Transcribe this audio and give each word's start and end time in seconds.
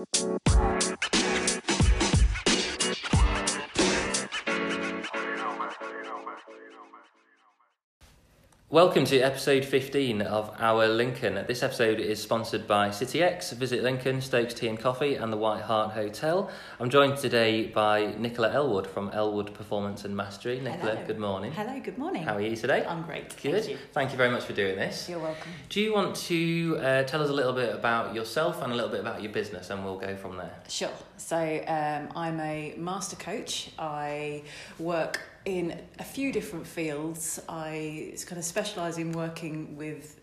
Música 0.00 0.79
Welcome 8.72 9.04
to 9.06 9.18
episode 9.18 9.64
15 9.64 10.22
of 10.22 10.54
Our 10.60 10.86
Lincoln. 10.86 11.44
This 11.48 11.64
episode 11.64 11.98
is 11.98 12.22
sponsored 12.22 12.68
by 12.68 12.90
CityX, 12.90 13.52
Visit 13.54 13.82
Lincoln, 13.82 14.20
Stokes 14.20 14.54
Tea 14.54 14.68
and 14.68 14.78
Coffee, 14.78 15.16
and 15.16 15.32
the 15.32 15.36
White 15.36 15.62
Hart 15.62 15.90
Hotel. 15.90 16.48
I'm 16.78 16.88
joined 16.88 17.16
today 17.16 17.66
by 17.66 18.14
Nicola 18.16 18.52
Elwood 18.52 18.86
from 18.86 19.10
Elwood 19.10 19.52
Performance 19.54 20.04
and 20.04 20.16
Mastery. 20.16 20.60
Nicola, 20.60 20.92
Hello. 20.92 21.04
good 21.04 21.18
morning. 21.18 21.50
Hello, 21.50 21.80
good 21.80 21.98
morning. 21.98 22.22
How 22.22 22.36
are 22.36 22.40
you 22.40 22.54
today? 22.54 22.86
I'm 22.86 23.02
great. 23.02 23.30
Good. 23.42 23.54
Thank 23.64 23.68
you. 23.70 23.78
Thank 23.90 24.10
you 24.12 24.16
very 24.16 24.30
much 24.30 24.44
for 24.44 24.52
doing 24.52 24.76
this. 24.76 25.08
You're 25.08 25.18
welcome. 25.18 25.50
Do 25.68 25.80
you 25.80 25.92
want 25.92 26.14
to 26.14 26.78
uh, 26.80 27.02
tell 27.02 27.24
us 27.24 27.28
a 27.28 27.32
little 27.32 27.54
bit 27.54 27.74
about 27.74 28.14
yourself 28.14 28.62
and 28.62 28.72
a 28.72 28.76
little 28.76 28.90
bit 28.92 29.00
about 29.00 29.20
your 29.20 29.32
business, 29.32 29.70
and 29.70 29.84
we'll 29.84 29.98
go 29.98 30.14
from 30.14 30.36
there? 30.36 30.54
Sure. 30.68 30.92
So 31.16 31.36
um, 31.36 32.08
I'm 32.14 32.38
a 32.38 32.74
master 32.76 33.16
coach. 33.16 33.70
I 33.80 34.44
work 34.78 35.18
in 35.44 35.80
a 35.98 36.04
few 36.04 36.32
different 36.32 36.66
fields. 36.66 37.40
I 37.48 38.14
kind 38.26 38.38
of 38.38 38.44
specialise 38.44 38.98
in 38.98 39.12
working 39.12 39.76
with 39.76 40.20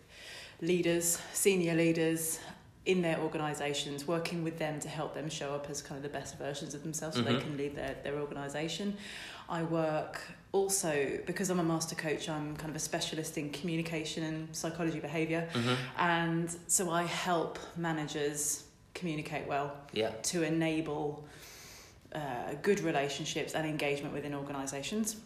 leaders, 0.62 1.20
senior 1.34 1.76
leaders 1.76 2.40
in 2.86 3.02
their 3.02 3.20
organisations, 3.20 4.08
working 4.08 4.44
with 4.44 4.58
them 4.58 4.80
to 4.80 4.88
help 4.88 5.14
them 5.14 5.30
show 5.30 5.54
up 5.54 5.70
as 5.70 5.82
kind 5.82 5.98
of 5.98 6.04
the 6.04 6.18
best 6.18 6.38
versions 6.38 6.74
of 6.74 6.84
themselves 6.84 7.18
so 7.18 7.22
they 7.22 7.34
Mhm. 7.34 7.42
can 7.42 7.58
lead 7.58 7.76
their, 7.76 7.96
their 8.04 8.18
organisation. 8.20 8.96
I 9.50 9.64
work 9.64 10.22
also, 10.54 11.20
because 11.26 11.50
I'm 11.50 11.60
a 11.60 11.64
master 11.64 11.96
coach, 11.96 12.30
I'm 12.30 12.56
kind 12.56 12.70
of 12.70 12.76
a 12.78 12.80
specialist 12.80 13.38
in 13.38 13.50
communication 13.50 14.24
and 14.24 14.56
psychology 14.56 15.00
behaviour. 15.02 15.50
hmm 15.54 15.74
And 15.98 16.56
so 16.68 16.90
I 16.90 17.04
help 17.04 17.60
managers 17.76 18.64
communicate 18.94 19.48
well 19.48 19.76
Yeah. 19.92 20.12
to 20.24 20.44
enable 20.44 21.26
uh, 22.16 22.20
good 22.62 22.80
relationships 22.82 23.54
and 23.54 23.66
engagement 23.68 24.14
within 24.14 24.34
organisations. 24.34 25.18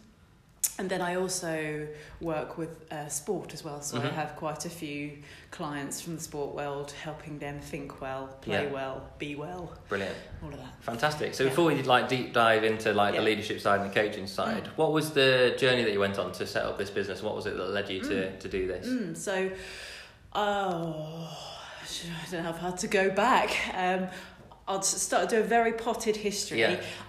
And 0.78 0.88
then 0.88 1.02
I 1.02 1.16
also 1.16 1.86
work 2.20 2.56
with 2.56 2.90
uh, 2.90 3.08
sport 3.08 3.52
as 3.52 3.62
well. 3.64 3.82
So 3.82 3.98
I 3.98 4.04
Mhm. 4.04 4.12
have 4.14 4.36
quite 4.36 4.64
a 4.64 4.70
few 4.70 5.18
clients 5.50 6.00
from 6.00 6.16
the 6.16 6.22
sport 6.22 6.54
world 6.54 6.92
helping 6.92 7.38
them 7.38 7.60
think 7.60 8.00
well, 8.00 8.28
play 8.40 8.64
Yeah. 8.64 8.70
well, 8.72 9.02
be 9.18 9.34
well, 9.34 9.76
Brilliant. 9.88 10.16
all 10.42 10.48
of 10.48 10.58
that. 10.58 10.72
Fantastic. 10.80 11.34
So 11.34 11.44
Yeah. 11.44 11.50
before 11.50 11.66
we 11.66 11.82
like 11.82 12.08
deep 12.08 12.32
dive 12.32 12.64
into 12.64 12.92
like 12.94 13.14
the 13.16 13.20
leadership 13.22 13.60
side 13.60 13.80
and 13.80 13.90
the 13.90 13.94
coaching 13.94 14.26
side, 14.26 14.64
Mm. 14.64 14.76
what 14.76 14.92
was 14.92 15.10
the 15.10 15.54
journey 15.58 15.82
that 15.82 15.92
you 15.92 16.00
went 16.00 16.18
on 16.18 16.32
to 16.32 16.46
set 16.46 16.64
up 16.64 16.78
this 16.78 16.90
business? 16.90 17.22
What 17.22 17.34
was 17.36 17.44
it 17.46 17.56
that 17.56 17.68
led 17.70 17.90
you 17.90 18.00
to, 18.00 18.36
to 18.38 18.48
do 18.48 18.66
this? 18.66 18.86
Mm, 18.86 19.16
so, 19.16 19.50
oh, 20.34 21.38
I 21.82 22.30
don't 22.30 22.44
know 22.44 22.52
how 22.52 22.58
far 22.58 22.72
to 22.78 22.86
go 22.88 23.10
back. 23.10 23.50
Um, 23.74 24.08
I'll 24.68 24.80
start 24.82 25.28
to 25.30 25.36
do 25.36 25.40
a 25.42 25.44
very 25.44 25.72
potted 25.72 26.16
history. 26.16 26.60
Yeah. 26.60 26.80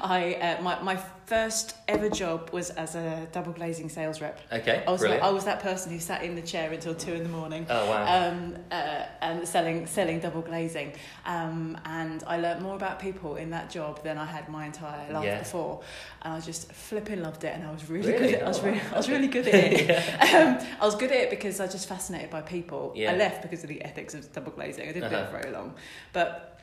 I 0.00 0.34
uh, 0.34 0.62
my 0.62 0.80
my 0.82 0.96
first 1.26 1.74
ever 1.88 2.10
job 2.10 2.50
was 2.52 2.68
as 2.70 2.94
a 2.94 3.26
double 3.32 3.52
glazing 3.52 3.88
sales 3.88 4.20
rep. 4.20 4.38
Okay. 4.52 4.84
I 4.86 4.90
was 4.90 5.00
Brilliant. 5.00 5.24
I 5.24 5.30
was 5.30 5.44
that 5.46 5.60
person 5.60 5.90
who 5.90 5.98
sat 5.98 6.22
in 6.22 6.34
the 6.34 6.42
chair 6.42 6.70
until 6.70 6.94
two 6.94 7.14
in 7.14 7.22
the 7.22 7.30
morning. 7.30 7.66
oh 7.70 7.88
wow. 7.88 8.28
Um, 8.28 8.56
uh, 8.70 9.06
and 9.22 9.48
selling 9.48 9.86
selling 9.86 10.20
double 10.20 10.42
glazing, 10.42 10.92
um, 11.24 11.78
and 11.86 12.22
I 12.26 12.36
learnt 12.38 12.60
more 12.60 12.76
about 12.76 13.00
people 13.00 13.36
in 13.36 13.50
that 13.50 13.70
job 13.70 14.02
than 14.04 14.18
I 14.18 14.26
had 14.26 14.48
my 14.50 14.66
entire 14.66 15.10
life 15.12 15.24
Yeah. 15.24 15.38
before, 15.38 15.80
and 16.22 16.34
I 16.34 16.40
just 16.40 16.70
flipping 16.72 17.22
loved 17.22 17.44
it, 17.44 17.54
and 17.54 17.66
I 17.66 17.72
was 17.72 17.88
really, 17.88 18.12
Really? 18.12 18.26
good. 18.32 18.34
At, 18.34 18.42
I 18.44 18.48
was 18.48 18.58
Oh, 18.60 18.64
really. 18.66 18.80
I 18.92 18.96
was 18.96 19.08
really 19.08 19.28
good 19.28 19.48
at 19.48 19.54
it. 19.54 19.90
um, 20.34 20.66
I 20.80 20.84
was 20.84 20.94
good 20.96 21.10
at 21.10 21.16
it 21.16 21.30
because 21.30 21.58
I 21.60 21.64
was 21.64 21.72
just 21.72 21.88
fascinated 21.88 22.28
by 22.28 22.42
people. 22.42 22.92
Yeah. 22.94 23.12
I 23.12 23.16
left 23.16 23.40
because 23.40 23.62
of 23.62 23.70
the 23.70 23.82
ethics 23.82 24.12
of 24.12 24.30
double 24.34 24.52
glazing. 24.52 24.86
I 24.88 24.92
didn't 24.92 25.08
do 25.10 25.16
Uh-huh. 25.16 25.24
it 25.24 25.30
for 25.30 25.38
very 25.40 25.52
long, 25.54 25.74
but 26.12 26.53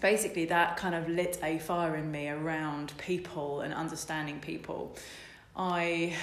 basically 0.00 0.44
that 0.46 0.76
kind 0.76 0.94
of 0.94 1.08
lit 1.08 1.38
a 1.42 1.58
fire 1.58 1.96
in 1.96 2.10
me 2.10 2.28
around 2.28 2.92
people 2.98 3.60
and 3.62 3.72
understanding 3.74 4.40
people. 4.40 4.96
I 5.56 6.14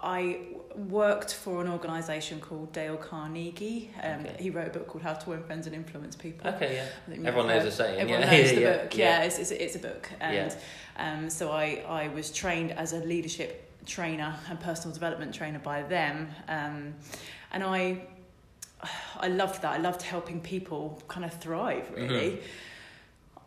I 0.00 0.38
worked 0.74 1.32
for 1.32 1.62
an 1.62 1.68
organisation 1.68 2.38
called 2.40 2.72
Dale 2.74 2.96
Carnegie. 2.98 3.90
Um, 4.02 4.20
Okay. 4.20 4.36
He 4.38 4.50
wrote 4.50 4.66
a 4.68 4.70
book 4.70 4.86
called 4.88 5.02
How 5.02 5.14
to 5.14 5.30
Win 5.30 5.42
Friends 5.44 5.66
and 5.66 5.74
Influence 5.74 6.14
People. 6.14 6.50
okay. 6.50 6.74
Yeah. 6.74 6.84
I 7.06 7.10
think 7.10 7.20
you 7.22 7.26
Everyone 7.26 7.48
knows 7.48 7.64
the 7.64 7.70
saying, 7.70 8.00
Everyone 8.00 8.20
yeah. 8.22 8.30
knows 8.30 8.50
the 8.54 8.60
Yeah, 8.60 8.76
book. 8.82 8.96
yeah. 8.98 9.18
Yeah, 9.20 9.24
It's, 9.24 9.38
it's, 9.38 9.50
it's 9.50 9.76
a 9.76 9.78
book, 9.78 10.10
and 10.20 10.54
um, 10.98 11.30
so 11.30 11.52
I 11.52 11.82
I 11.88 12.08
was 12.08 12.30
trained 12.30 12.72
as 12.72 12.92
a 12.92 12.98
leadership 12.98 13.50
trainer 13.86 14.34
and 14.50 14.60
personal 14.60 14.92
development 14.92 15.34
trainer 15.34 15.58
by 15.58 15.82
them, 15.82 16.28
um, 16.48 16.94
and 17.52 17.62
I 17.64 18.02
I 19.18 19.28
loved 19.28 19.62
that. 19.62 19.72
I 19.72 19.78
loved 19.78 20.02
helping 20.02 20.40
people 20.42 21.02
kind 21.08 21.24
of 21.24 21.32
thrive. 21.40 21.86
Really. 21.94 22.30
Mhm. 22.32 22.40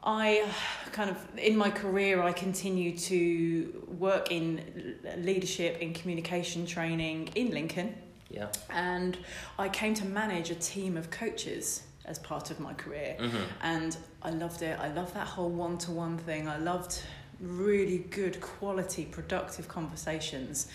I 0.08 0.48
kind 0.94 1.10
of 1.10 1.18
in 1.38 1.58
my 1.58 1.70
career 1.70 2.24
I 2.24 2.32
continue 2.32 2.98
to 2.98 3.86
work 4.00 4.32
in 4.32 4.96
leadership 5.18 5.80
in 5.80 5.94
communication 5.94 6.66
training 6.66 7.28
in 7.36 7.52
Lincoln 7.52 7.94
Yeah. 8.30 8.48
and 8.70 9.18
I 9.60 9.68
came 9.68 9.94
to 9.96 10.06
manage 10.06 10.50
a 10.50 10.56
team 10.56 10.96
of 10.96 11.12
coaches 11.12 11.84
as 12.06 12.20
part 12.20 12.52
of 12.52 12.60
my 12.62 12.74
career 12.74 13.18
hmm 13.20 13.44
and 13.62 13.98
I 14.24 14.32
loved 14.32 14.62
it. 14.62 14.80
I 14.80 14.90
loved 14.94 15.14
that 15.14 15.28
whole 15.28 15.50
one 15.50 15.78
to 15.80 15.92
one 15.92 16.18
thing. 16.18 16.48
I 16.48 16.58
loved 16.58 17.02
really 17.42 18.00
good 18.10 18.40
quality 18.42 19.06
productive 19.06 19.68
conversations. 19.68 20.68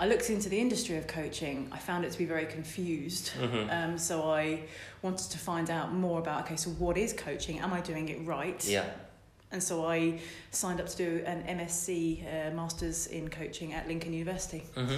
I 0.00 0.06
looked 0.06 0.28
into 0.28 0.48
the 0.48 0.58
industry 0.60 0.96
of 0.96 1.06
coaching. 1.06 1.68
I 1.72 1.78
found 1.78 2.04
it 2.04 2.10
to 2.12 2.18
be 2.18 2.24
very 2.24 2.46
confused. 2.46 3.28
hmm 3.28 3.68
Um, 3.70 3.96
so 3.98 4.28
I 4.30 4.60
wanted 5.02 5.30
to 5.30 5.38
find 5.38 5.70
out 5.70 5.92
more 5.94 6.18
about 6.18 6.44
okay, 6.44 6.56
so 6.56 6.70
what 6.70 6.96
is 6.98 7.12
coaching? 7.12 7.60
Am 7.60 7.72
I 7.72 7.80
doing 7.80 8.08
it 8.08 8.18
right? 8.26 8.64
Yeah. 8.66 8.84
And 9.52 9.62
so 9.62 9.86
I 9.86 10.18
signed 10.50 10.80
up 10.80 10.88
to 10.88 10.96
do 10.96 11.22
an 11.26 11.44
MSc, 11.58 12.24
uh, 12.26 12.50
Masters 12.54 13.06
in 13.06 13.28
Coaching 13.28 13.72
at 13.72 13.86
Lincoln 13.86 14.12
University. 14.12 14.64
hmm 14.74 14.96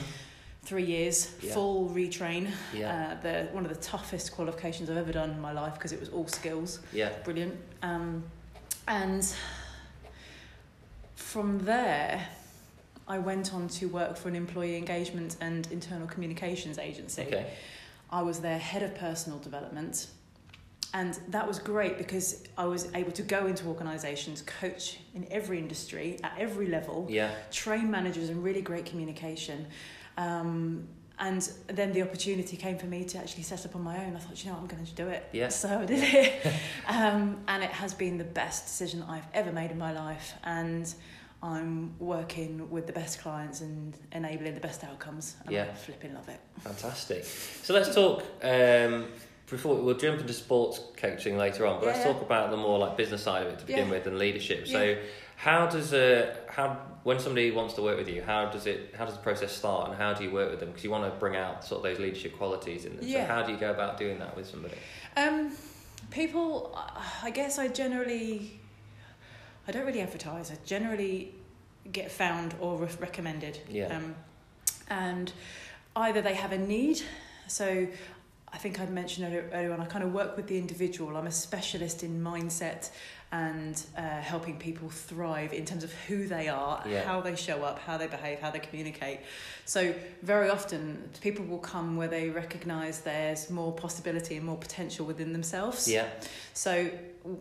Three 0.62 0.84
years, 0.86 1.30
Yeah. 1.42 1.52
full 1.54 1.90
retrain. 1.90 2.50
Yeah. 2.74 2.88
Uh, 3.18 3.22
the 3.22 3.48
one 3.52 3.64
of 3.66 3.68
the 3.72 3.80
toughest 3.80 4.32
qualifications 4.32 4.88
I've 4.90 4.96
ever 4.96 5.12
done 5.12 5.30
in 5.30 5.40
my 5.40 5.52
life 5.52 5.74
because 5.74 5.92
it 5.92 6.00
was 6.00 6.08
all 6.08 6.26
skills. 6.26 6.80
Yeah. 6.92 7.10
Brilliant. 7.22 7.54
Um, 7.82 8.24
and 8.88 9.24
from 11.14 11.58
there, 11.64 12.26
I 13.08 13.18
went 13.18 13.54
on 13.54 13.68
to 13.68 13.86
work 13.86 14.16
for 14.16 14.28
an 14.28 14.36
employee 14.36 14.76
engagement 14.76 15.36
and 15.40 15.66
internal 15.70 16.06
communications 16.06 16.78
agency. 16.78 17.22
Okay. 17.22 17.46
I 18.10 18.22
was 18.22 18.40
their 18.40 18.58
head 18.58 18.82
of 18.82 18.94
personal 18.96 19.38
development. 19.38 20.08
And 20.94 21.18
that 21.28 21.46
was 21.46 21.58
great 21.58 21.98
because 21.98 22.44
I 22.56 22.64
was 22.64 22.88
able 22.94 23.12
to 23.12 23.22
go 23.22 23.46
into 23.46 23.66
organisations, 23.66 24.42
coach 24.42 24.98
in 25.14 25.26
every 25.30 25.58
industry, 25.58 26.18
at 26.22 26.32
every 26.38 26.68
level, 26.68 27.06
Yeah. 27.10 27.34
train 27.50 27.90
managers 27.90 28.30
in 28.30 28.42
really 28.42 28.62
great 28.62 28.86
communication. 28.86 29.66
Um, 30.16 30.88
and 31.18 31.50
then 31.66 31.92
the 31.92 32.02
opportunity 32.02 32.56
came 32.56 32.78
for 32.78 32.86
me 32.86 33.04
to 33.04 33.18
actually 33.18 33.42
set 33.42 33.64
up 33.64 33.74
on 33.74 33.82
my 33.82 34.04
own. 34.04 34.16
I 34.16 34.18
thought, 34.18 34.42
you 34.42 34.50
know 34.50 34.56
what, 34.56 34.62
I'm 34.62 34.68
going 34.68 34.84
to 34.86 34.94
do 34.94 35.08
it. 35.08 35.28
Yeah. 35.32 35.48
So 35.48 35.80
I 35.80 35.84
did 35.86 36.02
it. 36.02 36.46
um, 36.88 37.38
and 37.48 37.62
it 37.62 37.70
has 37.70 37.94
been 37.94 38.16
the 38.18 38.24
best 38.24 38.64
decision 38.66 39.02
I've 39.08 39.26
ever 39.34 39.52
made 39.52 39.70
in 39.70 39.78
my 39.78 39.92
life. 39.92 40.34
And 40.44 40.92
I'm 41.46 41.94
working 42.00 42.68
with 42.70 42.86
the 42.86 42.92
best 42.92 43.20
clients 43.20 43.60
and 43.60 43.96
enabling 44.12 44.54
the 44.54 44.60
best 44.60 44.82
outcomes. 44.82 45.36
And 45.44 45.52
Yeah. 45.54 45.66
I 45.70 45.74
flipping 45.74 46.12
love 46.14 46.28
it. 46.28 46.40
Fantastic. 46.60 47.24
So 47.24 47.72
let's 47.72 47.94
talk. 47.94 48.24
Um, 48.42 49.06
before 49.48 49.76
we'll 49.76 49.96
jump 49.96 50.20
into 50.20 50.32
sports 50.32 50.80
coaching 50.96 51.38
later 51.38 51.66
on, 51.66 51.78
but 51.78 51.86
let's 51.86 52.00
Yeah. 52.00 52.12
talk 52.12 52.22
about 52.22 52.50
the 52.50 52.56
more 52.56 52.80
like 52.80 52.96
business 52.96 53.22
side 53.22 53.46
of 53.46 53.52
it 53.52 53.58
to 53.60 53.64
begin 53.64 53.86
Yeah. 53.86 53.92
with 53.94 54.06
and 54.08 54.18
leadership. 54.18 54.66
So, 54.66 54.82
Yeah. 54.82 54.96
how 55.36 55.66
does 55.66 55.92
a 55.92 56.34
how 56.48 56.68
when 57.04 57.20
somebody 57.20 57.52
wants 57.52 57.74
to 57.74 57.82
work 57.82 57.96
with 57.96 58.08
you, 58.08 58.22
how 58.22 58.46
does 58.46 58.66
it 58.66 58.92
how 58.98 59.04
does 59.04 59.14
the 59.14 59.20
process 59.22 59.52
start, 59.52 59.88
and 59.88 59.96
how 59.96 60.12
do 60.14 60.24
you 60.24 60.32
work 60.32 60.50
with 60.50 60.58
them? 60.58 60.70
Because 60.70 60.82
you 60.82 60.90
want 60.90 61.04
to 61.04 61.16
bring 61.20 61.36
out 61.36 61.64
sort 61.64 61.78
of 61.78 61.84
those 61.84 62.00
leadership 62.00 62.36
qualities 62.36 62.86
in 62.86 62.96
them. 62.96 63.06
Yeah. 63.06 63.24
So, 63.24 63.32
how 63.34 63.42
do 63.42 63.52
you 63.52 63.58
go 63.58 63.70
about 63.70 63.98
doing 63.98 64.18
that 64.18 64.36
with 64.36 64.48
somebody? 64.48 64.74
Um, 65.16 65.56
people, 66.10 66.76
I 67.22 67.30
guess 67.30 67.56
I 67.56 67.68
generally, 67.68 68.58
I 69.68 69.72
don't 69.72 69.86
really 69.86 70.00
advertise. 70.00 70.50
I 70.50 70.56
generally 70.64 71.34
get 71.90 72.10
found 72.10 72.54
or 72.60 72.76
re- 72.78 72.88
recommended. 73.00 73.60
Yeah. 73.68 73.96
Um, 73.96 74.14
and 74.88 75.32
either 75.94 76.22
they 76.22 76.34
have 76.34 76.52
a 76.52 76.58
need, 76.58 77.02
so 77.48 77.86
I 78.52 78.58
think 78.58 78.80
I'd 78.80 78.90
mentioned 78.90 79.26
earlier, 79.26 79.50
earlier 79.52 79.72
on, 79.72 79.80
I 79.80 79.86
kind 79.86 80.04
of 80.04 80.12
work 80.12 80.36
with 80.36 80.46
the 80.46 80.58
individual. 80.58 81.16
I'm 81.16 81.26
a 81.26 81.32
specialist 81.32 82.02
in 82.02 82.22
mindset 82.22 82.90
and 83.32 83.82
uh, 83.98 84.00
helping 84.20 84.56
people 84.56 84.88
thrive 84.88 85.52
in 85.52 85.64
terms 85.64 85.82
of 85.84 85.92
who 86.06 86.26
they 86.28 86.48
are, 86.48 86.82
Yeah. 86.88 87.02
how 87.04 87.20
they 87.20 87.34
show 87.34 87.62
up, 87.64 87.78
how 87.80 87.96
they 87.98 88.06
behave, 88.06 88.38
how 88.38 88.50
they 88.50 88.60
communicate. 88.60 89.20
So 89.64 89.94
very 90.22 90.48
often 90.48 91.08
people 91.20 91.44
will 91.44 91.58
come 91.58 91.96
where 91.96 92.08
they 92.08 92.30
recognise 92.30 93.00
there's 93.00 93.50
more 93.50 93.72
possibility 93.72 94.36
and 94.36 94.46
more 94.46 94.56
potential 94.56 95.04
within 95.06 95.32
themselves. 95.32 95.88
Yeah. 95.88 96.06
So 96.54 96.88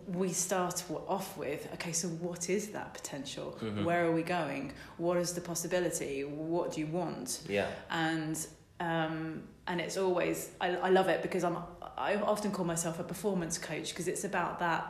we 0.07 0.29
start 0.33 0.83
off 1.07 1.37
with 1.37 1.67
okay, 1.75 1.91
so 1.91 2.07
what 2.07 2.49
is 2.49 2.69
that 2.69 2.93
potential? 2.95 3.55
Mhm. 3.61 3.83
Where 3.85 4.05
are 4.07 4.11
we 4.11 4.23
going? 4.23 4.73
What 4.97 5.17
is 5.17 5.33
the 5.33 5.41
possibility? 5.41 6.23
What 6.23 6.73
do 6.73 6.79
you 6.81 6.87
want? 6.87 7.41
Yeah. 7.47 7.67
and 7.91 8.35
um, 8.79 9.43
and 9.67 9.79
it's 9.79 9.97
always 9.97 10.49
I, 10.59 10.75
I 10.75 10.89
love 10.89 11.07
it 11.07 11.21
because 11.21 11.43
I'm 11.43 11.57
I 11.97 12.15
often 12.15 12.51
call 12.51 12.65
myself 12.65 12.99
a 12.99 13.03
performance 13.03 13.57
coach 13.59 13.89
because 13.91 14.07
it's 14.07 14.23
about 14.25 14.59
that 14.59 14.83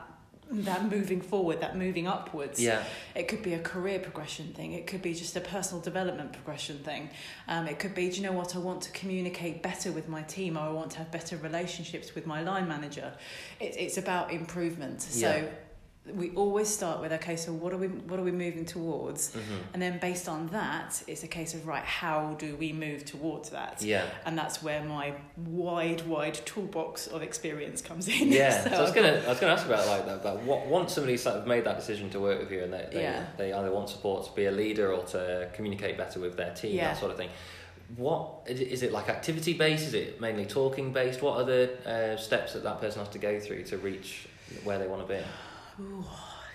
that 0.52 0.90
moving 0.90 1.22
forward, 1.22 1.62
that 1.62 1.78
moving 1.78 2.08
upwards. 2.08 2.62
Yeah. 2.62 2.84
It 3.16 3.28
could 3.28 3.42
be 3.42 3.54
a 3.54 3.60
career 3.60 4.00
progression 4.00 4.54
thing. 4.54 4.74
It 4.74 4.88
could 4.88 5.02
be 5.02 5.14
just 5.14 5.36
a 5.36 5.42
personal 5.42 5.82
development 5.82 6.34
progression 6.34 6.78
thing. 6.80 7.10
Um, 7.48 7.68
it 7.68 7.80
could 7.80 7.96
be, 7.96 8.10
do 8.10 8.18
you 8.18 8.24
know 8.24 8.32
what? 8.32 8.56
I 8.56 8.60
want 8.60 8.82
to 8.84 8.92
communicate 8.92 9.64
better 9.64 9.92
with 9.92 10.08
my 10.08 10.22
team, 10.24 10.58
or 10.58 10.62
I 10.62 10.70
want 10.70 10.92
to 10.92 10.98
have 11.00 11.12
better 11.12 11.38
relationships 11.38 12.14
with 12.16 12.26
my 12.28 12.42
line 12.44 12.68
manager. 12.68 13.12
It, 13.60 13.76
it's 13.78 13.98
about 13.98 14.32
improvement. 14.32 15.02
So 15.02 15.28
Yeah. 15.28 15.46
We 16.14 16.30
always 16.36 16.70
start 16.70 17.02
with 17.02 17.12
okay. 17.14 17.36
So 17.36 17.52
what 17.52 17.74
are 17.74 17.78
we 17.78 17.88
what 17.88 18.20
are 18.20 18.24
we 18.24 18.32
moving 18.32 18.66
towards? 18.66 19.34
hmm 19.34 19.40
And 19.74 19.82
then 19.82 19.98
based 20.00 20.30
on 20.30 20.48
that, 20.48 21.02
it's 21.08 21.24
a 21.24 21.28
case 21.28 21.54
of 21.56 21.66
right. 21.66 21.84
How 21.84 22.36
do 22.38 22.56
we 22.58 22.72
move 22.74 23.06
towards 23.06 23.50
that? 23.50 23.82
Yeah. 23.82 24.06
And 24.26 24.38
that's 24.38 24.62
where 24.62 24.84
my 24.84 25.14
wide, 25.36 26.06
wide 26.06 26.36
toolbox 26.46 27.08
of 27.08 27.22
experience 27.24 27.82
comes 27.82 28.08
in. 28.08 28.32
Yeah, 28.32 28.64
So 28.64 28.70
so 28.70 28.76
I 28.76 28.82
was 28.82 28.92
gonna, 28.92 29.24
I 29.26 29.30
was 29.30 29.40
gonna 29.40 29.54
ask 29.54 29.66
about 29.66 29.88
like 29.88 30.06
that. 30.06 30.22
But 30.22 30.44
what, 30.44 30.68
once 30.68 30.94
somebody's 30.94 31.24
sort 31.24 31.38
of 31.38 31.48
made 31.48 31.64
that 31.64 31.78
decision 31.78 32.10
to 32.12 32.20
work 32.20 32.40
with 32.40 32.52
you, 32.52 32.62
and 32.64 32.72
they, 32.72 32.88
they, 32.92 33.02
Yeah. 33.02 33.26
they 33.38 33.54
either 33.54 33.72
want 33.72 33.90
support 33.90 34.26
to 34.28 34.32
be 34.36 34.46
a 34.46 34.52
leader 34.52 34.94
or 34.94 35.04
to 35.06 35.50
communicate 35.54 35.98
better 35.98 36.20
with 36.20 36.38
their 36.38 36.54
team, 36.54 36.76
Yeah. 36.76 36.90
that 36.90 36.98
sort 37.00 37.12
of 37.12 37.18
thing. 37.18 37.30
What 37.98 38.42
is 38.48 38.60
it, 38.60 38.68
is 38.70 38.84
it 38.84 38.92
like 38.92 39.10
activity 39.10 39.54
based? 39.54 39.86
Is 39.88 39.94
it 39.94 40.20
mainly 40.22 40.46
talking 40.46 40.92
based? 40.92 41.22
What 41.22 41.38
are 41.38 41.44
the 41.46 41.64
uh, 41.88 42.18
steps 42.18 42.54
that 42.54 42.64
that 42.64 42.80
person 42.82 43.00
has 43.00 43.10
to 43.10 43.20
go 43.20 43.40
through 43.40 43.64
to 43.66 43.78
reach 43.78 44.28
where 44.64 44.78
they 44.80 44.88
want 44.88 45.08
to 45.08 45.14
be? 45.14 45.20
Ooh, 45.80 46.04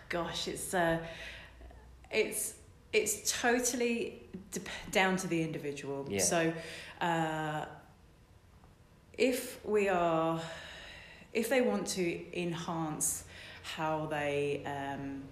gosh, 0.08 0.48
it's 0.48 0.74
uh, 0.74 0.98
it's 2.10 2.54
it's 2.92 3.40
totally 3.40 4.22
dep 4.50 4.68
down 4.90 5.16
to 5.16 5.26
the 5.26 5.42
individual. 5.42 6.06
Yeah. 6.08 6.20
So, 6.20 6.52
uh, 7.00 7.66
if 9.16 9.64
we 9.64 9.88
are, 9.88 10.40
if 11.32 11.48
they 11.48 11.60
want 11.60 11.86
to 11.88 12.38
enhance 12.40 13.24
how 13.62 14.06
they. 14.06 14.62
Um, 14.64 15.22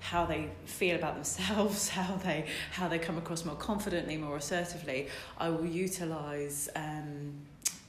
how 0.00 0.24
they 0.24 0.48
feel 0.64 0.96
about 0.96 1.14
themselves, 1.14 1.88
how 2.00 2.16
they 2.16 2.46
how 2.72 2.88
they 2.88 2.98
come 2.98 3.18
across 3.18 3.44
more 3.44 3.54
confidently, 3.54 4.16
more 4.16 4.36
assertively. 4.36 5.06
I 5.38 5.50
will 5.50 5.66
utilize 5.66 6.70
um, 6.74 7.34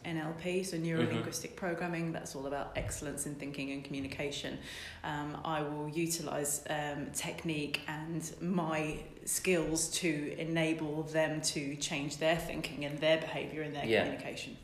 NLP, 0.05 0.65
so 0.65 0.77
neuro 0.77 1.03
linguistic 1.05 1.55
programming. 1.55 2.11
That's 2.11 2.35
all 2.35 2.47
about 2.47 2.71
excellence 2.75 3.25
in 3.25 3.35
thinking 3.35 3.71
and 3.71 3.83
communication. 3.83 4.57
Um, 5.03 5.37
I 5.45 5.61
will 5.61 5.89
utilize 5.89 6.63
um, 6.69 7.07
technique 7.13 7.81
and 7.87 8.29
my 8.41 8.97
skills 9.25 9.89
to 9.99 10.35
enable 10.39 11.03
them 11.03 11.41
to 11.41 11.75
change 11.75 12.17
their 12.17 12.37
thinking 12.37 12.85
and 12.85 12.97
their 12.99 13.17
behavior 13.19 13.61
and 13.61 13.75
their 13.75 13.85
Yeah. 13.85 14.03
communication. 14.03 14.57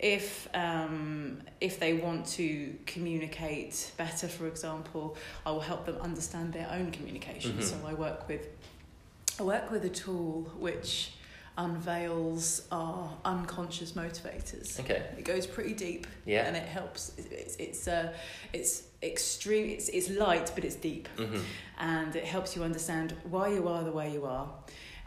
If 0.00 0.48
um, 0.54 1.42
if 1.60 1.80
they 1.80 1.94
want 1.94 2.24
to 2.36 2.74
communicate 2.86 3.90
better, 3.96 4.28
for 4.28 4.46
example, 4.46 5.16
I 5.44 5.50
will 5.50 5.60
help 5.60 5.86
them 5.86 5.96
understand 6.00 6.52
their 6.52 6.68
own 6.70 6.92
communication. 6.92 7.54
Mhm. 7.58 7.62
So 7.64 7.76
I 7.84 7.94
work 7.94 8.28
with 8.28 8.46
I 9.40 9.42
work 9.42 9.70
with 9.72 9.84
a 9.84 9.88
tool 9.88 10.42
which 10.58 11.12
unveils 11.58 12.62
our 12.72 13.10
unconscious 13.24 13.92
motivators. 13.92 14.78
Okay. 14.80 15.02
It 15.18 15.24
goes 15.24 15.46
pretty 15.46 15.74
deep, 15.74 16.06
Yeah. 16.24 16.46
and 16.46 16.56
it 16.56 16.66
helps. 16.66 17.12
It's 17.18 17.56
it's 17.56 17.86
uh, 17.88 18.12
it's 18.52 18.84
extreme. 19.02 19.68
It's 19.70 19.88
it's 19.90 20.08
light, 20.10 20.52
but 20.54 20.64
it's 20.64 20.76
deep, 20.76 21.08
hmm 21.18 21.38
and 21.80 22.16
it 22.16 22.24
helps 22.24 22.56
you 22.56 22.64
understand 22.64 23.14
why 23.30 23.48
you 23.56 23.68
are 23.68 23.84
the 23.84 23.92
way 23.92 24.12
you 24.12 24.24
are, 24.24 24.48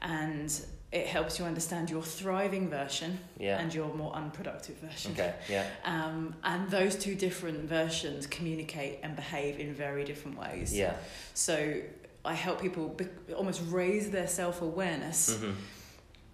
and 0.01 0.49
it 0.93 1.07
helps 1.07 1.39
you 1.39 1.45
understand 1.45 1.89
your 1.89 2.03
thriving 2.03 2.69
version 2.69 3.17
Yeah. 3.39 3.59
and 3.61 3.73
your 3.73 3.93
more 3.93 4.13
unproductive 4.13 4.75
version. 4.77 5.11
Okay. 5.13 5.33
Yeah. 5.49 5.65
Um, 5.85 6.35
and 6.43 6.69
those 6.69 6.95
two 6.97 7.15
different 7.15 7.59
versions 7.69 8.27
communicate 8.27 8.99
and 9.03 9.15
behave 9.15 9.57
in 9.59 9.73
very 9.73 10.03
different 10.03 10.37
ways. 10.37 10.73
Yeah. 10.73 10.95
So 11.33 11.55
I 12.25 12.33
help 12.33 12.61
people 12.61 12.89
be- 12.89 13.33
almost 13.33 13.61
raise 13.69 14.11
their 14.11 14.27
self 14.27 14.61
awareness 14.61 15.37
hmm 15.37 15.51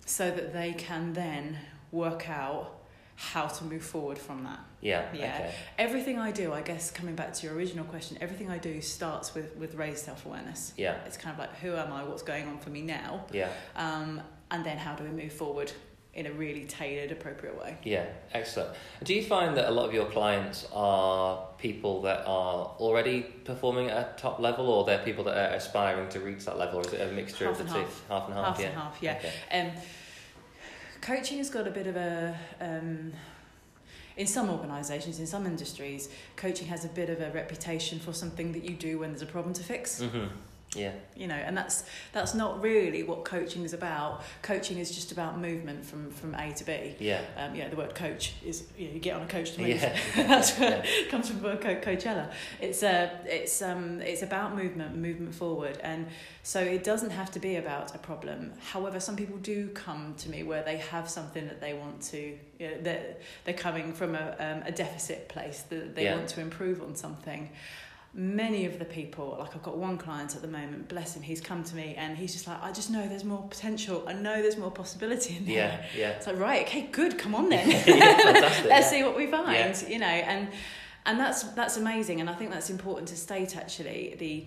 so 0.07 0.31
that 0.31 0.53
they 0.53 0.73
can 0.73 1.13
then 1.13 1.57
work 1.91 2.29
out 2.29 2.73
how 3.15 3.47
to 3.47 3.63
move 3.63 3.83
forward 3.83 4.17
from 4.17 4.43
that. 4.43 4.59
Yeah. 4.79 5.05
Yeah. 5.13 5.25
Okay. 5.25 5.55
Everything 5.77 6.19
I 6.19 6.31
do, 6.31 6.53
I 6.53 6.61
guess, 6.61 6.91
coming 6.91 7.15
back 7.15 7.33
to 7.33 7.47
your 7.47 7.55
original 7.55 7.83
question, 7.83 8.17
everything 8.21 8.49
I 8.49 8.57
do 8.57 8.79
starts 8.79 9.33
with, 9.33 9.55
with 9.57 9.75
raised 9.75 10.05
self 10.05 10.25
awareness. 10.25 10.73
Yeah. 10.77 10.97
It's 11.05 11.17
kind 11.17 11.33
of 11.33 11.39
like, 11.39 11.55
who 11.57 11.75
am 11.75 11.91
I? 11.91 12.03
What's 12.03 12.21
going 12.23 12.47
on 12.47 12.59
for 12.59 12.69
me 12.69 12.81
now? 12.81 13.25
Yeah. 13.31 13.49
Um, 13.75 14.21
and 14.51 14.63
then 14.65 14.77
how 14.77 14.95
do 14.95 15.03
we 15.03 15.09
move 15.09 15.33
forward 15.33 15.71
in 16.17 16.25
a 16.25 16.31
really 16.31 16.65
tailored, 16.65 17.11
appropriate 17.11 17.57
way? 17.57 17.77
Yeah, 17.83 18.07
excellent. 18.33 18.75
Do 19.03 19.13
you 19.13 19.23
find 19.23 19.55
that 19.55 19.69
a 19.69 19.71
lot 19.71 19.87
of 19.87 19.93
your 19.93 20.07
clients 20.07 20.67
are 20.73 21.45
people 21.59 22.01
that 22.01 22.25
are 22.25 22.75
already 22.79 23.21
performing 23.21 23.89
at 23.89 23.97
a 23.97 24.19
top 24.21 24.39
level, 24.39 24.67
or 24.67 24.83
they're 24.83 25.03
people 25.05 25.23
that 25.25 25.37
are 25.37 25.55
aspiring 25.55 26.09
to 26.09 26.19
reach 26.19 26.43
that 26.45 26.57
level, 26.57 26.79
or 26.79 26.87
is 26.87 26.93
it 26.93 27.01
a 27.07 27.11
mixture 27.13 27.45
Half 27.45 27.59
of 27.59 27.67
the 27.67 27.73
two? 27.73 27.79
half. 27.79 28.07
Half 28.09 28.25
and 28.25 28.33
half. 28.33 28.45
Half 28.45 28.59
yeah. 28.59 28.65
and 28.67 28.75
half, 28.75 28.97
yeah. 29.01 29.17
Okay. 29.17 29.33
Um, 29.59 29.71
coaching 31.01 31.37
has 31.37 31.51
got 31.51 31.67
a 31.67 31.71
bit 31.71 31.85
of 31.85 31.95
a 31.95 32.35
um, 32.59 33.13
in 34.17 34.25
some 34.25 34.49
organisations, 34.49 35.19
in 35.19 35.27
some 35.27 35.45
industries, 35.45 36.09
coaching 36.35 36.67
has 36.67 36.83
a 36.83 36.89
bit 36.89 37.11
of 37.11 37.21
a 37.21 37.29
reputation 37.29 37.99
for 37.99 38.11
something 38.11 38.51
that 38.53 38.63
you 38.63 38.75
do 38.75 38.97
when 38.97 39.11
there's 39.11 39.21
a 39.21 39.27
problem 39.27 39.53
to 39.53 39.63
fix. 39.63 40.01
Mhm. 40.01 40.29
Yeah. 40.77 40.91
You 41.15 41.27
know, 41.27 41.35
and 41.35 41.57
that's 41.57 41.83
that's 42.13 42.33
not 42.35 42.61
really 42.61 43.03
what 43.03 43.25
coaching 43.25 43.63
is 43.63 43.73
about. 43.73 44.21
Coaching 44.41 44.77
is 44.77 44.91
just 44.91 45.11
about 45.11 45.39
movement 45.39 45.85
from 45.85 46.11
from 46.11 46.35
A 46.35 46.53
to 46.53 46.63
B. 46.63 46.95
Yeah. 46.99 47.21
Um, 47.35 47.55
you 47.55 47.63
know, 47.63 47.69
the 47.69 47.75
word 47.75 47.95
coach 47.95 48.33
is 48.45 48.63
you, 48.77 48.87
know, 48.87 48.93
you 48.93 48.99
get 48.99 49.15
on 49.15 49.23
a 49.23 49.27
coach 49.27 49.53
to 49.53 49.61
move. 49.61 49.69
Yeah. 49.81 49.97
That's 50.15 50.57
where 50.57 50.69
Yeah. 50.69 50.81
it 50.85 51.09
comes 51.09 51.27
from 51.29 51.39
the 51.39 51.43
word 51.45 51.61
Co- 51.61 51.75
Coachella. 51.81 52.31
It's 52.61 52.83
uh, 52.83 53.09
it's 53.25 53.61
um, 53.61 54.01
it's 54.01 54.21
about 54.21 54.55
movement, 54.55 54.95
movement 54.95 55.33
forward, 55.35 55.77
and 55.83 56.07
so 56.43 56.61
it 56.61 56.83
doesn't 56.83 57.09
have 57.11 57.31
to 57.31 57.39
be 57.39 57.55
about 57.57 57.95
a 57.95 57.97
problem. 57.97 58.53
However, 58.71 58.99
some 58.99 59.15
people 59.15 59.37
do 59.37 59.69
come 59.69 60.13
to 60.19 60.29
me 60.29 60.43
where 60.43 60.63
they 60.63 60.77
have 60.77 61.09
something 61.09 61.47
that 61.47 61.59
they 61.59 61.73
want 61.73 62.01
to. 62.11 62.37
You 62.59 62.67
know, 62.69 62.77
they're 62.81 63.15
they're 63.43 63.53
coming 63.53 63.93
from 63.93 64.15
a 64.15 64.35
um, 64.39 64.63
a 64.65 64.71
deficit 64.71 65.27
place 65.29 65.61
that 65.69 65.95
they 65.95 66.03
Yeah. 66.05 66.15
want 66.15 66.29
to 66.29 66.41
improve 66.41 66.81
on 66.81 66.95
something. 66.95 67.49
Many 68.13 68.65
of 68.65 68.79
the 68.79 68.85
people, 68.85 69.35
like 69.39 69.55
I've 69.55 69.61
got 69.61 69.77
one 69.77 69.97
client 69.97 70.35
at 70.35 70.41
the 70.41 70.47
moment, 70.47 70.87
bless 70.87 71.15
him, 71.15 71.21
he's 71.21 71.39
come 71.41 71.63
to 71.65 71.75
me 71.75 71.93
and 71.97 72.17
he's 72.17 72.33
just 72.33 72.47
like, 72.47 72.61
I 72.63 72.71
just 72.71 72.89
know 72.89 73.07
there's 73.07 73.23
more 73.23 73.43
potential. 73.47 74.03
I 74.07 74.13
know 74.13 74.41
there's 74.41 74.57
more 74.57 74.71
possibility 74.71 75.37
in 75.37 75.45
there. 75.45 75.55
Yeah. 75.55 75.99
Yeah. 75.99 76.09
It's 76.11 76.25
like, 76.25 76.39
right, 76.39 76.65
okay, 76.65 76.87
good, 76.91 77.19
come 77.19 77.35
on 77.35 77.49
then. 77.49 77.69
yeah. 77.87 78.61
Let's 78.65 78.89
see 78.89 79.03
what 79.03 79.15
we 79.15 79.27
find, 79.27 79.55
Yeah. 79.81 79.87
you 79.87 79.99
know, 79.99 80.07
and 80.07 80.49
and 81.05 81.19
that's 81.19 81.43
that's 81.53 81.77
amazing, 81.77 82.19
and 82.19 82.29
I 82.29 82.33
think 82.33 82.51
that's 82.51 82.69
important 82.69 83.07
to 83.09 83.15
state. 83.15 83.55
Actually, 83.55 84.15
the 84.19 84.45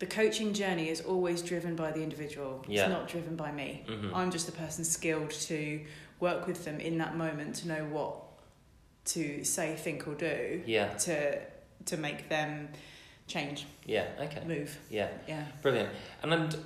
the 0.00 0.06
coaching 0.06 0.52
journey 0.52 0.88
is 0.88 1.00
always 1.00 1.42
driven 1.42 1.76
by 1.76 1.92
the 1.92 2.02
individual. 2.02 2.64
Yeah. 2.66 2.82
It's 2.84 2.90
not 2.90 3.08
driven 3.08 3.36
by 3.36 3.52
me. 3.52 3.84
Mhm. 3.86 4.10
I'm 4.14 4.30
just 4.32 4.46
the 4.46 4.52
person 4.52 4.84
skilled 4.84 5.30
to 5.30 5.80
work 6.18 6.46
with 6.48 6.64
them 6.64 6.80
in 6.80 6.98
that 6.98 7.16
moment 7.16 7.54
to 7.56 7.68
know 7.68 7.84
what 7.84 8.16
to 9.04 9.44
say, 9.44 9.76
think, 9.76 10.08
or 10.08 10.14
do 10.14 10.62
Yeah. 10.66 10.88
to 10.94 11.38
to 11.86 11.96
make 11.96 12.28
them 12.28 12.68
change, 13.32 13.66
Yeah. 13.86 14.06
Okay. 14.20 14.42
move. 14.46 14.78
Yeah. 14.90 15.08
Yeah. 15.26 15.44
Brilliant. 15.62 15.90
And 16.22 16.32
um, 16.32 16.50
then, 16.50 16.60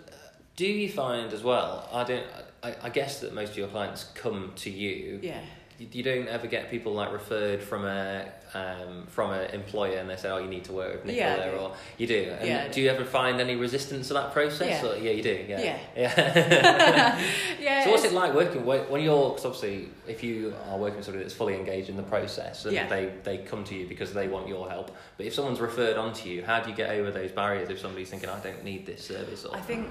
do 0.56 0.66
you 0.66 0.88
find 0.88 1.32
as 1.32 1.42
well? 1.42 1.88
I 1.92 2.04
don't. 2.04 2.26
I, 2.62 2.74
I 2.82 2.88
guess 2.88 3.20
that 3.20 3.34
most 3.34 3.50
of 3.52 3.58
your 3.58 3.68
clients 3.68 4.04
come 4.14 4.52
to 4.56 4.70
you. 4.70 5.20
Yeah. 5.22 5.40
You, 5.78 6.02
don't 6.02 6.28
ever 6.28 6.46
get 6.46 6.70
people 6.70 6.92
like 6.94 7.12
referred 7.12 7.62
from 7.62 7.84
a 7.84 8.26
um, 8.54 9.06
from 9.08 9.32
an 9.32 9.50
employer 9.50 9.98
and 9.98 10.08
they 10.08 10.16
say, 10.16 10.30
"Oh, 10.30 10.38
you 10.38 10.46
need 10.48 10.64
to 10.64 10.72
work 10.72 10.92
with 10.94 11.04
Nicola," 11.04 11.36
Yeah, 11.46 11.50
or 11.58 11.74
you 11.98 12.06
do. 12.06 12.34
And 12.38 12.48
Yeah, 12.48 12.66
do 12.68 12.74
do. 12.74 12.80
you 12.80 12.88
ever 12.90 13.04
find 13.04 13.40
any 13.40 13.56
resistance 13.56 14.08
to 14.08 14.14
that 14.14 14.32
process? 14.32 14.82
Yeah. 14.82 14.88
Or, 14.90 14.96
yeah, 14.96 15.10
you 15.10 15.22
do. 15.22 15.44
Yeah. 15.48 15.60
Yeah. 15.60 15.78
Yeah. 15.96 17.22
Yeah. 17.60 17.84
so 17.84 17.90
what's 17.90 18.04
it 18.04 18.12
like 18.12 18.32
working 18.34 18.64
when 18.64 18.80
when 18.88 19.02
you're? 19.02 19.32
Cause 19.32 19.44
obviously, 19.44 19.90
if 20.08 20.22
you 20.24 20.54
are 20.70 20.78
working 20.78 20.96
with 20.96 21.04
somebody 21.04 21.24
that's 21.24 21.34
fully 21.34 21.54
engaged 21.56 21.88
in 21.90 21.96
the 21.96 22.02
process 22.04 22.64
and 22.64 22.72
Yeah. 22.74 22.88
they 22.88 23.12
they 23.24 23.38
come 23.38 23.62
to 23.64 23.74
you 23.74 23.86
because 23.86 24.14
they 24.14 24.28
want 24.28 24.48
your 24.48 24.70
help, 24.70 24.90
but 25.16 25.26
if 25.26 25.34
someone's 25.34 25.60
referred 25.60 25.96
on 25.98 26.12
to 26.14 26.28
you, 26.28 26.42
how 26.44 26.60
do 26.60 26.70
you 26.70 26.76
get 26.76 26.90
over 26.90 27.10
those 27.10 27.32
barriers? 27.32 27.68
If 27.68 27.80
somebody's 27.80 28.08
thinking, 28.10 28.30
"I 28.30 28.40
don't 28.40 28.64
need 28.64 28.86
this 28.86 29.04
service," 29.04 29.44
or 29.44 29.54
I 29.56 29.60
think 29.60 29.88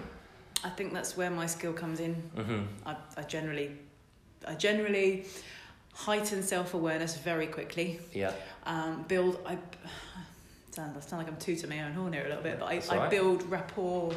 I 0.64 0.70
think 0.70 0.94
that's 0.94 1.16
where 1.16 1.30
my 1.30 1.46
skill 1.46 1.74
comes 1.74 2.00
in. 2.00 2.14
hmm 2.36 2.64
I, 2.86 2.96
I 3.18 3.22
generally 3.24 3.72
I 4.48 4.56
generally 4.56 5.26
heighten 5.96 6.44
self 6.44 6.74
awareness 6.74 7.18
very 7.18 7.48
quickly. 7.48 8.00
yeah, 8.14 8.34
Um, 8.66 9.04
build 9.08 9.40
I 9.46 9.58
sound, 10.72 10.96
I 10.98 11.00
sound 11.00 11.24
like 11.24 11.28
I'm 11.32 11.38
tooting 11.40 11.70
my 11.70 11.82
own 11.84 11.94
horn 11.94 12.14
here 12.14 12.26
a 12.26 12.30
little 12.30 12.44
bit, 12.44 12.60
but 12.60 12.66
I, 12.68 12.76
That's 12.76 12.90
I 12.90 13.08
build 13.10 13.44
rapport 13.50 14.14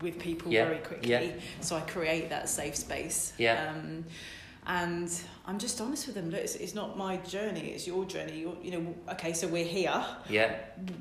with 0.00 0.18
people 0.18 0.52
Yeah, 0.52 0.64
very 0.66 0.78
quickly. 0.78 1.10
yeah. 1.10 1.32
So 1.60 1.76
I 1.76 1.80
create 1.80 2.30
that 2.30 2.48
safe 2.48 2.76
space. 2.76 3.32
Yeah. 3.38 3.72
Um, 3.74 4.04
and 4.66 5.08
I'm 5.46 5.58
just 5.58 5.80
honest 5.80 6.06
with 6.06 6.16
them. 6.16 6.30
Look, 6.30 6.40
it's, 6.40 6.56
it's 6.56 6.74
not 6.74 6.96
my 6.98 7.16
journey; 7.18 7.70
it's 7.70 7.86
your 7.86 8.04
journey. 8.04 8.40
You're, 8.40 8.56
you 8.62 8.70
know, 8.72 8.94
okay. 9.12 9.32
So 9.32 9.46
we're 9.48 9.64
here. 9.64 10.04
yeah, 10.28 10.54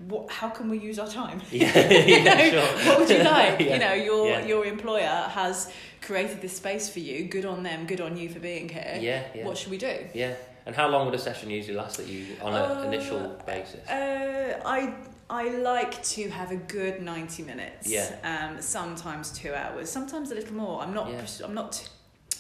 What? 0.08 0.30
How 0.32 0.50
can 0.50 0.70
we 0.70 0.78
use 0.80 1.00
our 1.00 1.08
time? 1.08 1.42
yeah, 1.52 1.90
You 2.06 2.24
know, 2.24 2.34
yeah, 2.34 2.50
sure. 2.52 2.86
what 2.90 3.00
would 3.00 3.10
you 3.10 3.24
like? 3.38 3.60
Yeah. 3.60 3.74
You 3.74 3.80
know, 3.80 3.94
your 3.94 4.28
Yeah. 4.30 4.46
your 4.46 4.66
employer 4.66 5.30
has 5.40 5.72
created 6.02 6.42
this 6.42 6.56
space 6.58 6.90
for 6.90 7.00
you. 7.00 7.26
Good 7.26 7.46
on 7.46 7.64
them. 7.64 7.86
Good 7.88 8.02
on 8.02 8.16
you 8.18 8.30
for 8.30 8.40
being 8.40 8.70
here. 8.70 8.98
Yeah, 9.02 9.24
yeah. 9.34 9.46
What 9.46 9.58
should 9.58 9.72
we 9.72 9.78
do? 9.78 9.96
Yeah. 10.14 10.36
And 10.68 10.76
how 10.76 10.88
long 10.90 11.06
would 11.06 11.14
a 11.16 11.20
session 11.20 11.50
usually 11.52 11.78
last 11.78 11.98
that 11.98 12.08
you 12.08 12.36
on 12.42 12.54
an 12.54 12.78
Uh, 12.78 12.82
initial 12.92 13.20
basis? 13.46 13.88
Uh, 13.90 14.60
I 14.66 14.94
I 15.30 15.50
like 15.50 16.04
to 16.16 16.30
have 16.30 16.52
a 16.52 16.56
good 16.56 17.02
ninety 17.02 17.44
minutes. 17.44 17.88
Yeah. 17.90 18.08
Um, 18.24 18.62
sometimes 18.62 19.32
two 19.32 19.54
hours, 19.54 19.90
sometimes 19.92 20.32
a 20.32 20.36
little 20.36 20.56
more. 20.56 20.82
I'm 20.84 20.94
not. 20.94 21.08
I'm 21.44 21.54
not. 21.56 21.90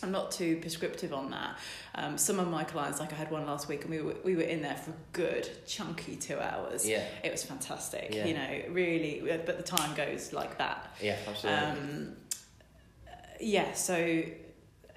I'm 0.05 0.11
not 0.11 0.31
too 0.31 0.57
prescriptive 0.57 1.13
on 1.13 1.31
that. 1.31 1.57
Um, 1.95 2.17
some 2.17 2.39
of 2.39 2.47
my 2.47 2.63
clients, 2.63 2.99
like 2.99 3.11
I 3.11 3.15
had 3.15 3.31
one 3.31 3.45
last 3.47 3.67
week, 3.67 3.81
and 3.81 3.89
we 3.89 4.01
were 4.01 4.15
we 4.23 4.35
were 4.35 4.43
in 4.43 4.61
there 4.61 4.75
for 4.75 4.91
a 4.91 4.95
good 5.13 5.49
chunky 5.65 6.15
two 6.15 6.39
hours. 6.39 6.87
yeah, 6.87 7.03
It 7.23 7.31
was 7.31 7.43
fantastic. 7.43 8.13
Yeah. 8.13 8.25
You 8.25 8.33
know, 8.35 8.61
really. 8.69 9.23
But 9.45 9.57
the 9.57 9.63
time 9.63 9.95
goes 9.95 10.31
like 10.31 10.59
that. 10.59 10.95
yeah, 11.01 11.17
absolutely. 11.27 11.61
Um, 11.63 12.15
yeah. 13.39 13.73
So. 13.73 14.23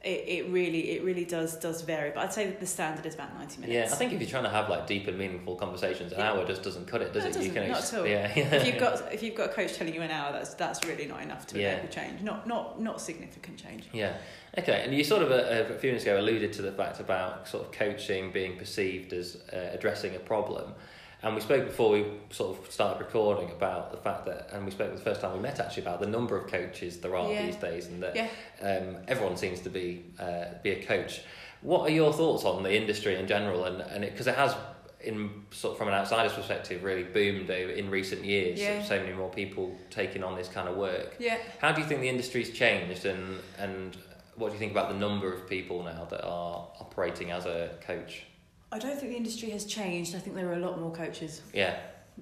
It, 0.04 0.24
it 0.28 0.48
really 0.50 0.92
it 0.92 1.02
really 1.02 1.24
does 1.24 1.56
does 1.56 1.82
vary, 1.82 2.12
but 2.14 2.20
I'd 2.22 2.32
say 2.32 2.46
that 2.46 2.60
the 2.60 2.66
standard 2.66 3.04
is 3.04 3.14
about 3.16 3.34
ninety 3.36 3.60
minutes. 3.60 3.74
yeah, 3.74 3.92
I 3.92 3.98
think 3.98 4.12
if 4.12 4.20
you're 4.20 4.30
trying 4.30 4.44
to 4.44 4.48
have 4.48 4.68
like 4.68 4.86
deep 4.86 5.08
and 5.08 5.18
meaningful 5.18 5.56
conversations, 5.56 6.12
an 6.12 6.20
Yeah. 6.20 6.30
hour 6.34 6.44
just 6.46 6.62
doesn't 6.62 6.86
cut 6.86 7.02
it, 7.02 7.12
does 7.12 7.24
No, 7.24 7.40
it? 7.40 7.44
you 7.44 7.50
can 7.50 7.66
not 7.68 7.78
ex- 7.78 7.92
at 7.92 7.98
all. 7.98 8.06
Yeah, 8.06 8.28
if 8.32 8.64
you've 8.64 8.78
got 8.78 9.12
if 9.12 9.24
you've 9.24 9.34
got 9.34 9.50
a 9.50 9.52
coach 9.52 9.74
telling 9.74 9.92
you 9.92 10.02
an 10.02 10.12
hour, 10.12 10.30
that's 10.32 10.54
that's 10.54 10.84
really 10.86 11.06
not 11.06 11.20
enough 11.22 11.48
to 11.48 11.58
Yeah. 11.60 11.74
make 11.74 11.84
a 11.86 11.88
change. 11.88 12.22
Not 12.22 12.46
not 12.46 12.80
not 12.80 13.00
significant 13.00 13.58
change. 13.60 13.88
Yeah. 13.92 14.12
Okay, 14.56 14.82
and 14.84 14.94
you 14.94 15.02
sort 15.02 15.22
of 15.22 15.32
uh, 15.32 15.72
a 15.74 15.78
few 15.78 15.90
minutes 15.90 16.04
ago 16.04 16.20
alluded 16.20 16.52
to 16.52 16.62
the 16.62 16.70
fact 16.72 17.00
about 17.00 17.48
sort 17.48 17.64
of 17.66 17.72
coaching 17.72 18.30
being 18.30 18.56
perceived 18.56 19.12
as 19.12 19.36
uh, 19.52 19.70
addressing 19.72 20.14
a 20.14 20.20
problem, 20.20 20.74
and 21.22 21.34
we 21.34 21.40
spoke 21.40 21.64
before 21.66 21.90
we 21.90 22.06
sort 22.30 22.58
of 22.58 22.70
started 22.70 23.00
recording 23.04 23.50
about 23.50 23.90
the 23.90 23.96
fact 23.98 24.26
that, 24.26 24.50
and 24.52 24.64
we 24.64 24.70
spoke 24.70 24.94
the 24.94 25.00
first 25.00 25.20
time 25.20 25.32
we 25.32 25.40
met 25.40 25.58
actually 25.60 25.82
about 25.82 26.00
the 26.00 26.06
number 26.06 26.36
of 26.36 26.46
coaches 26.50 26.98
there 26.98 27.16
are 27.16 27.32
Yeah. 27.32 27.46
these 27.46 27.56
days, 27.56 27.86
and 27.88 28.02
that 28.02 28.14
Yeah. 28.16 28.28
um, 28.62 28.96
everyone 29.08 29.36
seems 29.36 29.60
to 29.62 29.70
be 29.70 30.04
uh, 30.18 30.44
be 30.62 30.70
a 30.70 30.84
coach. 30.84 31.20
What 31.60 31.82
are 31.88 31.92
your 31.92 32.12
thoughts 32.12 32.44
on 32.44 32.62
the 32.62 32.74
industry 32.74 33.16
in 33.16 33.26
general, 33.26 33.64
and 33.64 33.80
and 33.82 34.04
because 34.04 34.26
it, 34.26 34.34
has. 34.34 34.54
In 35.00 35.44
sort 35.52 35.72
of 35.74 35.78
from 35.78 35.86
an 35.86 35.94
outsider's 35.94 36.32
perspective, 36.32 36.82
really 36.82 37.04
boomed 37.04 37.48
over 37.52 37.70
in 37.70 37.88
recent 37.88 38.24
years. 38.24 38.58
Yeah. 38.58 38.82
So 38.82 38.98
many 38.98 39.12
more 39.12 39.30
people 39.30 39.76
taking 39.90 40.24
on 40.24 40.34
this 40.34 40.48
kind 40.48 40.68
of 40.68 40.74
work. 40.76 41.14
Yeah. 41.20 41.38
How 41.60 41.70
do 41.70 41.80
you 41.80 41.86
think 41.86 42.00
the 42.00 42.08
industry's 42.08 42.50
changed, 42.50 43.06
and 43.06 43.38
and 43.60 43.96
what 44.34 44.48
do 44.48 44.54
you 44.54 44.58
think 44.58 44.72
about 44.72 44.88
the 44.88 44.96
number 44.98 45.32
of 45.32 45.48
people 45.48 45.84
now 45.84 46.04
that 46.10 46.24
are 46.24 46.66
operating 46.80 47.30
as 47.30 47.46
a 47.46 47.70
coach? 47.86 48.24
I 48.70 48.78
don't 48.78 48.98
think 48.98 49.10
the 49.12 49.16
industry 49.16 49.50
has 49.50 49.64
changed. 49.64 50.14
I 50.14 50.18
think 50.18 50.36
there 50.36 50.48
are 50.48 50.54
a 50.54 50.58
lot 50.58 50.78
more 50.78 50.92
coaches. 50.92 51.42
Yeah, 51.54 51.76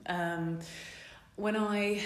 Um, 0.06 0.60
when 1.36 1.56
I 1.56 2.02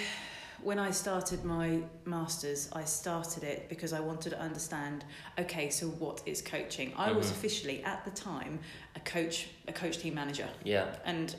when 0.63 0.77
I 0.77 0.91
started 0.91 1.43
my 1.43 1.81
masters, 2.05 2.69
I 2.71 2.83
started 2.83 3.43
it 3.43 3.67
because 3.67 3.93
I 3.93 3.99
wanted 3.99 4.29
to 4.29 4.39
understand. 4.39 5.03
Okay, 5.39 5.69
so 5.71 5.87
what 5.87 6.21
is 6.27 6.41
coaching? 6.41 6.93
I 6.95 7.11
was 7.11 7.27
Mhm. 7.27 7.31
officially 7.31 7.83
at 7.83 8.05
the 8.05 8.11
time 8.11 8.59
a 8.95 8.99
coach, 8.99 9.47
a 9.67 9.73
coach 9.73 9.97
team 9.97 10.13
manager. 10.13 10.47
yeah, 10.63 10.95
and 11.03 11.35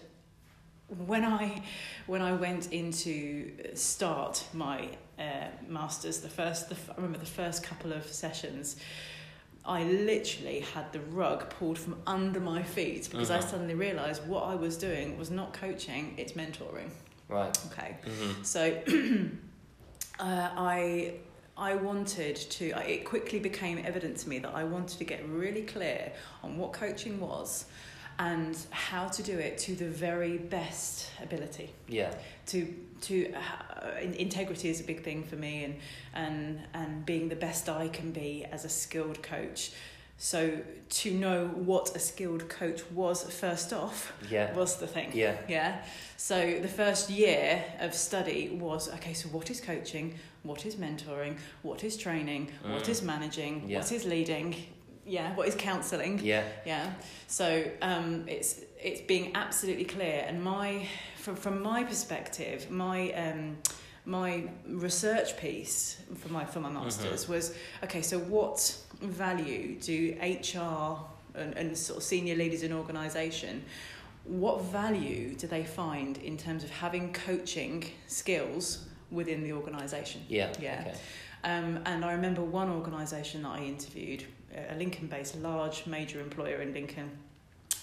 when 1.07 1.25
I 1.25 1.63
when 2.07 2.21
I 2.21 2.33
went 2.33 2.73
into 2.73 3.53
start 3.77 4.45
my 4.53 4.89
uh, 5.19 5.47
masters, 5.69 6.19
the 6.21 6.29
first 6.29 6.69
the, 6.69 6.77
I 6.93 6.97
remember 6.97 7.19
the 7.19 7.27
first 7.43 7.63
couple 7.63 7.93
of 7.93 8.05
sessions, 8.13 8.77
I 9.65 9.85
literally 9.85 10.61
had 10.61 10.93
the 10.93 11.01
rug 11.01 11.49
pulled 11.51 11.79
from 11.79 11.97
under 12.07 12.41
my 12.41 12.63
feet 12.63 13.09
because 13.11 13.31
I 13.31 13.39
Mhm. 13.39 13.51
suddenly 13.51 13.75
realised 13.75 14.27
what 14.27 14.43
I 14.45 14.55
was 14.57 14.77
doing 14.77 15.17
was 15.17 15.31
not 15.31 15.53
coaching; 15.53 16.15
it's 16.19 16.33
mentoring. 16.33 16.91
right. 17.29 17.57
Okay, 17.71 17.97
hmm 18.05 18.43
so 18.43 18.61
uh, 20.21 20.51
I 20.57 21.15
I 21.57 21.75
wanted 21.77 22.37
to. 22.37 22.65
It 22.91 23.05
quickly 23.05 23.39
became 23.39 23.79
evident 23.85 24.17
to 24.19 24.29
me 24.29 24.39
that 24.41 24.55
I 24.55 24.65
wanted 24.65 24.99
to 24.99 25.05
get 25.05 25.27
really 25.29 25.63
clear 25.63 26.13
on 26.43 26.57
what 26.59 26.73
coaching 26.73 27.21
was, 27.21 27.67
and 28.19 28.57
how 28.71 29.09
to 29.09 29.23
do 29.23 29.39
it 29.39 29.59
to 29.59 29.75
the 29.75 29.89
very 29.89 30.39
best 30.39 31.11
ability. 31.23 31.71
Yeah, 31.89 32.15
To 32.47 32.67
to 33.03 33.33
uh, 33.35 34.01
in- 34.01 34.15
integrity 34.15 34.69
is 34.69 34.81
a 34.81 34.85
big 34.85 35.03
thing 35.03 35.25
for 35.25 35.37
me, 35.37 35.65
and 35.65 35.75
and 36.15 36.61
and 36.75 37.05
being 37.07 37.29
the 37.29 37.37
best 37.37 37.69
I 37.69 37.89
can 37.89 38.13
be 38.13 38.45
as 38.53 38.65
a 38.65 38.69
skilled 38.69 39.23
coach. 39.23 39.73
So 40.19 40.59
to 41.03 41.11
know 41.11 41.49
what 41.49 41.97
a 41.97 41.99
skilled 41.99 42.49
coach 42.49 42.83
was 42.93 43.25
first 43.41 43.73
off 43.73 44.13
yeah, 44.31 44.55
was 44.55 44.77
the 44.77 44.87
thing. 44.87 45.11
yeah, 45.15 45.35
Yeah. 45.49 45.83
So 46.17 46.61
the 46.61 46.69
first 46.69 47.11
year 47.11 47.65
of 47.81 47.93
study 47.95 48.51
was 48.51 48.89
okay, 48.95 49.15
so 49.15 49.29
what 49.31 49.51
is 49.51 49.61
coaching? 49.61 50.15
What 50.45 50.65
is 50.65 50.77
mentoring? 50.77 51.39
What 51.63 51.83
is 51.83 51.97
training? 51.97 52.53
What 52.63 52.85
Mm. 52.85 52.89
is 52.89 53.03
managing? 53.03 53.69
Yeah. 53.69 53.79
What 53.81 53.91
is 53.91 54.05
leading? 54.05 54.55
Yeah, 55.05 55.35
what 55.35 55.49
is 55.49 55.55
counselling? 55.55 56.21
yeah, 56.23 56.45
Yeah. 56.65 56.93
So 57.27 57.65
um, 57.81 58.25
it's 58.29 58.61
it's 58.81 59.01
being 59.03 59.35
absolutely 59.35 59.85
clear 59.85 60.25
and 60.27 60.43
my 60.43 60.87
from 61.17 61.37
from 61.37 61.63
my 61.63 61.85
perspective, 61.85 62.71
my 62.71 63.13
um, 63.13 63.59
my 64.05 64.45
research 64.67 65.37
piece 65.37 66.01
for 66.17 66.29
my 66.29 66.45
for 66.45 66.61
my 66.61 66.71
masters 66.71 67.29
was 67.29 67.55
okay, 67.85 68.03
so 68.03 68.19
what 68.19 68.77
value 69.01 69.77
do 69.81 70.17
HR 70.23 70.99
and, 71.35 71.57
and 71.57 71.77
sort 71.77 71.97
of 71.97 72.03
senior 72.03 72.37
leaders 72.37 72.63
in 72.63 72.73
organisation 72.73 73.65
what 74.25 74.63
value 74.63 75.35
do 75.35 75.47
they 75.47 75.65
find 75.65 76.19
in 76.19 76.37
terms 76.37 76.63
of 76.63 76.71
having 76.71 77.13
coaching 77.13 77.85
skills 78.07 78.87
within 79.11 79.43
the 79.43 79.53
organisation? 79.53 80.23
yeah. 80.29 80.53
Yeah. 80.61 80.85
Okay. 80.87 80.99
Um, 81.45 81.81
and 81.87 82.05
I 82.05 82.13
remember 82.13 82.43
one 82.43 82.69
organisation 82.71 83.43
that 83.43 83.51
I 83.51 83.61
interviewed, 83.65 84.25
a 84.71 84.75
Lincoln 84.77 85.09
based 85.09 85.37
large 85.39 85.87
major 85.87 86.21
employer 86.21 86.63
in 86.63 86.73
Lincoln. 86.73 87.11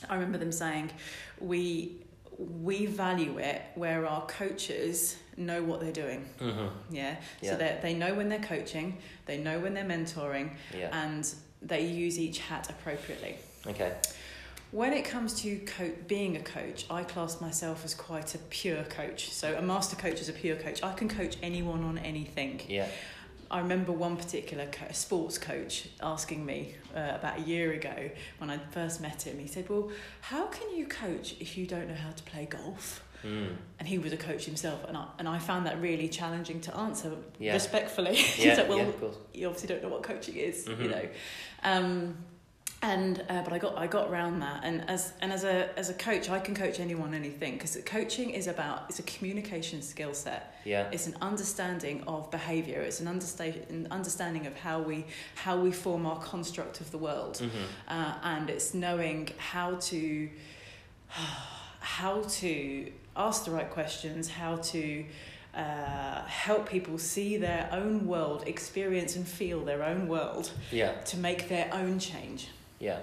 I 0.09 0.13
remember 0.15 0.37
them 0.37 0.51
saying, 0.51 0.91
we, 1.39 1.97
we 2.37 2.85
value 2.85 3.37
it 3.37 3.61
where 3.75 4.07
our 4.07 4.25
coaches 4.27 5.17
know 5.35 5.61
what 5.61 5.81
they're 5.81 5.91
doing. 5.91 6.25
hmm 6.39 6.67
Yeah. 6.89 7.17
Yeah. 7.41 7.51
So 7.51 7.57
they 7.57 7.79
they 7.81 7.93
know 7.93 8.13
when 8.13 8.29
they're 8.29 8.39
coaching, 8.39 8.97
they 9.25 9.37
know 9.37 9.59
when 9.59 9.73
they're 9.73 9.83
mentoring, 9.85 10.51
Yeah. 10.77 10.89
and 11.05 11.29
they 11.61 11.85
use 11.85 12.17
each 12.17 12.39
hat 12.39 12.69
appropriately. 12.69 13.35
Okay. 13.67 13.93
When 14.71 14.93
it 14.93 15.03
comes 15.03 15.41
to 15.41 15.57
co- 15.59 15.91
being 16.07 16.37
a 16.37 16.41
coach, 16.41 16.85
I 16.89 17.03
class 17.03 17.41
myself 17.41 17.83
as 17.83 17.95
quite 17.95 18.35
a 18.35 18.37
pure 18.37 18.83
coach. 18.83 19.31
So 19.33 19.57
a 19.57 19.61
master 19.61 19.95
coach 19.95 20.21
is 20.21 20.29
a 20.29 20.33
pure 20.33 20.55
coach. 20.55 20.83
I 20.83 20.93
can 20.93 21.09
coach 21.09 21.35
anyone 21.41 21.83
on 21.83 21.97
anything. 21.97 22.61
Yeah. 22.69 22.87
I 23.51 23.59
remember 23.59 23.91
one 23.91 24.15
particular 24.17 24.67
co- 24.67 24.91
sports 24.91 25.37
coach 25.37 25.87
asking 26.01 26.45
me 26.45 26.75
uh, 26.95 27.13
about 27.15 27.39
a 27.39 27.41
year 27.41 27.73
ago 27.73 28.09
when 28.37 28.49
I 28.49 28.57
first 28.71 29.01
met 29.01 29.23
him. 29.23 29.39
He 29.39 29.47
said, 29.47 29.67
"Well, 29.69 29.91
how 30.21 30.45
can 30.47 30.75
you 30.75 30.85
coach 30.85 31.35
if 31.39 31.57
you 31.57 31.65
don't 31.65 31.87
know 31.87 31.95
how 31.95 32.11
to 32.11 32.23
play 32.23 32.45
golf?" 32.45 33.03
Mm. 33.25 33.49
And 33.79 33.87
he 33.87 33.97
was 33.97 34.13
a 34.13 34.17
coach 34.17 34.45
himself, 34.45 34.85
and 34.87 34.95
I, 34.95 35.05
and 35.19 35.27
I 35.27 35.39
found 35.39 35.65
that 35.65 35.81
really 35.81 36.07
challenging 36.07 36.61
to 36.61 36.75
answer 36.77 37.11
Yeah. 37.37 37.53
respectfully. 37.53 38.15
Yeah. 38.37 38.55
said, 38.55 38.69
"Well, 38.69 38.77
yeah. 38.77 39.09
You 39.33 39.47
obviously 39.47 39.67
don't 39.67 39.83
know 39.83 39.89
what 39.89 40.03
coaching 40.03 40.35
is, 40.35 40.65
Mhm. 40.65 40.83
you 40.83 40.89
know. 40.89 41.05
Um, 41.63 42.17
and 42.81 43.23
uh, 43.29 43.41
but 43.43 43.51
I 43.51 43.57
got 43.57 43.77
I 43.77 43.87
got 43.87 44.09
around 44.09 44.39
that, 44.39 44.61
and 44.63 44.89
as 44.89 45.13
and 45.21 45.33
as 45.33 45.43
a 45.43 45.77
as 45.77 45.89
a 45.89 45.93
coach, 45.93 46.29
I 46.29 46.39
can 46.39 46.55
coach 46.55 46.79
anyone 46.79 47.13
anything 47.13 47.53
because 47.53 47.77
coaching 47.85 48.29
is 48.29 48.47
about 48.47 48.85
it's 48.89 48.99
a 48.99 49.03
communication 49.03 49.81
skill 49.81 50.13
set. 50.13 50.55
Yeah. 50.65 50.87
It's 50.91 51.05
an 51.07 51.17
understanding 51.21 52.03
of 52.07 52.31
behaviour. 52.31 52.79
It's 52.81 53.01
an 53.01 53.07
understand 53.07 53.55
an 53.69 53.87
understanding 53.91 54.47
of 54.47 54.55
how 54.57 54.79
we 54.81 55.05
how 55.35 55.59
we 55.59 55.71
form 55.71 56.05
our 56.05 56.19
construct 56.19 56.79
of 56.79 56.91
the 56.91 56.97
world, 56.97 57.37
hmm 57.39 57.49
uh, 57.87 58.13
and 58.23 58.49
it's 58.49 58.73
knowing 58.73 59.29
how 59.37 59.75
to 59.75 60.29
how 61.79 62.21
to 62.21 62.91
ask 63.15 63.45
the 63.45 63.51
right 63.51 63.69
questions, 63.69 64.29
how 64.29 64.55
to 64.57 65.05
uh, 65.55 66.21
help 66.25 66.69
people 66.69 66.97
see 66.97 67.37
their 67.37 67.67
own 67.71 68.05
world, 68.07 68.43
experience 68.47 69.15
and 69.15 69.27
feel 69.27 69.65
their 69.65 69.83
own 69.83 70.07
world 70.07 70.51
Yeah. 70.71 70.93
to 71.05 71.17
make 71.17 71.49
their 71.49 71.69
own 71.73 71.99
change. 71.99 72.47
Yeah. 72.79 72.99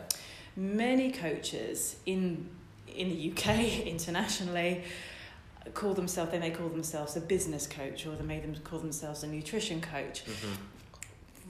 Many 0.57 1.13
coaches 1.13 1.97
in 2.07 2.49
in 2.95 3.09
the 3.11 3.31
UK 3.33 3.87
internationally 3.87 4.83
call 5.75 5.93
themselves 5.95 6.31
they 6.31 6.39
may 6.39 6.51
call 6.51 6.69
themselves 6.69 7.17
a 7.17 7.21
business 7.21 7.67
coach 7.67 8.07
or 8.07 8.15
they 8.15 8.25
may 8.25 8.39
them 8.41 8.55
call 8.65 8.79
themselves 8.79 9.23
a 9.23 9.27
nutrition 9.27 9.81
coach. 9.81 10.21
hmm 10.23 10.55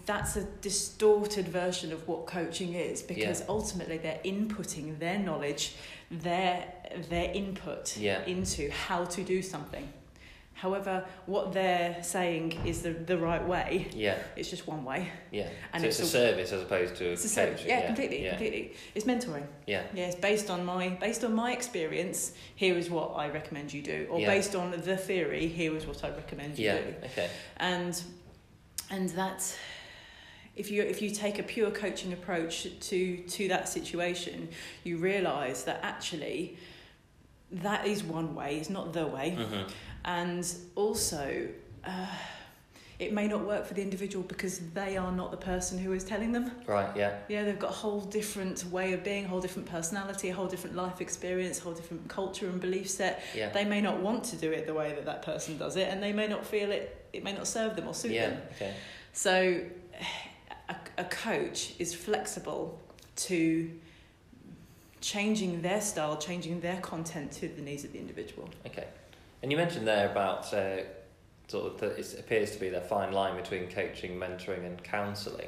That's 0.06 0.36
a 0.36 0.44
distorted 0.62 1.48
version 1.48 1.92
of 1.92 2.06
what 2.08 2.26
coaching 2.26 2.74
is 2.74 3.02
because 3.02 3.40
Yeah. 3.40 3.46
ultimately 3.48 3.98
they're 3.98 4.20
inputting 4.24 4.98
their 4.98 5.18
knowledge, 5.18 5.74
their 6.10 6.72
their 7.10 7.30
input 7.32 7.96
Yeah. 7.96 8.24
into 8.24 8.70
how 8.70 9.04
to 9.04 9.22
do 9.22 9.42
something. 9.42 9.88
However, 10.60 11.04
what 11.26 11.52
they're 11.52 12.02
saying 12.02 12.58
is 12.64 12.80
the, 12.80 12.92
the 12.92 13.18
right 13.18 13.46
way. 13.46 13.88
Yeah. 13.94 14.16
It's 14.36 14.48
just 14.48 14.66
one 14.66 14.84
way. 14.86 15.10
Yeah. 15.30 15.50
And 15.74 15.82
so 15.82 15.88
it's 15.88 16.00
it's, 16.00 16.14
a, 16.14 16.16
a- 16.16 16.20
service 16.30 16.50
as 16.52 16.62
opposed 16.62 16.96
to 16.96 17.08
a 17.08 17.12
It's 17.12 17.24
a 17.24 17.28
coach. 17.28 17.34
service. 17.58 17.64
Yeah, 17.66 17.84
completely, 17.86 18.24
Yeah. 18.24 18.30
completely. 18.30 18.72
It's 18.94 19.04
mentoring. 19.04 19.44
Yeah. 19.66 19.82
Yeah, 19.92 20.06
it's 20.06 20.16
based 20.16 20.48
on 20.48 20.64
my 20.64 20.88
based 20.88 21.24
on 21.24 21.34
my 21.34 21.52
experience. 21.52 22.32
Here 22.54 22.78
is 22.78 22.88
what 22.88 23.08
I 23.16 23.28
recommend 23.28 23.70
you 23.74 23.82
do, 23.82 24.06
or 24.10 24.18
Yeah. 24.18 24.28
based 24.28 24.54
on 24.56 24.70
the 24.70 24.96
theory. 24.96 25.46
Here 25.46 25.76
is 25.76 25.86
what 25.86 26.02
I 26.02 26.08
recommend 26.08 26.58
you 26.58 26.64
Yeah. 26.64 26.78
do. 26.80 26.94
Okay. 27.04 27.28
And 27.58 28.02
and 28.90 29.10
that 29.10 29.54
if 30.54 30.70
you 30.70 30.80
if 30.82 31.02
you 31.02 31.10
take 31.10 31.38
a 31.38 31.42
pure 31.42 31.70
coaching 31.70 32.14
approach 32.14 32.66
to 32.80 33.18
to 33.18 33.48
that 33.48 33.68
situation, 33.68 34.48
you 34.84 34.96
realise 34.96 35.64
that 35.64 35.80
actually 35.82 36.56
that 37.52 37.86
is 37.86 38.02
one 38.02 38.34
way, 38.34 38.56
it's 38.56 38.70
not 38.70 38.92
the 38.92 39.06
way, 39.06 39.36
Mhm. 39.38 39.70
And 40.06 40.50
also. 40.74 41.48
Uh, 41.84 42.06
it 42.98 43.12
may 43.12 43.28
not 43.28 43.44
work 43.44 43.66
for 43.66 43.74
the 43.74 43.82
individual 43.82 44.24
because 44.24 44.60
they 44.72 44.96
are 44.96 45.12
not 45.12 45.30
the 45.30 45.36
person 45.36 45.78
who 45.78 45.92
is 45.92 46.02
telling 46.02 46.32
them. 46.32 46.50
Right. 46.66 46.88
Yeah. 46.96 47.18
Yeah, 47.28 47.44
they've 47.44 47.58
got 47.58 47.70
a 47.70 47.74
whole 47.74 48.00
different 48.00 48.64
way 48.70 48.94
of 48.94 49.04
being, 49.04 49.26
a 49.26 49.28
whole 49.28 49.40
different 49.40 49.68
personality, 49.68 50.30
a 50.30 50.34
whole 50.34 50.46
different 50.46 50.76
life 50.76 51.02
experience, 51.02 51.60
a 51.60 51.64
whole 51.64 51.74
different 51.74 52.08
culture 52.08 52.48
and 52.48 52.58
belief 52.58 52.88
set. 52.88 53.22
Yeah. 53.34 53.50
They 53.50 53.66
may 53.66 53.82
not 53.82 54.00
want 54.00 54.24
to 54.24 54.36
do 54.36 54.50
it 54.50 54.66
the 54.66 54.72
way 54.72 54.94
that 54.94 55.04
that 55.04 55.22
person 55.22 55.58
does 55.58 55.76
it, 55.76 55.88
and 55.88 56.02
they 56.02 56.12
may 56.12 56.26
not 56.26 56.46
feel 56.46 56.70
it. 56.70 57.06
It 57.12 57.22
may 57.22 57.34
not 57.34 57.46
serve 57.46 57.76
them 57.76 57.86
or 57.86 57.92
suit 57.92 58.12
yeah. 58.12 58.30
them. 58.30 58.42
Okay. 58.54 58.74
So, 59.12 59.60
a, 60.70 60.76
a 60.96 61.04
coach 61.04 61.74
is 61.78 61.94
flexible 61.94 62.80
to 63.16 63.70
changing 65.02 65.60
their 65.60 65.82
style, 65.82 66.16
changing 66.16 66.60
their 66.60 66.80
content 66.80 67.32
to 67.32 67.48
the 67.48 67.62
needs 67.62 67.84
of 67.84 67.92
the 67.92 67.98
individual. 67.98 68.48
Okay. 68.66 68.86
And 69.46 69.52
you 69.52 69.58
mentioned 69.58 69.86
there 69.86 70.10
about 70.10 70.52
uh, 70.52 70.78
sort 71.46 71.72
of 71.74 71.78
that 71.78 71.96
it 71.96 72.18
appears 72.18 72.50
to 72.50 72.58
be 72.58 72.68
the 72.68 72.80
fine 72.80 73.12
line 73.12 73.36
between 73.36 73.68
coaching, 73.68 74.18
mentoring, 74.18 74.66
and 74.66 74.82
counselling. 74.82 75.46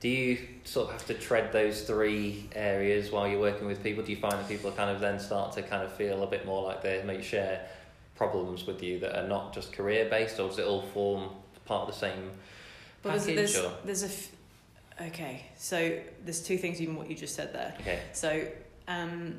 Do 0.00 0.08
you 0.08 0.38
sort 0.64 0.86
of 0.86 0.92
have 0.94 1.06
to 1.08 1.12
tread 1.12 1.52
those 1.52 1.82
three 1.82 2.48
areas 2.54 3.10
while 3.12 3.28
you're 3.28 3.38
working 3.38 3.66
with 3.66 3.82
people? 3.82 4.02
Do 4.02 4.12
you 4.12 4.16
find 4.16 4.32
that 4.32 4.48
people 4.48 4.70
kind 4.72 4.88
of 4.88 4.98
then 4.98 5.20
start 5.20 5.52
to 5.56 5.62
kind 5.62 5.82
of 5.82 5.92
feel 5.92 6.22
a 6.22 6.26
bit 6.26 6.46
more 6.46 6.62
like 6.62 6.82
they 6.82 7.02
may 7.02 7.20
share 7.20 7.68
problems 8.16 8.66
with 8.66 8.82
you 8.82 8.98
that 9.00 9.14
are 9.14 9.28
not 9.28 9.52
just 9.52 9.74
career 9.74 10.08
based, 10.08 10.40
or 10.40 10.48
does 10.48 10.58
it 10.58 10.64
all 10.64 10.80
form 10.80 11.28
part 11.66 11.86
of 11.86 11.94
the 11.94 12.00
same 12.00 12.30
But 13.02 13.18
package? 13.18 13.36
there's, 13.36 13.58
or? 13.58 13.72
there's 13.84 14.04
a. 14.04 14.06
F- 14.06 14.30
okay, 15.08 15.44
so 15.58 15.98
there's 16.24 16.42
two 16.42 16.56
things 16.56 16.80
in 16.80 16.96
what 16.96 17.10
you 17.10 17.14
just 17.14 17.34
said 17.34 17.52
there. 17.52 17.74
Okay. 17.82 18.00
So, 18.14 18.46
um, 18.88 19.34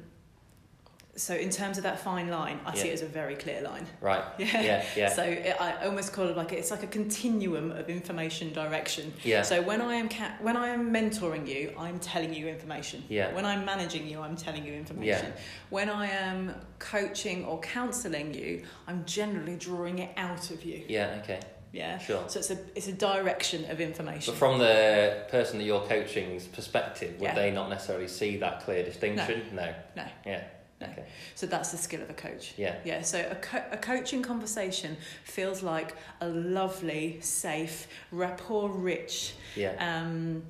so 1.18 1.34
in 1.34 1.50
terms 1.50 1.78
of 1.78 1.84
that 1.84 2.00
fine 2.00 2.30
line, 2.30 2.60
I 2.66 2.76
see 2.76 2.90
it 2.90 2.94
as 2.94 3.02
a 3.02 3.06
very 3.08 3.36
clear 3.36 3.62
line. 3.62 3.86
Right. 4.02 4.24
Yeah. 4.40 4.62
Yeah. 4.62 4.86
Yeah. 4.98 5.10
So 5.10 5.24
it, 5.24 5.56
I 5.60 5.86
almost 5.86 6.12
call 6.14 6.28
it 6.28 6.36
like 6.36 6.52
it's 6.52 6.72
like 6.72 6.84
a 6.84 6.88
continuum 6.88 7.72
of 7.72 7.90
information 7.90 8.52
direction. 8.54 9.14
yeah. 9.24 9.42
So 9.42 9.62
when 9.62 9.82
I 9.82 9.96
am 9.96 10.10
ca- 10.10 10.36
when 10.42 10.58
I 10.58 10.68
am 10.70 10.92
mentoring 10.94 11.48
you, 11.48 11.74
I'm 11.78 12.00
telling 12.00 12.34
you 12.34 12.48
information. 12.48 13.04
Yeah. 13.10 13.34
When 13.34 13.46
I'm 13.46 13.64
managing 13.66 14.08
you, 14.08 14.20
I'm 14.22 14.36
telling 14.36 14.66
you 14.66 14.74
information. 14.74 15.28
Yeah. 15.28 15.42
When 15.70 15.90
I 15.90 16.08
am 16.08 16.54
coaching 16.80 17.46
or 17.46 17.60
counselling 17.62 18.34
you, 18.34 18.64
I'm 18.88 19.06
generally 19.06 19.56
drawing 19.56 20.00
it 20.00 20.12
out 20.18 20.52
of 20.52 20.64
you. 20.66 20.84
yeah. 20.90 21.20
Okay. 21.24 21.40
Yeah. 21.72 21.98
Sure. 21.98 22.24
So 22.28 22.40
it's 22.40 22.52
a 22.52 22.58
it's 22.76 22.88
a 22.88 22.94
direction 22.94 23.70
of 23.70 23.82
information. 23.82 24.34
But 24.34 24.40
from 24.40 24.60
the 24.60 25.26
person 25.30 25.58
that 25.60 25.66
you're 25.66 25.86
coaching's 25.88 26.46
perspective, 26.48 27.14
would 27.20 27.24
Yeah. 27.28 27.36
they 27.36 27.52
not 27.52 27.70
necessarily 27.70 28.08
see 28.08 28.38
that 28.38 28.64
clear 28.64 28.84
distinction? 28.84 29.42
No. 29.54 29.74
No. 29.96 30.06
Yeah. 30.26 30.44
No. 30.86 30.92
Okay. 30.94 31.06
So 31.36 31.46
that's 31.48 31.72
the 31.72 31.78
skill 31.78 32.02
of 32.02 32.10
a 32.10 32.14
coach. 32.14 32.54
Yeah. 32.58 32.76
Yeah, 32.86 33.02
so 33.02 33.20
a, 33.30 33.36
co- 33.36 33.64
a 33.72 33.78
coaching 33.78 34.22
conversation 34.22 34.98
feels 35.24 35.62
like 35.64 35.96
a 36.22 36.28
lovely, 36.28 37.20
safe, 37.22 37.88
rapport 38.12 38.70
rich, 38.70 39.34
Yeah. 39.56 39.74
um, 39.80 40.44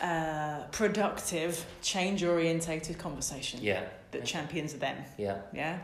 uh, 0.00 0.64
productive, 0.72 1.64
change 1.82 2.22
orientated 2.22 2.98
conversation 2.98 3.60
Yeah. 3.62 3.84
that 4.10 4.24
champions 4.24 4.74
them. 4.74 4.96
Yeah. 5.18 5.38
Yeah. 5.54 5.78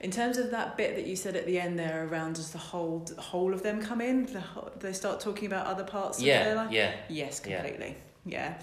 In 0.00 0.10
terms 0.10 0.36
of 0.36 0.50
that 0.50 0.76
bit 0.76 0.94
that 0.96 1.06
you 1.06 1.16
said 1.16 1.36
at 1.36 1.46
the 1.46 1.58
end 1.58 1.78
there 1.78 2.06
around 2.06 2.34
does 2.34 2.50
the 2.50 2.58
whole 2.58 3.06
whole 3.16 3.54
of 3.54 3.62
them 3.62 3.80
come 3.80 4.02
in? 4.02 4.26
The, 4.26 4.40
whole- 4.40 4.70
they 4.78 4.92
start 4.92 5.20
talking 5.20 5.46
about 5.46 5.66
other 5.66 5.84
parts 5.84 6.18
of 6.18 6.24
their 6.26 6.48
Yeah. 6.54 6.54
life? 6.54 6.70
Yeah. 6.70 6.92
Yes, 7.08 7.40
Yeah. 7.46 7.60
completely. 7.62 7.96
Yeah. 8.26 8.58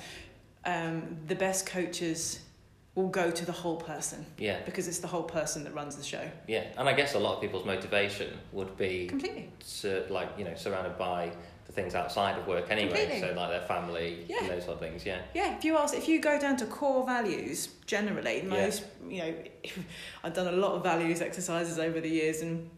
Um, 0.65 1.17
the 1.27 1.35
best 1.35 1.65
coaches 1.65 2.39
will 2.95 3.07
go 3.09 3.31
to 3.31 3.45
the 3.45 3.51
whole 3.51 3.77
person 3.77 4.23
Yeah. 4.37 4.59
because 4.65 4.87
it's 4.87 4.99
the 4.99 5.07
whole 5.07 5.23
person 5.23 5.63
that 5.63 5.73
runs 5.73 5.95
the 5.95 6.03
show. 6.03 6.29
Yeah. 6.47 6.65
And 6.77 6.87
I 6.87 6.93
guess 6.93 7.15
a 7.15 7.19
lot 7.19 7.35
of 7.35 7.41
people's 7.41 7.65
motivation 7.65 8.37
would 8.51 8.77
be 8.77 9.07
Completely. 9.07 9.49
sur- 9.63 10.05
like 10.09 10.29
you 10.37 10.45
know 10.45 10.53
surrounded 10.55 10.97
by 10.97 11.31
the 11.65 11.71
things 11.71 11.95
outside 11.95 12.37
of 12.37 12.45
work 12.45 12.69
anyway. 12.69 12.89
Completely. 12.91 13.19
So 13.21 13.33
like 13.33 13.49
their 13.49 13.67
family 13.67 14.25
Yeah. 14.27 14.41
and 14.41 14.49
those 14.49 14.63
sort 14.65 14.75
of 14.75 14.79
things. 14.81 15.05
Yeah. 15.05 15.21
Yeah, 15.33 15.57
if 15.57 15.65
you 15.65 15.77
ask, 15.77 15.95
if 15.95 16.07
you 16.07 16.19
go 16.19 16.37
down 16.39 16.55
to 16.57 16.65
core 16.67 17.03
values, 17.05 17.69
generally, 17.87 18.41
most, 18.43 18.83
you 19.09 19.19
know, 19.23 19.33
I've 20.23 20.33
done 20.33 20.47
a 20.47 20.57
lot 20.57 20.73
of 20.73 20.83
values 20.83 21.19
exercises 21.21 21.79
over 21.79 21.99
the 21.99 22.09
years, 22.09 22.41
and 22.41 22.69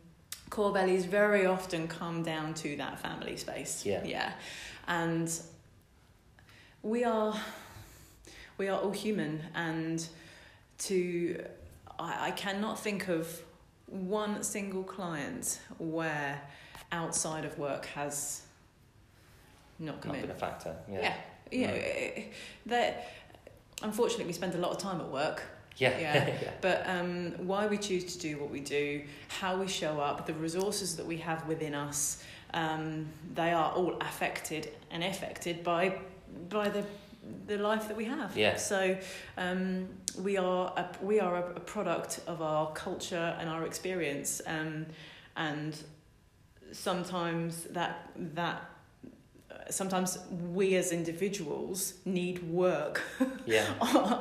core 0.49 0.71
values 0.71 1.04
very 1.06 1.45
often 1.45 1.88
come 1.89 2.23
down 2.23 2.54
to 2.54 2.78
that 2.78 2.99
family 2.99 3.36
space. 3.36 3.86
Yeah. 3.86 4.04
Yeah. 4.06 4.32
And 4.88 5.30
we 6.84 7.04
are, 7.04 7.36
we 8.57 8.67
are 8.67 8.79
all 8.79 8.91
human, 8.91 9.41
and 9.53 10.05
to, 10.79 11.43
I, 11.99 12.27
I 12.27 12.31
cannot 12.31 12.79
think 12.79 13.07
of 13.07 13.41
one 13.87 14.43
single 14.43 14.83
client 14.83 15.59
where 15.77 16.41
outside 16.91 17.45
of 17.45 17.57
work 17.59 17.85
has 17.87 18.41
not 19.79 20.01
come 20.01 20.09
Not 20.13 20.15
in. 20.15 20.21
been 20.27 20.31
a 20.35 20.39
factor. 20.39 20.75
Yeah. 20.91 20.99
Yeah. 21.01 21.15
You 21.51 21.67
know, 21.67 21.73
Right. 21.73 22.33
that 22.67 23.11
unfortunately 23.83 24.25
we 24.25 24.33
spend 24.33 24.55
a 24.55 24.57
lot 24.57 24.71
of 24.71 24.77
time 24.77 24.99
at 25.01 25.07
work. 25.09 25.43
Yeah. 25.77 25.97
Yeah. 25.99 26.27
yeah. 26.41 26.51
But 26.61 26.83
um, 26.87 27.33
why 27.45 27.67
we 27.67 27.77
choose 27.77 28.15
to 28.15 28.19
do 28.19 28.37
what 28.39 28.49
we 28.49 28.61
do, 28.61 29.03
how 29.27 29.57
we 29.57 29.67
show 29.67 29.99
up, 29.99 30.25
the 30.25 30.33
resources 30.33 30.95
that 30.95 31.05
we 31.05 31.17
have 31.17 31.45
within 31.47 31.75
us, 31.75 32.23
um, 32.53 33.07
they 33.35 33.51
are 33.51 33.71
all 33.73 33.97
affected 34.01 34.71
and 34.91 35.03
affected 35.03 35.63
by 35.63 35.99
by 36.49 36.69
the 36.69 36.83
the 37.47 37.57
life 37.57 37.88
that 37.88 37.97
we 37.97 38.05
have. 38.05 38.35
Yeah. 38.38 38.57
So 38.57 38.97
um, 39.38 39.88
we 40.19 40.38
are 40.38 40.73
a, 40.77 40.89
we 41.01 41.19
are 41.19 41.38
a, 41.38 41.59
product 41.59 42.21
of 42.27 42.41
our 42.41 42.71
culture 42.73 43.35
and 43.39 43.49
our 43.49 43.65
experience, 43.65 44.41
um, 44.47 44.85
and 45.35 45.75
sometimes 46.71 47.63
that 47.71 48.09
that 48.35 48.69
sometimes 49.69 50.17
we 50.53 50.75
as 50.75 50.91
individuals 50.91 51.95
need 52.05 52.43
work 52.43 53.01
Yeah. 53.45 53.65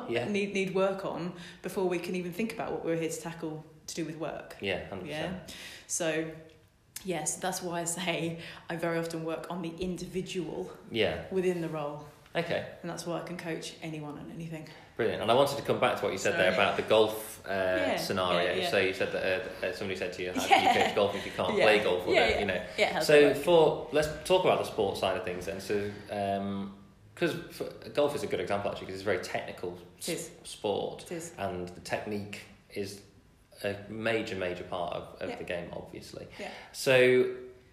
Yeah. 0.09 0.25
need 0.29 0.53
need 0.53 0.73
work 0.73 1.05
on 1.05 1.33
before 1.61 1.87
we 1.87 1.99
can 1.99 2.15
even 2.15 2.31
think 2.31 2.53
about 2.53 2.71
what 2.71 2.85
we're 2.85 2.95
here 2.95 3.09
to 3.09 3.21
tackle 3.21 3.63
to 3.87 3.95
do 3.95 4.05
with 4.05 4.17
work 4.17 4.55
Yeah. 4.61 4.87
Hundred 4.89 5.07
yeah 5.07 5.31
so 5.87 6.25
yes 7.03 7.35
that's 7.35 7.61
why 7.61 7.81
i 7.81 7.83
say 7.83 8.39
i 8.69 8.75
very 8.75 8.97
often 8.97 9.23
work 9.23 9.47
on 9.49 9.61
the 9.61 9.73
individual 9.77 10.71
Yeah. 10.89 11.25
within 11.31 11.61
the 11.61 11.69
role 11.69 12.07
Okay. 12.35 12.65
and 12.81 12.89
that's 12.91 13.05
why 13.05 13.19
i 13.19 13.23
can 13.23 13.37
coach 13.37 13.73
anyone 13.81 14.17
on 14.17 14.31
anything 14.33 14.67
Brilliant. 14.97 15.21
And 15.23 15.29
I 15.29 15.33
wanted 15.33 15.57
to 15.57 15.61
come 15.63 15.77
back 15.81 15.97
to 15.97 16.03
what 16.03 16.13
you 16.13 16.17
said 16.17 16.35
there 16.39 16.53
Sorry. 16.53 16.63
about 16.63 16.77
the 16.77 16.83
golf 16.83 17.41
uh, 17.45 17.49
Yeah, 17.51 17.97
scenario. 17.97 18.53
yeah, 18.53 18.61
yeah. 18.61 18.69
So 18.71 18.77
you 18.77 18.93
said 18.93 19.11
that 19.11 19.23
uh, 19.63 19.65
uh, 19.65 19.73
somebody 19.73 19.99
said 19.99 20.13
to 20.13 20.23
you, 20.23 20.31
"How 20.31 20.47
do 20.47 20.53
you 20.55 20.69
coach 20.69 20.95
golf 20.95 21.13
if 21.17 21.25
you 21.25 21.33
can't 21.33 21.51
play 21.65 21.83
golf?" 21.83 22.07
Or 22.07 22.13
Yeah, 22.13 22.39
you 22.39 22.45
know. 22.45 22.61
yeah 22.77 22.99
So 23.01 23.33
for 23.33 23.89
let's 23.91 24.07
talk 24.23 24.45
about 24.45 24.59
the 24.59 24.63
sports 24.63 25.01
side 25.01 25.17
of 25.17 25.25
things 25.25 25.47
then. 25.47 25.59
So 25.59 25.91
because 27.13 27.35
golf 27.93 28.15
is 28.15 28.23
a 28.23 28.27
good 28.27 28.39
example 28.39 28.71
actually 28.71 28.85
because 28.87 29.01
it's 29.01 29.09
a 29.09 29.11
very 29.13 29.21
technical 29.23 29.77
s- 29.99 30.29
sport 30.45 31.05
and 31.37 31.67
the 31.67 31.81
technique 31.81 32.43
is 32.73 33.01
a 33.65 33.75
major 33.89 34.35
major 34.35 34.63
part 34.63 34.93
of, 34.93 35.03
of 35.29 35.37
the 35.37 35.43
game 35.43 35.69
obviously. 35.73 36.25
Yeah. 36.39 36.47
So 36.71 37.31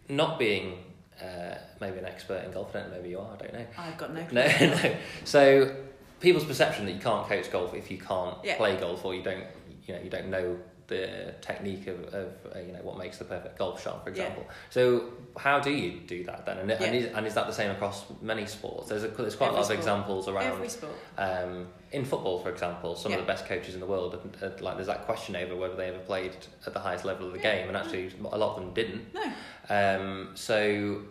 not 0.08 0.40
being 0.40 0.82
uh, 1.20 1.54
maybe 1.80 1.98
an 1.98 2.04
expert 2.06 2.44
in 2.44 2.52
golf, 2.52 2.74
I 2.74 2.80
don't 2.80 2.90
know, 2.90 2.96
maybe 2.96 3.10
you 3.10 3.18
are, 3.18 3.32
I 3.34 3.36
don't 3.36 3.52
know. 3.54 3.66
i've 3.78 3.98
got 3.98 4.14
no 4.14 4.22
Clue. 4.24 4.42
No, 4.42 4.46
no. 4.82 4.94
So 5.24 5.76
people's 6.20 6.44
perception 6.44 6.86
that 6.86 6.92
you 6.92 7.00
can't 7.00 7.26
coach 7.28 7.50
golf 7.50 7.74
if 7.74 7.90
you 7.90 7.98
can't 7.98 8.36
Yeah. 8.44 8.56
play 8.56 8.76
golf 8.76 9.04
or 9.04 9.14
you 9.14 9.22
don't, 9.22 9.44
you 9.86 9.94
know, 9.94 10.00
you 10.00 10.10
don't 10.10 10.28
know 10.28 10.56
the 10.92 11.34
technique 11.40 11.86
of, 11.86 11.98
of 12.14 12.28
uh, 12.54 12.58
you 12.58 12.72
know 12.72 12.80
what 12.82 12.96
makes 12.98 13.18
the 13.18 13.24
perfect 13.24 13.58
golf 13.58 13.82
shot, 13.82 14.04
for 14.04 14.10
Yeah. 14.10 14.22
example. 14.24 14.46
So 14.70 15.04
how 15.36 15.58
do 15.60 15.70
you 15.70 16.00
do 16.06 16.24
that 16.24 16.44
then? 16.46 16.58
And, 16.58 16.70
and, 16.70 16.94
is, 16.94 17.06
and 17.14 17.26
is 17.26 17.34
that 17.34 17.46
the 17.46 17.52
same 17.52 17.70
across 17.70 18.04
many 18.20 18.46
sports? 18.46 18.88
There's 18.88 19.04
a, 19.04 19.08
there's 19.08 19.36
quite 19.36 19.48
Every 19.48 19.58
a 19.58 19.62
lot 19.62 19.70
of 19.70 19.78
examples 19.78 20.28
around. 20.28 20.52
every 20.52 20.68
sport 20.68 20.92
Um, 21.18 21.68
in 21.92 22.04
football, 22.04 22.38
for 22.40 22.50
example, 22.50 22.94
some 22.96 23.12
Yeah. 23.12 23.18
of 23.18 23.24
the 23.26 23.32
best 23.32 23.46
coaches 23.46 23.74
in 23.74 23.80
the 23.80 23.86
world, 23.86 24.10
uh, 24.42 24.48
like 24.60 24.76
there's 24.76 24.86
that 24.88 25.04
question 25.06 25.36
over 25.36 25.56
whether 25.56 25.76
they 25.76 25.88
ever 25.88 25.98
played 26.00 26.36
at 26.66 26.72
the 26.74 26.80
highest 26.80 27.04
level 27.04 27.26
of 27.26 27.32
the 27.32 27.38
Yeah. 27.40 27.56
game, 27.56 27.68
and 27.68 27.76
actually 27.76 28.12
a 28.30 28.38
lot 28.38 28.56
of 28.56 28.62
them 28.62 28.72
didn't. 28.74 29.04
no 29.14 29.32
Um, 29.70 30.30
so, 30.34 31.02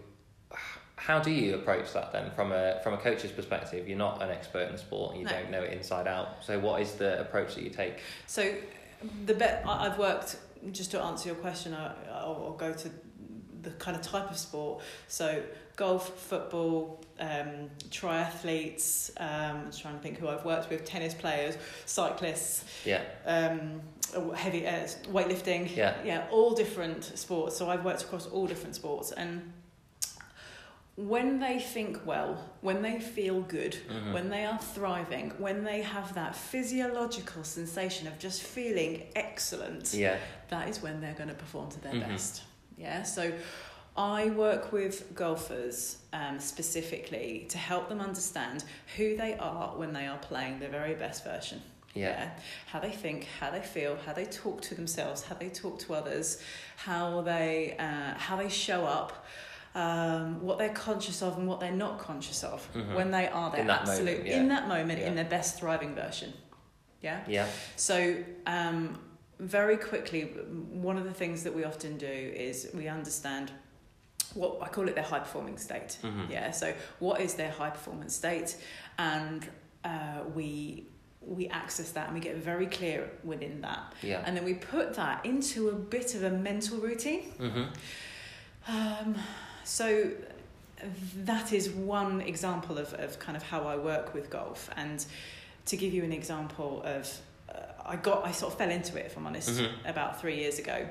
how 0.97 1.19
do 1.19 1.31
you 1.31 1.55
approach 1.55 1.93
that 1.93 2.11
then 2.11 2.29
from 2.31 2.51
a 2.51 2.79
from 2.83 2.93
a 2.93 2.97
coach's 2.97 3.31
perspective? 3.31 3.87
You're 3.87 3.97
not 3.97 4.21
an 4.21 4.29
expert 4.29 4.65
in 4.67 4.73
the 4.73 4.77
sport, 4.77 5.11
and 5.13 5.19
you 5.21 5.25
No. 5.25 5.31
don't 5.31 5.49
know 5.49 5.63
it 5.63 5.73
inside 5.73 6.07
out. 6.07 6.43
So, 6.43 6.59
what 6.59 6.79
is 6.81 6.91
the 6.93 7.19
approach 7.19 7.55
that 7.55 7.63
you 7.63 7.71
take? 7.71 7.95
So, 8.27 8.53
the 9.25 9.33
bet 9.33 9.63
I've 9.67 9.97
worked 9.97 10.37
just 10.71 10.91
to 10.91 11.01
answer 11.01 11.29
your 11.29 11.35
question. 11.37 11.73
I, 11.73 11.93
I'll, 12.11 12.43
I'll 12.45 12.53
go 12.57 12.71
to 12.73 12.89
the 13.61 13.71
kind 13.71 13.95
of 13.95 14.01
type 14.01 14.29
of 14.29 14.37
sport. 14.37 14.83
So, 15.07 15.43
golf, 15.75 16.09
football, 16.19 17.03
um, 17.19 17.69
triathletes. 17.89 19.11
Um, 19.17 19.65
I'm 19.65 19.71
trying 19.71 19.95
to 19.95 20.01
think 20.01 20.17
who 20.17 20.27
I've 20.27 20.45
worked 20.45 20.69
with: 20.69 20.85
tennis 20.85 21.13
players, 21.13 21.57
cyclists, 21.85 22.65
Yeah, 22.85 23.01
um, 23.25 23.81
heavy 24.35 24.65
uh, 24.67 24.87
weightlifting. 25.11 25.75
Yeah. 25.75 25.95
yeah, 26.03 26.27
all 26.31 26.53
different 26.53 27.03
sports. 27.03 27.55
So 27.57 27.69
I've 27.69 27.85
worked 27.85 28.03
across 28.03 28.27
all 28.27 28.47
different 28.47 28.75
sports 28.75 29.11
and. 29.11 29.53
When 30.95 31.39
they 31.39 31.59
think 31.59 32.05
well, 32.05 32.49
when 32.61 32.81
they 32.81 32.99
feel 32.99 33.41
good, 33.41 33.77
Mhm. 33.89 34.13
when 34.13 34.29
they 34.29 34.45
are 34.45 34.59
thriving, 34.59 35.31
when 35.37 35.63
they 35.63 35.81
have 35.81 36.13
that 36.15 36.35
physiological 36.35 37.43
sensation 37.43 38.07
of 38.07 38.19
just 38.19 38.41
feeling 38.43 39.07
excellent, 39.15 39.93
Yeah. 39.93 40.17
that 40.49 40.67
is 40.67 40.81
when 40.81 40.99
they're 41.01 41.13
going 41.13 41.29
to 41.29 41.35
perform 41.35 41.69
to 41.71 41.79
their 41.79 41.93
Mhm. 41.93 42.07
best. 42.09 42.43
Yeah, 42.77 43.03
so 43.03 43.31
I 43.95 44.29
work 44.29 44.71
with 44.71 45.13
golfers 45.15 45.97
um, 46.13 46.39
specifically 46.39 47.45
to 47.49 47.57
help 47.57 47.87
them 47.89 48.01
understand 48.01 48.63
who 48.97 49.15
they 49.15 49.37
are 49.37 49.77
when 49.77 49.93
they 49.93 50.07
are 50.07 50.17
playing 50.17 50.59
their 50.59 50.69
very 50.69 50.93
best 50.95 51.23
version. 51.23 51.61
Yeah. 51.93 52.29
How 52.67 52.79
they 52.79 52.91
think, 52.91 53.27
how 53.39 53.49
they 53.51 53.61
feel, 53.61 53.97
how 54.05 54.13
they 54.13 54.25
talk 54.25 54.61
to 54.63 54.75
themselves, 54.75 55.23
how 55.23 55.35
they 55.35 55.49
talk 55.49 55.79
to 55.79 55.93
others, 55.93 56.41
how 56.77 57.21
they 57.21 57.75
uh, 57.79 58.17
how 58.17 58.37
they 58.37 58.47
show 58.49 58.85
up, 58.85 59.25
um, 59.73 60.41
what 60.41 60.57
they're 60.57 60.73
conscious 60.73 61.21
of 61.21 61.37
and 61.37 61.47
what 61.47 61.59
they're 61.59 61.71
not 61.71 61.97
conscious 61.99 62.43
of 62.43 62.67
Mhm. 62.73 62.93
when 62.93 63.11
they 63.11 63.27
are 63.29 63.49
their 63.51 63.61
In 63.61 63.69
absolute 63.69 64.05
moment, 64.19 64.25
yeah. 64.27 64.37
in 64.39 64.47
that 64.49 64.67
moment 64.67 64.99
Yeah. 64.99 65.07
in 65.07 65.15
their 65.15 65.25
best 65.25 65.59
thriving 65.59 65.95
version. 65.95 66.33
Yeah. 67.01 67.21
Yeah. 67.27 67.47
So, 67.77 68.17
um, 68.45 68.99
very 69.39 69.77
quickly, 69.77 70.23
one 70.23 70.97
of 70.97 71.03
the 71.05 71.13
things 71.13 71.43
that 71.43 71.55
we 71.55 71.63
often 71.63 71.97
do 71.97 72.05
is 72.05 72.69
we 72.73 72.87
understand 72.87 73.51
what 74.33 74.59
I 74.61 74.67
call 74.67 74.87
it 74.87 74.95
their 74.95 75.03
high 75.03 75.19
performing 75.19 75.57
state. 75.57 75.97
Mhm. 76.03 76.29
Yeah. 76.29 76.51
So, 76.51 76.73
what 76.99 77.21
is 77.21 77.33
their 77.35 77.51
high 77.51 77.69
performance 77.69 78.13
state, 78.15 78.57
and 78.97 79.47
uh, 79.83 80.21
we 80.35 80.87
we 81.23 81.47
access 81.49 81.91
that 81.91 82.05
and 82.07 82.15
we 82.15 82.19
get 82.19 82.35
very 82.37 82.65
clear 82.65 83.07
within 83.23 83.61
that, 83.61 83.93
Yeah. 84.01 84.23
and 84.25 84.35
then 84.35 84.43
we 84.43 84.55
put 84.55 84.95
that 84.95 85.23
into 85.23 85.69
a 85.69 85.73
bit 85.75 86.15
of 86.15 86.23
a 86.23 86.31
mental 86.31 86.79
routine. 86.79 87.31
Mhm. 87.39 87.67
Um, 88.67 89.15
so 89.71 90.11
that 91.23 91.53
is 91.53 91.69
one 91.69 92.19
example 92.21 92.77
of, 92.77 92.93
of 92.95 93.19
kind 93.19 93.37
of 93.37 93.43
how 93.43 93.61
I 93.63 93.77
work 93.77 94.13
with 94.13 94.29
golf. 94.29 94.69
And 94.75 95.05
to 95.67 95.77
give 95.77 95.93
you 95.93 96.03
an 96.03 96.11
example 96.11 96.81
of, 96.83 97.09
uh, 97.49 97.59
I 97.85 97.95
got, 97.95 98.25
I 98.25 98.31
sort 98.31 98.51
of 98.51 98.57
fell 98.59 98.69
into 98.71 98.97
it, 98.97 99.05
if 99.05 99.15
I'm 99.17 99.25
honest, 99.27 99.49
Mhm. 99.49 99.71
about 99.89 100.19
three 100.19 100.37
years 100.37 100.59
ago. 100.59 100.87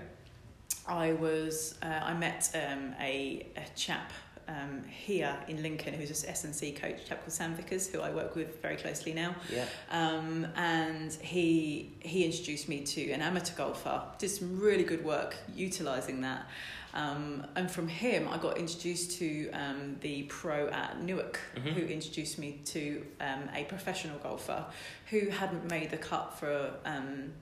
I 0.87 1.13
was, 1.13 1.75
uh, 1.83 1.87
I 2.11 2.15
met 2.15 2.49
um, 2.55 2.95
a, 3.01 3.47
a 3.57 3.65
chap 3.77 4.13
um, 4.49 4.83
here 4.89 5.37
in 5.47 5.63
Lincoln 5.63 5.95
who's 5.95 6.25
an 6.25 6.31
S&C 6.31 6.73
coach, 6.73 7.01
a 7.03 7.05
chap 7.09 7.21
called 7.21 7.33
Sam 7.33 7.55
Vickers, 7.55 7.89
who 7.93 8.01
I 8.01 8.11
work 8.11 8.35
with 8.35 8.63
very 8.63 8.77
closely 8.77 9.13
now. 9.13 9.35
Yeah. 9.53 9.67
Um, 9.91 10.47
and 10.57 11.13
he 11.13 11.93
he 12.01 12.25
introduced 12.25 12.69
me 12.69 12.81
to 12.81 13.11
an 13.13 13.21
amateur 13.23 13.55
golfer. 13.55 14.03
Did 14.19 14.31
some 14.31 14.59
really 14.59 14.85
good 14.85 15.05
work 15.05 15.37
utilizing 15.55 16.23
that. 16.23 16.47
Um, 16.93 17.47
and 17.55 17.71
from 17.71 17.87
him, 17.89 18.29
I 18.29 18.39
got 18.39 18.59
introduced 18.59 19.13
to 19.19 19.51
um, 19.53 19.97
the 20.01 20.25
pro 20.25 20.69
at 20.69 21.01
Newark, 21.03 21.39
Mhm. 21.57 21.73
who 21.75 21.83
introduced 21.87 22.39
me 22.39 22.61
to 22.67 23.07
um, 23.21 23.49
a 23.55 23.65
professional 23.65 24.19
golfer 24.19 24.65
who 25.11 25.29
hadn't 25.31 25.71
made 25.71 25.91
the 25.91 25.97
cut 25.97 26.37
for 26.39 26.73
um, 26.85 27.33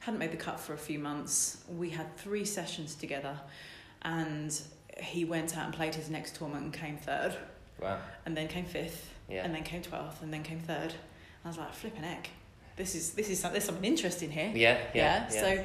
hadn't 0.00 0.18
made 0.20 0.32
the 0.32 0.36
cut 0.38 0.58
for 0.60 0.72
a 0.74 0.78
few 0.78 0.98
months. 0.98 1.58
We 1.68 1.90
had 1.90 2.16
three 2.16 2.44
sessions 2.44 2.94
together, 2.94 3.38
and 4.02 4.58
he 4.98 5.24
went 5.24 5.56
out 5.56 5.64
and 5.66 5.74
played 5.74 5.94
his 5.94 6.08
next 6.10 6.36
tournament 6.36 6.64
and 6.64 6.72
came 6.74 6.96
third, 6.98 7.36
Wow. 7.80 7.98
and 8.26 8.36
then 8.36 8.48
came 8.48 8.64
fifth, 8.66 9.10
Yeah. 9.28 9.44
and 9.44 9.54
then 9.54 9.64
came 9.64 9.82
twelfth, 9.82 10.22
and 10.22 10.32
then 10.32 10.42
came 10.42 10.60
third. 10.60 10.94
I 11.44 11.48
was 11.48 11.58
like, 11.58 11.74
flipping 11.74 12.02
heck, 12.04 12.30
this 12.76 12.94
is 12.94 13.10
this 13.12 13.28
is 13.28 13.42
there's 13.42 13.64
something 13.64 13.84
interesting 13.84 14.30
here. 14.30 14.50
Yeah. 14.54 14.78
Yeah. 14.94 15.28
Yeah. 15.30 15.40
So 15.42 15.64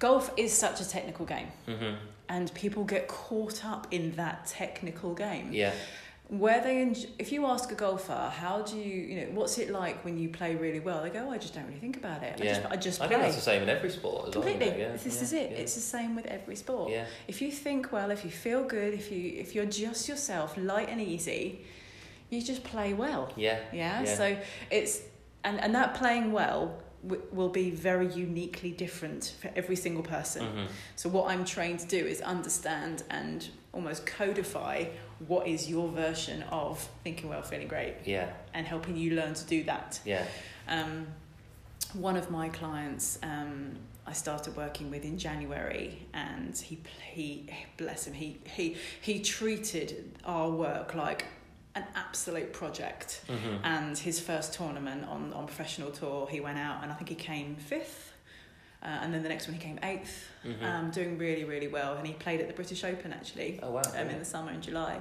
golf 0.00 0.32
is 0.36 0.52
such 0.52 0.80
a 0.80 0.88
technical 0.88 1.24
game, 1.26 1.48
Mhm. 1.68 1.96
and 2.28 2.52
people 2.54 2.82
get 2.84 3.06
caught 3.06 3.64
up 3.64 3.86
in 3.92 4.12
that 4.16 4.46
technical 4.46 5.14
game. 5.14 5.52
Yeah. 5.52 5.72
Where 6.28 6.60
they, 6.60 6.94
if 7.18 7.32
you 7.32 7.44
ask 7.46 7.72
a 7.72 7.74
golfer, 7.74 8.30
how 8.42 8.62
do 8.62 8.76
you, 8.76 8.94
you 9.10 9.16
know, 9.20 9.26
what's 9.32 9.58
it 9.58 9.68
like 9.70 10.04
when 10.04 10.16
you 10.16 10.28
play 10.28 10.54
really 10.54 10.78
well? 10.78 11.02
They 11.02 11.10
go, 11.10 11.26
oh, 11.26 11.32
I 11.32 11.38
just 11.38 11.54
don't 11.54 11.66
really 11.66 11.80
think 11.80 11.96
about 11.96 12.22
it. 12.22 12.40
I 12.40 12.44
Yeah. 12.44 12.54
just, 12.54 12.66
I 12.72 12.76
just 12.76 13.00
I 13.00 13.06
play. 13.08 13.16
think 13.16 13.22
that's 13.26 13.34
the 13.44 13.50
same 13.50 13.62
in 13.64 13.68
every 13.68 13.90
sport 13.90 14.30
Completely. 14.32 14.68
well. 14.68 14.78
Yeah. 14.78 14.92
This 14.92 15.16
yeah. 15.16 15.22
is 15.22 15.32
it. 15.32 15.50
It's 15.62 15.74
the 15.74 15.80
same 15.80 16.14
with 16.14 16.26
every 16.26 16.54
sport. 16.54 16.92
Yeah. 16.92 17.06
If 17.26 17.42
you 17.42 17.50
think 17.50 17.90
well, 17.90 18.10
if 18.12 18.24
you 18.24 18.30
feel 18.30 18.62
good, 18.62 18.94
if 18.94 19.10
you 19.10 19.22
if 19.44 19.54
you're 19.56 19.66
just 19.84 20.08
yourself, 20.08 20.56
light 20.56 20.88
and 20.88 21.00
easy, 21.00 21.64
you 22.30 22.40
just 22.40 22.62
play 22.62 22.94
well. 22.94 23.32
Yeah. 23.36 23.58
Yeah. 23.72 24.02
Yeah. 24.04 24.14
So 24.20 24.36
it's 24.70 25.00
and 25.42 25.60
and 25.60 25.74
that 25.74 25.94
playing 25.94 26.30
well 26.30 26.60
w- 27.02 27.22
will 27.32 27.48
be 27.48 27.70
very 27.70 28.06
uniquely 28.12 28.70
different 28.72 29.34
for 29.40 29.50
every 29.56 29.76
single 29.76 30.02
person. 30.02 30.46
Mhm. 30.46 30.68
So 30.96 31.08
what 31.08 31.30
I'm 31.30 31.44
trained 31.44 31.80
to 31.80 31.86
do 31.86 32.06
is 32.06 32.20
understand 32.20 33.02
and 33.10 33.48
almost 33.72 34.04
codify 34.06 34.84
what 35.28 35.46
is 35.46 35.68
your 35.68 35.88
version 35.88 36.42
of 36.44 36.88
thinking 37.04 37.28
well, 37.28 37.42
feeling 37.42 37.68
great, 37.68 37.94
Yeah. 38.04 38.30
and 38.54 38.66
helping 38.66 38.96
you 38.96 39.14
learn 39.14 39.34
to 39.34 39.44
do 39.44 39.64
that. 39.64 40.00
Yeah. 40.04 40.24
Um, 40.68 41.06
one 41.94 42.16
of 42.16 42.30
my 42.30 42.48
clients 42.48 43.18
um, 43.22 43.76
I 44.06 44.12
started 44.12 44.56
working 44.56 44.90
with 44.90 45.04
in 45.04 45.18
January, 45.18 46.06
and 46.14 46.56
he 46.56 46.78
he 47.12 47.48
bless 47.76 48.06
him 48.06 48.14
he 48.14 48.38
he 48.44 48.76
he 49.00 49.20
treated 49.20 50.12
our 50.24 50.50
work 50.50 50.94
like 50.94 51.26
an 51.74 51.84
absolute 51.94 52.52
project. 52.52 53.20
Mhm. 53.28 53.60
And 53.64 53.96
his 53.98 54.18
first 54.20 54.54
tournament 54.54 55.04
on 55.08 55.32
on 55.32 55.46
professional 55.46 55.90
tour, 55.90 56.26
he 56.30 56.40
went 56.40 56.58
out 56.58 56.82
and 56.82 56.90
I 56.90 56.94
think 56.94 57.08
he 57.08 57.14
came 57.14 57.56
fifth. 57.56 58.12
Uh, 58.82 58.86
and 59.02 59.12
then 59.12 59.22
the 59.22 59.28
next 59.28 59.46
one 59.46 59.54
he 59.54 59.60
came 59.62 59.78
8th 59.82 60.24
Mhm. 60.42 60.62
um, 60.64 60.90
doing 60.90 61.18
really 61.18 61.44
really 61.44 61.68
well. 61.68 61.94
And 61.98 62.06
he 62.06 62.14
played 62.14 62.40
at 62.40 62.46
the 62.48 62.54
British 62.54 62.82
Open 62.82 63.12
actually 63.12 63.60
Oh 63.62 63.70
wow. 63.72 63.82
um, 63.86 63.92
yeah. 63.94 64.12
in 64.12 64.18
the 64.18 64.24
summer 64.24 64.52
in 64.52 64.62
July. 64.62 65.00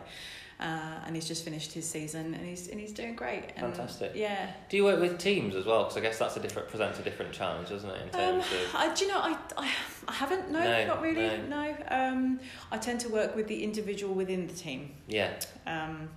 Uh, 0.59 0.99
and 1.05 1.15
he's 1.15 1.25
just 1.25 1.45
finished 1.45 1.71
his 1.71 1.89
season 1.89 2.33
and 2.33 2.45
he's 2.45 2.67
and 2.67 2.79
he's 2.81 2.91
doing 2.91 3.15
great. 3.15 3.45
And 3.55 3.73
Fantastic. 3.73 4.11
Yeah. 4.15 4.51
Do 4.67 4.75
you 4.75 4.83
work 4.83 4.99
with 4.99 5.17
teams 5.17 5.55
as 5.55 5.65
well? 5.65 5.83
Because 5.83 5.95
I 5.97 6.01
guess 6.01 6.19
that's 6.19 6.35
a 6.35 6.41
different 6.41 6.67
presents 6.67 6.99
a 6.99 7.01
different 7.01 7.31
challenge, 7.31 7.69
doesn't 7.69 7.89
it? 7.89 8.01
In 8.01 8.07
Um, 8.09 8.41
terms 8.41 8.45
of 8.51 8.75
I, 8.75 8.93
do 8.93 9.05
you 9.05 9.11
know, 9.11 9.19
I, 9.19 9.37
I, 9.57 9.71
I 10.09 10.11
haven't, 10.11 10.51
no, 10.51 10.59
No, 10.59 10.85
not 10.87 11.01
really, 11.01 11.27
no. 11.37 11.45
no. 11.47 11.75
Um, 11.87 12.41
I 12.73 12.77
tend 12.77 12.99
to 13.01 13.09
work 13.09 13.37
with 13.37 13.47
the 13.47 13.63
individual 13.63 14.13
within 14.13 14.47
the 14.47 14.53
team. 14.53 14.93
yeah, 15.07 15.39
Um, 15.65 16.09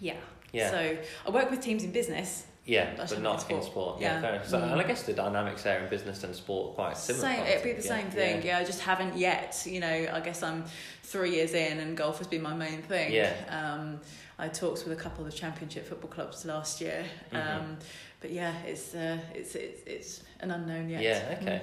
yeah. 0.00 0.16
yeah, 0.52 0.70
So 0.70 0.96
I 1.26 1.30
work 1.30 1.50
with 1.50 1.60
teams 1.60 1.84
in 1.84 1.92
business. 1.92 2.46
yeah, 2.64 2.94
but 2.96 3.10
in 3.12 3.22
not 3.22 3.34
in 3.34 3.40
sport. 3.40 3.64
sport. 3.64 4.00
Yeah, 4.00 4.14
Yeah. 4.14 4.20
fair 4.20 4.34
enough. 4.34 4.48
So, 4.48 4.58
Mm. 4.60 4.72
and 4.72 4.80
I 4.80 4.84
guess 4.84 5.02
the 5.04 5.12
dynamics 5.12 5.62
there 5.62 5.82
in 5.82 5.88
business 5.88 6.22
and 6.24 6.34
sport 6.34 6.70
are 6.72 6.74
quite 6.74 6.96
similar. 6.96 7.24
Same, 7.28 7.46
it'd 7.46 7.62
be 7.64 7.72
the 7.72 7.82
Yeah, 7.82 7.96
same 7.96 8.10
thing. 8.10 8.36
Yeah. 8.42 8.46
Yeah. 8.48 8.58
I 8.58 8.64
just 8.64 8.80
haven't 8.80 9.16
yet. 9.16 9.62
You 9.66 9.80
know, 9.80 10.08
I 10.12 10.20
guess 10.20 10.42
I'm 10.42 10.64
three 11.02 11.30
years 11.36 11.54
in, 11.54 11.78
and 11.80 11.96
golf 11.96 12.18
has 12.18 12.26
been 12.26 12.42
my 12.42 12.54
main 12.54 12.82
thing. 12.82 13.12
Yeah. 13.12 13.32
Um, 13.48 14.00
I 14.38 14.48
talked 14.48 14.84
with 14.86 14.98
a 14.98 15.02
couple 15.02 15.26
of 15.26 15.34
championship 15.34 15.86
football 15.88 16.10
clubs 16.10 16.44
last 16.44 16.80
year. 16.80 17.04
Um, 17.32 17.38
Mhm. 17.40 17.76
but 18.20 18.30
yeah, 18.30 18.54
it's 18.66 18.94
uh, 18.94 19.18
it's 19.34 19.54
it's 19.54 19.82
it's 19.86 20.22
an 20.40 20.50
unknown 20.50 20.88
yet. 20.88 21.02
Yeah, 21.02 21.36
okay. 21.40 21.56
Mm. 21.56 21.60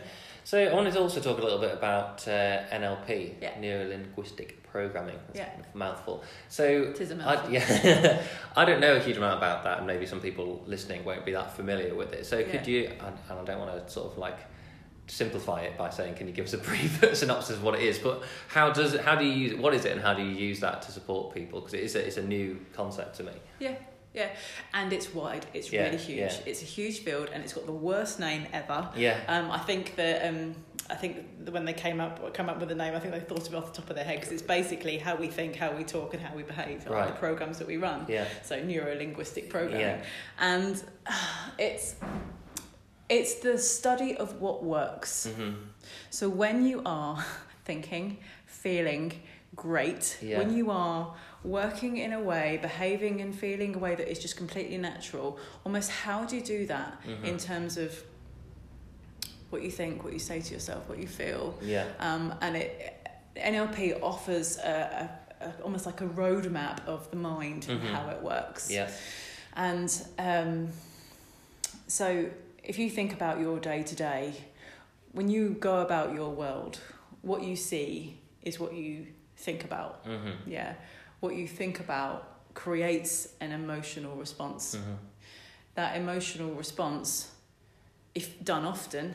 So 0.47 0.57
I 0.57 0.73
wanted 0.73 0.93
to 0.93 1.01
also 1.01 1.19
talk 1.19 1.39
a 1.39 1.41
little 1.41 1.59
bit 1.59 1.73
about 1.73 2.25
uh, 2.25 2.63
NLP, 2.71 3.33
Yeah. 3.41 3.59
neuro 3.59 3.89
linguistic 3.89 4.63
programming. 4.63 5.17
That's 5.27 5.39
Yeah. 5.39 5.49
a 5.73 5.77
mouthful. 5.77 6.23
So 6.47 6.63
It 6.63 7.01
is 7.01 7.11
a 7.11 7.15
I, 7.15 7.17
mouthful. 7.17 7.51
yeah, 7.51 8.23
I 8.55 8.63
don't 8.63 8.79
know 8.79 8.95
a 8.95 8.99
huge 9.01 9.17
amount 9.17 9.39
about 9.39 9.65
that, 9.65 9.79
and 9.79 9.87
maybe 9.87 10.05
some 10.05 10.21
people 10.21 10.63
listening 10.65 11.03
won't 11.03 11.25
be 11.25 11.33
that 11.33 11.51
familiar 11.53 11.93
with 11.93 12.13
it. 12.13 12.25
So 12.25 12.41
could 12.45 12.65
Yeah. 12.65 12.83
you? 12.83 12.83
And, 13.05 13.17
and 13.29 13.39
I 13.39 13.43
don't 13.43 13.59
want 13.59 13.85
to 13.85 13.91
sort 13.91 14.09
of 14.09 14.17
like 14.17 14.37
simplify 15.07 15.63
it 15.63 15.77
by 15.77 15.89
saying, 15.89 16.15
can 16.15 16.27
you 16.29 16.33
give 16.33 16.45
us 16.45 16.53
a 16.53 16.57
brief 16.69 17.03
synopsis 17.13 17.57
of 17.57 17.63
what 17.63 17.75
it 17.75 17.81
is? 17.81 17.99
But 17.99 18.23
how 18.47 18.71
does 18.71 18.93
it? 18.93 19.01
How 19.01 19.15
do 19.15 19.25
you 19.25 19.33
use? 19.49 19.59
What 19.59 19.73
is 19.73 19.83
it, 19.83 19.91
and 19.91 19.99
how 20.01 20.13
do 20.13 20.21
you 20.23 20.31
use 20.47 20.61
that 20.61 20.81
to 20.83 20.93
support 20.93 21.33
people? 21.35 21.59
Because 21.59 21.73
it 21.73 21.83
is 21.83 21.95
a, 21.97 22.07
it's 22.07 22.15
a 22.15 22.23
new 22.23 22.57
concept 22.73 23.17
to 23.17 23.23
me. 23.23 23.33
Yeah, 23.59 23.75
yeah, 24.17 24.29
and 24.73 24.91
it's 24.91 25.13
wide. 25.13 25.45
It's 25.53 25.71
Yeah, 25.71 25.83
really 25.85 25.97
huge. 25.97 26.17
yeah. 26.33 26.49
It's 26.49 26.61
a 26.61 26.65
huge 26.65 26.97
field, 27.05 27.29
and 27.33 27.43
it's 27.43 27.53
got 27.53 27.65
the 27.65 27.79
worst 27.89 28.19
name 28.19 28.43
ever. 28.51 28.89
Yeah. 28.95 29.17
Um, 29.27 29.51
I 29.51 29.59
think 29.59 29.95
that 29.95 30.27
um, 30.27 30.55
I 30.89 30.95
think 30.95 31.13
when 31.55 31.65
they 31.65 31.73
came 31.73 31.99
up 32.05 32.13
come 32.33 32.49
up 32.49 32.59
with 32.59 32.69
the 32.69 32.75
name, 32.83 32.93
I 32.95 32.99
think 32.99 33.13
they 33.13 33.19
thought 33.29 33.45
of 33.47 33.53
it 33.53 33.57
off 33.57 33.67
the 33.73 33.81
top 33.81 33.89
of 33.91 33.95
their 33.95 34.05
head 34.05 34.17
because 34.19 34.31
it's 34.33 34.41
basically 34.57 34.97
how 34.97 35.15
we 35.15 35.27
think, 35.27 35.55
how 35.55 35.71
we 35.79 35.83
talk, 35.83 36.13
and 36.15 36.21
how 36.23 36.33
we 36.35 36.43
behave. 36.43 36.79
like 36.85 36.93
Right. 36.99 37.07
the 37.13 37.19
programs 37.19 37.57
that 37.59 37.67
we 37.67 37.77
run. 37.77 38.05
Yeah. 38.09 38.25
So 38.43 38.53
neuro 38.63 38.95
linguistic 38.95 39.49
programming, 39.49 39.81
Yeah. 39.81 40.03
and 40.39 40.83
it's 41.59 41.95
it's 43.09 43.35
the 43.35 43.57
study 43.57 44.17
of 44.17 44.41
what 44.41 44.63
works. 44.63 45.27
hmm 45.27 45.53
So 46.09 46.27
when 46.29 46.65
you 46.65 46.81
are 46.85 47.23
thinking, 47.65 48.17
feeling 48.45 49.13
great, 49.55 50.17
Yeah. 50.21 50.37
when 50.39 50.55
you 50.55 50.69
are 50.71 51.15
working 51.43 51.97
in 51.97 52.13
a 52.13 52.21
way, 52.21 52.59
behaving 52.61 53.21
and 53.21 53.33
feeling 53.33 53.75
a 53.75 53.79
way 53.79 53.95
that 53.95 54.09
is 54.09 54.19
just 54.19 54.35
completely 54.37 54.77
natural, 54.77 55.39
almost 55.65 55.89
how 55.89 56.25
do 56.25 56.35
you 56.35 56.41
do 56.41 56.65
that 56.67 57.01
Mhm. 57.05 57.23
in 57.23 57.37
terms 57.37 57.77
of 57.77 58.03
what 59.49 59.61
you 59.61 59.71
think, 59.71 60.03
what 60.03 60.13
you 60.13 60.19
say 60.19 60.41
to 60.41 60.53
yourself, 60.53 60.87
what 60.89 60.99
you 60.99 61.07
feel? 61.07 61.57
Yeah. 61.61 61.85
Um, 61.99 62.33
and 62.41 62.57
it 62.57 62.93
NLP 63.37 63.93
offers 64.01 64.57
a, 64.57 65.09
a, 65.41 65.45
a, 65.45 65.53
almost 65.63 65.85
like 65.85 66.01
a 66.01 66.07
roadmap 66.07 66.83
of 66.87 67.09
the 67.11 67.17
mind 67.17 67.67
and 67.69 67.79
Mhm. 67.81 67.85
how 67.91 68.09
it 68.09 68.21
works. 68.21 68.69
Yeah. 68.71 68.89
And 69.55 69.91
um, 70.19 70.69
so, 71.87 72.29
if 72.63 72.77
you 72.77 72.89
think 72.89 73.13
about 73.13 73.39
your 73.39 73.59
day 73.59 73.83
to 73.83 73.95
day, 73.95 74.33
when 75.13 75.29
you 75.29 75.51
go 75.59 75.79
about 75.81 76.13
your 76.13 76.29
world, 76.31 76.79
what 77.21 77.43
you 77.43 77.55
see 77.55 78.19
is 78.43 78.59
what 78.59 78.73
you 78.73 79.07
think 79.37 79.63
about. 79.63 80.01
hmm 80.05 80.31
Yeah. 80.45 80.73
what 81.19 81.35
you 81.35 81.47
think 81.47 81.79
about 81.79 82.53
creates 82.53 83.29
an 83.39 83.51
emotional 83.51 84.15
response. 84.15 84.75
Mm-hmm. 84.75 84.93
That 85.75 85.95
emotional 85.97 86.51
response, 86.53 87.31
if 88.15 88.43
done 88.43 88.65
often, 88.65 89.13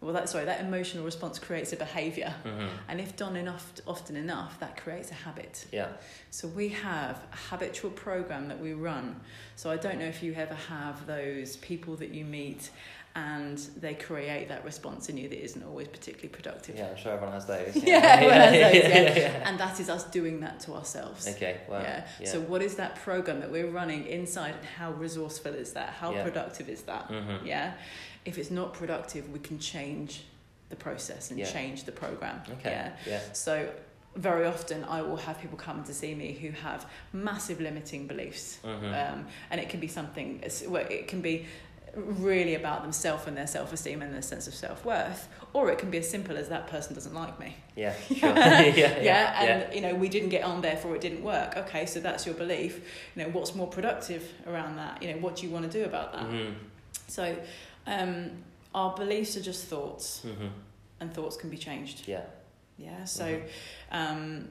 well, 0.00 0.12
that 0.14 0.28
sorry, 0.28 0.44
that 0.46 0.60
emotional 0.60 1.04
response 1.04 1.38
creates 1.38 1.72
a 1.72 1.76
behavior, 1.76 2.34
Mm-hmm. 2.44 2.66
and 2.88 3.00
if 3.00 3.16
done 3.16 3.36
enough, 3.36 3.72
often 3.86 4.16
enough, 4.16 4.58
that 4.60 4.76
creates 4.82 5.10
a 5.10 5.14
habit. 5.14 5.64
Yeah. 5.72 5.88
So 6.30 6.48
we 6.48 6.68
have 6.70 7.16
a 7.32 7.36
habitual 7.50 7.90
program 7.92 8.48
that 8.48 8.58
we 8.60 8.72
run. 8.74 9.20
So 9.56 9.70
I 9.70 9.76
don't 9.76 9.98
know 9.98 10.06
if 10.06 10.22
you 10.22 10.34
ever 10.34 10.54
have 10.54 11.06
those 11.06 11.56
people 11.58 11.96
that 11.96 12.10
you 12.10 12.24
meet 12.24 12.70
and 13.14 13.58
they 13.76 13.94
create 13.94 14.48
that 14.48 14.64
response 14.64 15.08
in 15.10 15.16
you 15.18 15.28
that 15.28 15.42
isn't 15.44 15.62
always 15.64 15.86
particularly 15.88 16.28
productive. 16.30 16.76
Yeah, 16.76 16.88
I'm 16.88 16.96
sure 16.96 17.12
everyone 17.12 17.34
has 17.34 17.44
those. 17.46 17.76
Yeah, 17.84 17.96
everyone 17.96 18.36
has 18.38 18.52
those, 18.52 18.74
yeah. 18.90 19.16
yeah. 19.42 19.48
And 19.48 19.60
that 19.60 19.78
is 19.80 19.90
us 19.90 20.04
doing 20.04 20.40
that 20.40 20.60
to 20.60 20.72
ourselves. 20.74 21.28
Okay. 21.28 21.60
Wow. 21.68 21.80
Yeah. 21.82 22.06
Yeah. 22.20 22.28
So 22.28 22.40
what 22.40 22.62
is 22.62 22.76
that 22.76 22.96
program 22.96 23.40
that 23.40 23.50
we're 23.50 23.68
running 23.68 24.06
inside 24.06 24.54
and 24.56 24.64
how 24.64 24.92
resourceful 24.92 25.52
is 25.54 25.72
that? 25.74 25.90
How 25.90 26.12
Yeah. 26.12 26.22
productive 26.22 26.68
is 26.70 26.82
that? 26.82 27.08
Mhm. 27.08 27.44
Yeah. 27.44 27.74
If 28.24 28.38
it's 28.38 28.50
not 28.50 28.72
productive, 28.72 29.28
we 29.30 29.40
can 29.40 29.58
change 29.58 30.24
the 30.70 30.76
process 30.76 31.30
and 31.30 31.38
Yeah. 31.38 31.46
change 31.46 31.84
the 31.84 31.92
program. 31.92 32.40
Okay. 32.50 32.70
Yeah. 32.70 32.92
Yeah. 33.06 33.20
So 33.34 33.68
very 34.16 34.46
often 34.46 34.84
I 34.84 35.02
will 35.02 35.16
have 35.18 35.38
people 35.40 35.58
come 35.58 35.84
to 35.84 35.92
see 35.92 36.14
me 36.14 36.32
who 36.32 36.50
have 36.50 36.86
massive 37.12 37.60
limiting 37.60 38.06
beliefs. 38.06 38.58
Mhm. 38.64 39.12
Um, 39.12 39.26
and 39.50 39.60
it 39.60 39.68
can 39.68 39.80
be 39.80 39.88
something, 39.88 40.42
well, 40.68 40.86
it 40.88 41.08
can 41.08 41.20
be 41.20 41.46
really 41.94 42.54
about 42.54 42.82
themselves 42.82 43.26
and 43.26 43.36
their 43.36 43.46
self-esteem 43.46 44.00
and 44.02 44.14
their 44.14 44.22
sense 44.22 44.46
of 44.46 44.54
self-worth 44.54 45.28
or 45.52 45.70
it 45.70 45.78
can 45.78 45.90
be 45.90 45.98
as 45.98 46.08
simple 46.08 46.36
as 46.38 46.48
that 46.48 46.66
person 46.68 46.94
doesn't 46.94 47.14
like 47.14 47.38
me 47.38 47.54
Yeah. 47.76 47.94
Sure. 48.08 48.30
yeah. 48.34 48.70
yeah, 48.70 49.02
Yeah. 49.02 49.42
and 49.42 49.74
you 49.74 49.80
know 49.82 49.94
we 49.94 50.08
didn't 50.08 50.30
get 50.30 50.42
on 50.44 50.62
therefore 50.62 50.94
it 50.96 51.02
didn't 51.02 51.22
work 51.22 51.56
okay 51.56 51.84
so 51.86 52.00
that's 52.00 52.24
your 52.24 52.34
belief 52.34 52.80
you 53.14 53.22
know 53.24 53.28
what's 53.30 53.54
more 53.54 53.66
productive 53.66 54.26
around 54.46 54.76
that 54.76 55.02
you 55.02 55.12
know 55.12 55.18
what 55.18 55.36
do 55.36 55.46
you 55.46 55.52
want 55.52 55.70
to 55.70 55.78
do 55.78 55.84
about 55.84 56.12
that 56.14 56.26
Mhm. 56.26 56.54
so 57.08 57.36
um, 57.86 58.30
our 58.74 58.94
beliefs 58.96 59.36
are 59.36 59.42
just 59.42 59.66
thoughts 59.66 60.22
Mhm. 60.24 60.50
and 61.00 61.12
thoughts 61.12 61.36
can 61.36 61.50
be 61.50 61.58
changed 61.58 62.08
Yeah. 62.08 62.22
yeah 62.78 63.04
so 63.04 63.24
Mhm. 63.26 63.42
um, 63.90 64.48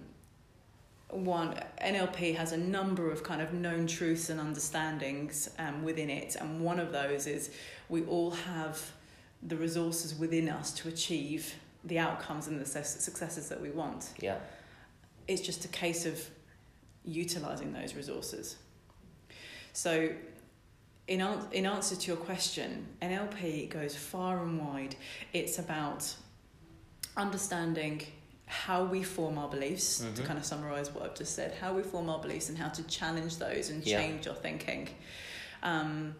one 1.11 1.59
NLP 1.81 2.35
has 2.35 2.51
a 2.51 2.57
number 2.57 3.11
of 3.11 3.23
kind 3.23 3.41
of 3.41 3.53
known 3.53 3.87
truths 3.87 4.29
and 4.29 4.39
understandings 4.39 5.49
um, 5.59 5.83
within 5.83 6.09
it, 6.09 6.35
and 6.39 6.61
one 6.61 6.79
of 6.79 6.91
those 6.91 7.27
is 7.27 7.51
we 7.89 8.03
all 8.05 8.31
have 8.31 8.91
the 9.43 9.55
resources 9.55 10.15
within 10.15 10.49
us 10.49 10.71
to 10.71 10.87
achieve 10.87 11.55
the 11.83 11.97
outcomes 11.97 12.47
and 12.47 12.59
the 12.59 12.65
successes 12.65 13.49
that 13.49 13.59
we 13.59 13.71
want. 13.71 14.11
Yeah. 14.19 14.37
It's 15.27 15.41
just 15.41 15.65
a 15.65 15.67
case 15.67 16.05
of 16.05 16.23
utilizing 17.03 17.73
those 17.73 17.95
resources. 17.95 18.57
So, 19.73 20.09
in, 21.07 21.21
an- 21.21 21.47
in 21.51 21.65
answer 21.65 21.95
to 21.95 22.07
your 22.07 22.17
question, 22.17 22.87
NLP 23.01 23.69
goes 23.69 23.95
far 23.95 24.43
and 24.43 24.59
wide. 24.59 24.95
It's 25.33 25.57
about 25.57 26.13
understanding 27.17 28.01
how 28.51 28.83
we 28.83 29.01
form 29.01 29.37
our 29.37 29.47
beliefs, 29.47 29.99
to 29.99 30.05
Mhm. 30.05 30.25
kind 30.25 30.37
of 30.37 30.43
summarize 30.45 30.91
what 30.93 31.03
I've 31.05 31.15
just 31.15 31.33
said, 31.35 31.53
how 31.61 31.71
we 31.73 31.83
form 31.83 32.09
our 32.09 32.19
beliefs 32.19 32.49
and 32.49 32.57
how 32.57 32.67
to 32.69 32.83
challenge 32.83 33.37
those 33.37 33.69
and 33.69 33.81
Yeah. 33.85 33.99
change 33.99 34.27
our 34.27 34.35
thinking. 34.35 34.89
Um, 35.63 36.15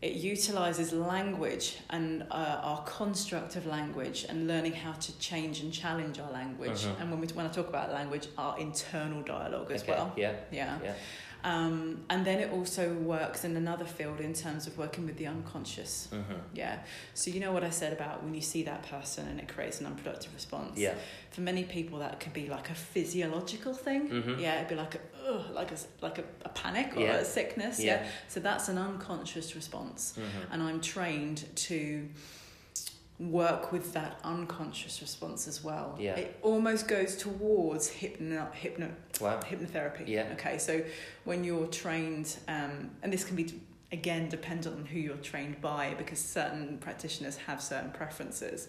it 0.00 0.14
utilizes 0.14 0.94
language 0.94 1.76
and 1.90 2.22
uh, 2.30 2.60
our 2.62 2.82
construct 2.84 3.56
of 3.56 3.66
language 3.66 4.24
and 4.30 4.46
learning 4.48 4.72
how 4.72 4.92
to 4.92 5.18
change 5.18 5.60
and 5.60 5.70
challenge 5.70 6.18
our 6.18 6.32
language. 6.32 6.80
Mhm. 6.84 7.00
And 7.00 7.10
when, 7.10 7.20
we, 7.20 7.26
when 7.28 7.44
I 7.44 7.50
talk 7.50 7.68
about 7.68 7.92
language, 7.92 8.28
our 8.38 8.58
internal 8.58 9.20
dialogue 9.22 9.70
as 9.70 9.82
okay. 9.82 9.92
well. 9.92 10.12
Yeah. 10.16 10.32
Yeah. 10.50 10.78
Yeah. 10.82 10.94
Um, 11.42 12.02
and 12.10 12.24
then 12.26 12.38
it 12.38 12.52
also 12.52 12.92
works 12.94 13.44
in 13.44 13.56
another 13.56 13.84
field 13.86 14.20
in 14.20 14.34
terms 14.34 14.66
of 14.66 14.76
working 14.76 15.06
with 15.06 15.16
the 15.16 15.26
unconscious. 15.26 16.08
Mhm. 16.12 16.40
Yeah. 16.54 16.80
So 17.14 17.30
you 17.30 17.40
know 17.40 17.52
what 17.52 17.64
I 17.64 17.70
said 17.70 17.92
about 17.92 18.22
when 18.22 18.34
you 18.34 18.40
see 18.42 18.62
that 18.64 18.82
person 18.82 19.26
and 19.28 19.40
it 19.40 19.48
creates 19.48 19.80
an 19.80 19.86
unproductive 19.86 20.34
response. 20.34 20.78
Yeah. 20.78 20.94
For 21.30 21.40
many 21.40 21.64
people, 21.64 21.98
that 22.00 22.20
could 22.20 22.32
be 22.34 22.48
like 22.48 22.68
a 22.70 22.74
physiological 22.74 23.72
thing. 23.74 24.08
Mhm. 24.10 24.40
Yeah, 24.40 24.56
it'd 24.56 24.68
be 24.68 24.74
like 24.74 24.96
a 24.96 25.00
ugh, 25.28 25.50
like 25.54 25.70
a 25.72 25.76
like 26.02 26.18
a, 26.18 26.24
a 26.44 26.48
panic 26.50 26.96
or 26.96 27.00
Yeah. 27.00 27.14
a 27.16 27.24
sickness. 27.24 27.78
Yeah. 27.80 28.02
Yeah. 28.02 28.08
So 28.28 28.40
that's 28.40 28.68
an 28.68 28.78
unconscious 28.78 29.54
response, 29.54 30.14
Mhm. 30.18 30.52
and 30.52 30.62
I'm 30.62 30.80
trained 30.80 31.44
to 31.56 32.08
work 33.20 33.70
with 33.70 33.92
that 33.92 34.18
unconscious 34.24 35.00
response 35.02 35.46
as 35.46 35.62
well. 35.62 35.94
Yeah. 36.00 36.16
It 36.16 36.38
almost 36.42 36.88
goes 36.88 37.16
towards 37.16 37.88
hypno 37.88 38.50
hypno 38.52 38.90
Wow. 39.20 39.40
hypnotherapy. 39.40 40.08
Yeah. 40.08 40.30
Okay, 40.32 40.56
so 40.58 40.82
when 41.24 41.44
you're 41.44 41.66
trained, 41.66 42.34
um, 42.48 42.90
and 43.02 43.12
this 43.12 43.24
can 43.24 43.36
be 43.36 43.60
again 43.92 44.28
dependent 44.28 44.74
on 44.76 44.86
who 44.86 44.98
you're 44.98 45.16
trained 45.18 45.60
by 45.60 45.94
because 45.98 46.18
certain 46.18 46.78
practitioners 46.78 47.36
have 47.36 47.60
certain 47.60 47.90
preferences. 47.90 48.68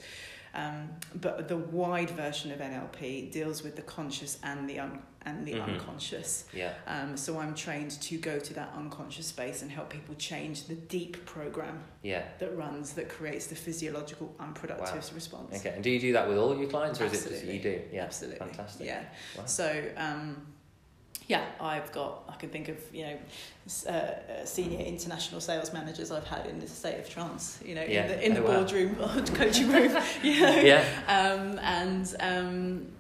Um, 0.54 0.90
but 1.16 1.48
the 1.48 1.56
wide 1.56 2.10
version 2.10 2.52
of 2.52 2.60
NLP 2.60 3.32
deals 3.32 3.64
with 3.64 3.78
the 3.78 3.84
conscious 3.84 4.38
and 4.44 4.70
the 4.70 4.80
un- 4.80 5.02
and 5.26 5.46
the 5.46 5.54
Mhm. 5.54 5.64
unconscious. 5.76 6.46
Yeah. 6.54 6.74
Um, 6.88 7.16
so 7.16 7.38
I'm 7.40 7.54
trained 7.56 7.92
to 8.02 8.18
go 8.18 8.40
to 8.40 8.54
that 8.56 8.72
unconscious 8.76 9.28
space 9.28 9.62
and 9.62 9.72
help 9.72 9.90
people 9.90 10.16
change 10.16 10.66
the 10.66 10.76
deep 10.76 11.26
program 11.26 11.84
Yeah. 12.02 12.24
that 12.40 12.56
runs 12.58 12.94
that 12.94 13.08
creates 13.10 13.48
the 13.48 13.56
physiological 13.56 14.34
unproductive 14.40 15.14
response. 15.14 15.58
Okay. 15.60 15.70
And 15.76 15.84
do 15.84 15.90
you 15.90 16.00
do 16.00 16.14
that 16.14 16.28
with 16.28 16.38
all 16.38 16.58
your 16.58 16.70
clients, 16.70 17.00
or 17.00 17.06
is 17.06 17.26
it 17.26 17.30
just 17.30 17.46
you 17.46 17.60
do? 17.60 17.82
Yeah. 17.92 18.04
Absolutely. 18.04 18.40
Fantastic. 18.40 18.88
Yeah. 18.88 19.04
Wow. 19.38 19.46
So, 19.46 19.84
um, 19.98 20.48
yeah, 21.28 21.46
I've 21.62 21.92
got, 21.92 22.24
I 22.28 22.36
can 22.36 22.50
think 22.50 22.68
of, 22.68 22.78
you 22.92 23.04
know, 23.06 23.18
uh, 23.88 23.90
uh, 23.92 24.46
senior 24.46 24.80
international 24.80 25.40
sales 25.40 25.72
managers 25.72 26.12
I've 26.12 26.26
had 26.28 26.46
in 26.48 26.60
this 26.60 26.72
state 26.72 27.00
of 27.00 27.08
trance, 27.10 27.60
you 27.64 27.76
know, 27.76 27.84
Yeah. 27.84 28.04
in 28.04 28.08
the, 28.10 28.26
in 28.26 28.34
the 28.34 28.44
Oh, 28.44 28.48
boardroom 28.56 28.98
or 29.00 29.08
coaching 29.36 29.72
room, 29.72 29.96
you 30.24 30.42
know. 30.42 30.56
Yeah. 30.60 30.84
Um, 31.08 31.60
and 31.60 32.16
um, 32.20 32.92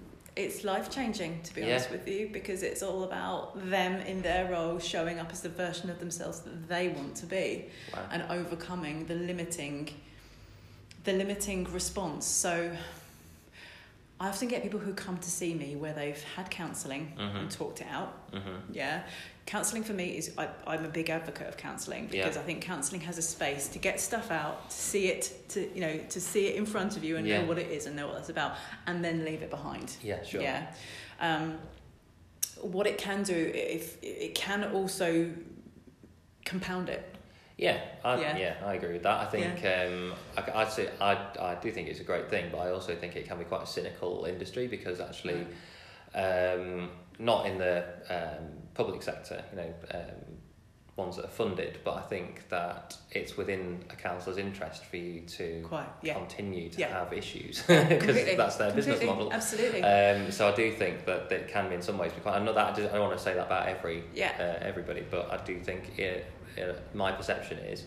it's 0.43 0.63
life 0.63 0.89
changing, 0.89 1.41
to 1.43 1.54
be 1.56 1.62
Yeah. 1.62 1.67
honest 1.75 1.91
with 1.91 2.08
you, 2.08 2.27
because 2.32 2.63
it's 2.63 2.82
all 2.84 3.04
about 3.04 3.69
them 3.69 4.01
in 4.01 4.21
their 4.21 4.51
role 4.51 4.80
showing 4.80 5.19
up 5.19 5.32
as 5.32 5.41
the 5.41 5.49
version 5.49 5.89
of 5.89 5.99
themselves 5.99 6.39
that 6.41 6.67
they 6.67 6.89
want 6.89 7.15
to 7.17 7.25
be 7.25 7.65
Wow. 7.93 8.08
and 8.12 8.23
overcoming 8.30 9.06
the 9.06 9.15
limiting 9.15 9.89
the 11.04 11.13
limiting 11.13 11.63
response 11.73 12.27
so 12.27 12.71
i 14.19 14.27
often 14.30 14.47
get 14.47 14.62
people 14.62 14.80
who 14.80 14.93
come 14.93 15.17
to 15.17 15.32
see 15.32 15.56
me 15.56 15.75
where 15.75 15.93
they've 15.93 16.21
had 16.36 16.47
counselling 16.51 17.12
Mhm. 17.17 17.39
and 17.39 17.49
talked 17.51 17.82
it 17.82 17.88
out 17.89 18.32
Mhm. 18.32 18.62
yeah 18.71 19.01
counselling 19.51 19.83
for 19.83 19.91
me 19.93 20.05
is 20.19 20.31
I, 20.37 20.47
i'm 20.65 20.85
a 20.85 20.93
big 20.99 21.09
advocate 21.09 21.47
of 21.51 21.57
counselling 21.57 22.03
Yeah. 22.11 22.23
because 22.23 22.37
i 22.37 22.41
think 22.41 22.61
counselling 22.61 23.01
has 23.01 23.17
a 23.17 23.21
space 23.21 23.67
to 23.69 23.79
get 23.79 23.99
stuff 23.99 24.31
out 24.31 24.69
to 24.69 24.75
see 24.75 25.05
it 25.13 25.23
to 25.49 25.59
you 25.75 25.81
know 25.85 25.97
to 26.15 26.19
see 26.21 26.47
it 26.47 26.55
in 26.55 26.65
front 26.65 26.95
of 26.97 27.03
you 27.03 27.17
and 27.17 27.27
Yeah. 27.27 27.41
know 27.41 27.47
what 27.49 27.57
it 27.57 27.69
is 27.69 27.85
and 27.85 27.95
know 27.97 28.07
what 28.07 28.15
that's 28.15 28.29
about 28.29 28.53
and 28.87 29.03
then 29.05 29.25
leave 29.25 29.41
it 29.41 29.49
behind 29.49 29.87
Yeah. 30.01 30.23
Sure. 30.23 30.41
yeah. 30.41 30.67
Um, 31.19 31.57
what 32.75 32.85
it 32.87 32.97
can 32.97 33.23
do, 33.23 33.51
if 33.53 33.97
it 34.03 34.35
can 34.35 34.63
also 34.77 35.31
compound 36.45 36.89
it. 36.89 37.03
Yeah, 37.57 37.77
I, 38.05 38.19
yeah. 38.21 38.37
Yeah. 38.37 38.55
I 38.65 38.73
agree 38.75 38.93
with 38.93 39.03
that. 39.03 39.19
I 39.19 39.25
think 39.25 39.57
um, 39.65 40.13
I, 40.37 40.61
I'd 40.61 40.71
say 40.71 40.89
I, 40.99 41.13
I 41.39 41.55
do 41.61 41.71
think 41.71 41.87
it's 41.89 41.99
a 41.99 42.03
great 42.03 42.29
thing, 42.29 42.45
but 42.51 42.59
I 42.59 42.71
also 42.71 42.95
think 42.95 43.15
it 43.15 43.27
can 43.27 43.37
be 43.37 43.45
quite 43.45 43.63
a 43.63 43.67
cynical 43.67 44.25
industry 44.25 44.67
because 44.67 44.99
actually, 44.99 45.45
um, 46.15 46.89
not 47.21 47.45
in 47.45 47.57
the 47.57 47.84
um, 48.10 48.47
public 48.73 49.01
sector, 49.03 49.43
you 49.51 49.57
know, 49.57 49.73
um, 49.93 50.01
ones 50.97 51.15
that 51.15 51.25
are 51.25 51.29
funded, 51.29 51.79
but 51.86 51.95
I 51.95 52.01
think 52.01 52.49
that 52.49 52.97
it's 53.12 53.38
within 53.38 53.84
a 53.89 53.95
counsellor's 53.95 54.38
interest 54.38 54.84
for 54.86 54.97
you 54.97 55.21
to 55.21 55.62
Quite, 55.63 55.88
yeah. 56.01 56.15
continue 56.15 56.69
to 56.69 56.79
Yeah. 56.79 56.89
have 56.89 57.13
issues 57.13 57.62
because 57.67 58.36
that's 58.36 58.57
their 58.57 58.71
business 58.71 58.99
Completely, 58.99 59.05
model. 59.07 59.31
Absolutely. 59.34 59.84
Um, 59.84 60.31
so 60.31 60.49
I 60.51 60.55
do 60.55 60.71
think 60.73 61.05
that 61.05 61.31
it 61.31 61.47
can 61.47 61.69
be 61.69 61.75
in 61.75 61.81
some 61.81 61.97
ways 61.97 62.12
quite. 62.21 62.36
I 62.36 62.43
know 62.43 62.53
that 62.53 62.73
I 62.73 62.75
don't, 62.75 62.89
I 62.89 62.93
don't 62.93 63.07
want 63.07 63.17
to 63.17 63.23
say 63.23 63.34
that 63.36 63.45
about 63.45 63.67
every 63.67 64.03
Yeah. 64.13 64.34
uh, 64.38 64.65
everybody, 64.65 65.03
but 65.10 65.31
I 65.31 65.38
do 65.43 65.60
think 65.60 65.97
it, 65.97 66.25
it, 66.57 66.81
my 66.93 67.12
perception 67.12 67.60
is 67.60 67.86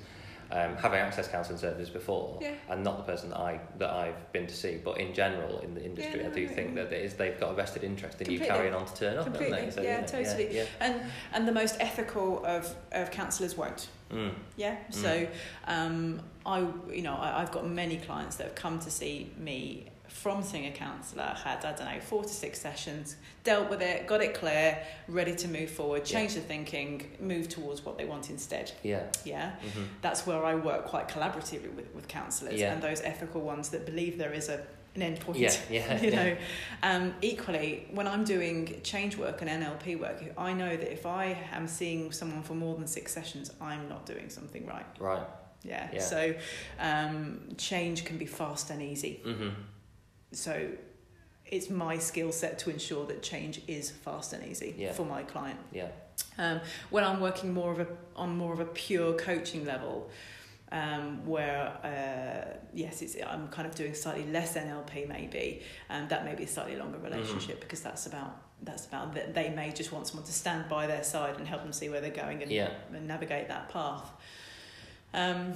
um, 0.55 0.77
having 0.77 1.01
access 1.01 1.27
counselling 1.29 1.59
services 1.59 1.91
before, 1.91 2.39
Yeah. 2.41 2.53
and 2.71 2.85
not 2.85 2.97
the 2.97 3.03
person 3.03 3.31
that 3.31 3.39
I 3.41 3.61
that 3.79 3.91
I've 3.91 4.33
been 4.33 4.47
to 4.47 4.55
see, 4.55 4.81
but 4.83 4.99
in 4.99 5.13
general 5.13 5.59
in 5.59 5.75
the 5.75 5.85
industry, 5.85 6.21
Yeah, 6.21 6.29
I 6.29 6.31
do 6.31 6.47
no, 6.47 6.53
think 6.55 6.75
no. 6.75 6.85
that 6.87 7.05
is, 7.05 7.15
they've 7.15 7.39
got 7.39 7.51
a 7.51 7.55
vested 7.55 7.83
interest 7.85 8.23
in 8.23 8.31
you 8.31 8.39
carrying 8.39 8.73
on 8.73 8.87
to 8.87 8.95
turn 8.95 9.19
up, 9.19 9.25
haven't 9.27 9.33
Completely. 9.41 9.65
they? 9.67 9.71
So, 9.71 9.83
Yeah, 9.83 10.01
know, 10.01 10.07
totally. 10.07 10.57
Yeah, 10.57 10.65
and 10.81 11.01
and 11.33 11.49
the 11.49 11.53
most 11.53 11.77
ethical 11.81 12.45
of, 12.47 12.73
of 12.93 13.11
counsellors 13.11 13.57
won't. 13.57 13.89
yeah. 14.11 14.17
Mm, 14.17 14.33
Yeah. 14.57 14.77
So 14.91 15.27
um, 15.67 16.21
I 16.47 16.61
you 16.93 17.03
know 17.03 17.15
I, 17.15 17.43
I've 17.43 17.51
got 17.51 17.67
many 17.69 17.97
clients 17.97 18.37
that 18.37 18.45
have 18.45 18.55
come 18.55 18.79
to 18.81 18.91
see 18.91 19.33
me 19.37 19.89
from 20.15 20.43
seeing 20.45 20.67
a 20.67 20.71
counsellor, 20.71 21.35
had 21.45 21.65
I 21.65 21.73
don't 21.73 21.93
know 21.93 22.01
four 22.01 22.23
to 22.23 22.29
six 22.29 22.61
sessions, 22.61 23.17
dealt 23.43 23.69
with 23.69 23.83
it, 23.83 24.07
got 24.07 24.23
it 24.23 24.33
clear, 24.35 24.79
ready 25.09 25.35
to 25.35 25.49
move 25.49 25.69
forward, 25.71 26.03
Yeah. 26.09 26.19
change 26.21 26.35
the 26.35 26.41
thinking, 26.41 27.11
move 27.19 27.49
towards 27.49 27.85
what 27.85 27.99
they 27.99 28.05
want 28.05 28.31
instead. 28.31 28.71
yeah. 28.85 29.03
Yeah. 29.25 29.51
hmm 29.57 29.85
that's 30.03 30.25
where 30.27 30.45
I 30.45 30.55
work 30.55 30.85
quite 30.87 31.09
collaboratively 31.09 31.75
with, 31.75 31.93
with 31.95 32.07
counsellors 32.07 32.55
Yeah. 32.61 32.73
and 32.73 32.81
those 32.83 33.01
ethical 33.03 33.41
ones 33.41 33.71
that 33.71 33.85
believe 33.87 34.17
there 34.17 34.33
is 34.33 34.49
a, 34.49 34.65
an 34.95 35.03
end 35.03 35.19
point. 35.21 35.39
Yeah, 35.39 35.53
yeah, 35.71 36.01
you 36.01 36.11
yeah. 36.11 36.23
know, 36.25 36.37
um, 36.85 37.15
equally 37.21 37.89
when 37.93 38.07
I'm 38.07 38.23
doing 38.23 38.81
change 38.85 39.17
work 39.17 39.43
and 39.43 39.51
NLP 39.51 39.99
work, 39.99 40.23
I 40.39 40.53
know 40.53 40.77
that 40.77 40.93
if 40.93 41.07
I 41.07 41.37
am 41.53 41.67
seeing 41.67 42.13
someone 42.13 42.43
for 42.45 42.55
more 42.55 42.77
than 42.77 42.87
six 42.87 43.13
sessions, 43.13 43.51
I'm 43.61 43.89
not 43.89 44.07
doing 44.07 44.31
something 44.31 44.65
right. 44.65 44.87
Right. 45.01 45.27
Yeah. 45.65 45.89
Yeah. 45.93 46.01
So 46.01 46.35
um, 46.79 47.41
change 47.59 48.05
can 48.05 48.17
be 48.17 48.27
fast 48.27 48.71
and 48.71 48.81
easy. 48.81 49.21
Mm-hmm. 49.27 49.49
So 50.35 50.69
it's 51.47 51.71
my 51.71 51.99
skill 51.99 52.33
set 52.33 52.59
to 52.61 52.71
ensure 52.71 53.07
that 53.07 53.23
change 53.23 53.61
is 53.67 53.91
fast 53.91 54.33
and 54.33 54.45
easy 54.47 54.75
Yeah. 54.77 54.93
for 54.93 55.05
my 55.05 55.23
client. 55.23 55.59
Yeah. 55.73 55.89
Um, 56.39 56.61
when 56.91 57.05
I'm 57.05 57.21
working 57.21 57.53
more 57.53 57.73
of 57.73 57.81
a 57.81 57.87
on 58.17 58.37
more 58.37 58.53
of 58.53 58.61
a 58.61 58.65
pure 58.67 59.15
coaching 59.15 59.65
level, 59.65 60.11
um, 60.73 61.25
where 61.27 61.67
uh, 61.85 62.59
yes, 62.73 63.03
it's 63.03 63.17
I'm 63.25 63.49
kind 63.49 63.69
of 63.69 63.75
doing 63.75 63.95
slightly 63.95 64.25
less 64.31 64.57
NLP 64.57 65.09
maybe, 65.09 65.63
and 65.89 66.09
that 66.09 66.25
may 66.25 66.35
be 66.35 66.45
a 66.45 66.49
slightly 66.49 66.77
longer 66.77 66.99
Mm-hmm. 66.99 67.13
relationship 67.15 67.61
because 67.61 67.81
that's 67.83 68.07
about 68.07 68.41
that's 68.63 68.87
about 68.87 69.15
that 69.15 69.35
they 69.35 69.51
may 69.51 69.71
just 69.73 69.93
want 69.93 70.07
someone 70.07 70.25
to 70.27 70.33
stand 70.33 70.69
by 70.69 70.87
their 70.87 71.05
side 71.05 71.37
and 71.37 71.47
help 71.47 71.63
them 71.63 71.73
see 71.73 71.89
where 71.89 72.01
they're 72.01 72.11
going 72.25 72.43
and, 72.43 72.51
Yeah. 72.51 72.71
and 72.93 73.07
navigate 73.07 73.49
that 73.49 73.69
path. 73.69 74.09
Um, 75.13 75.53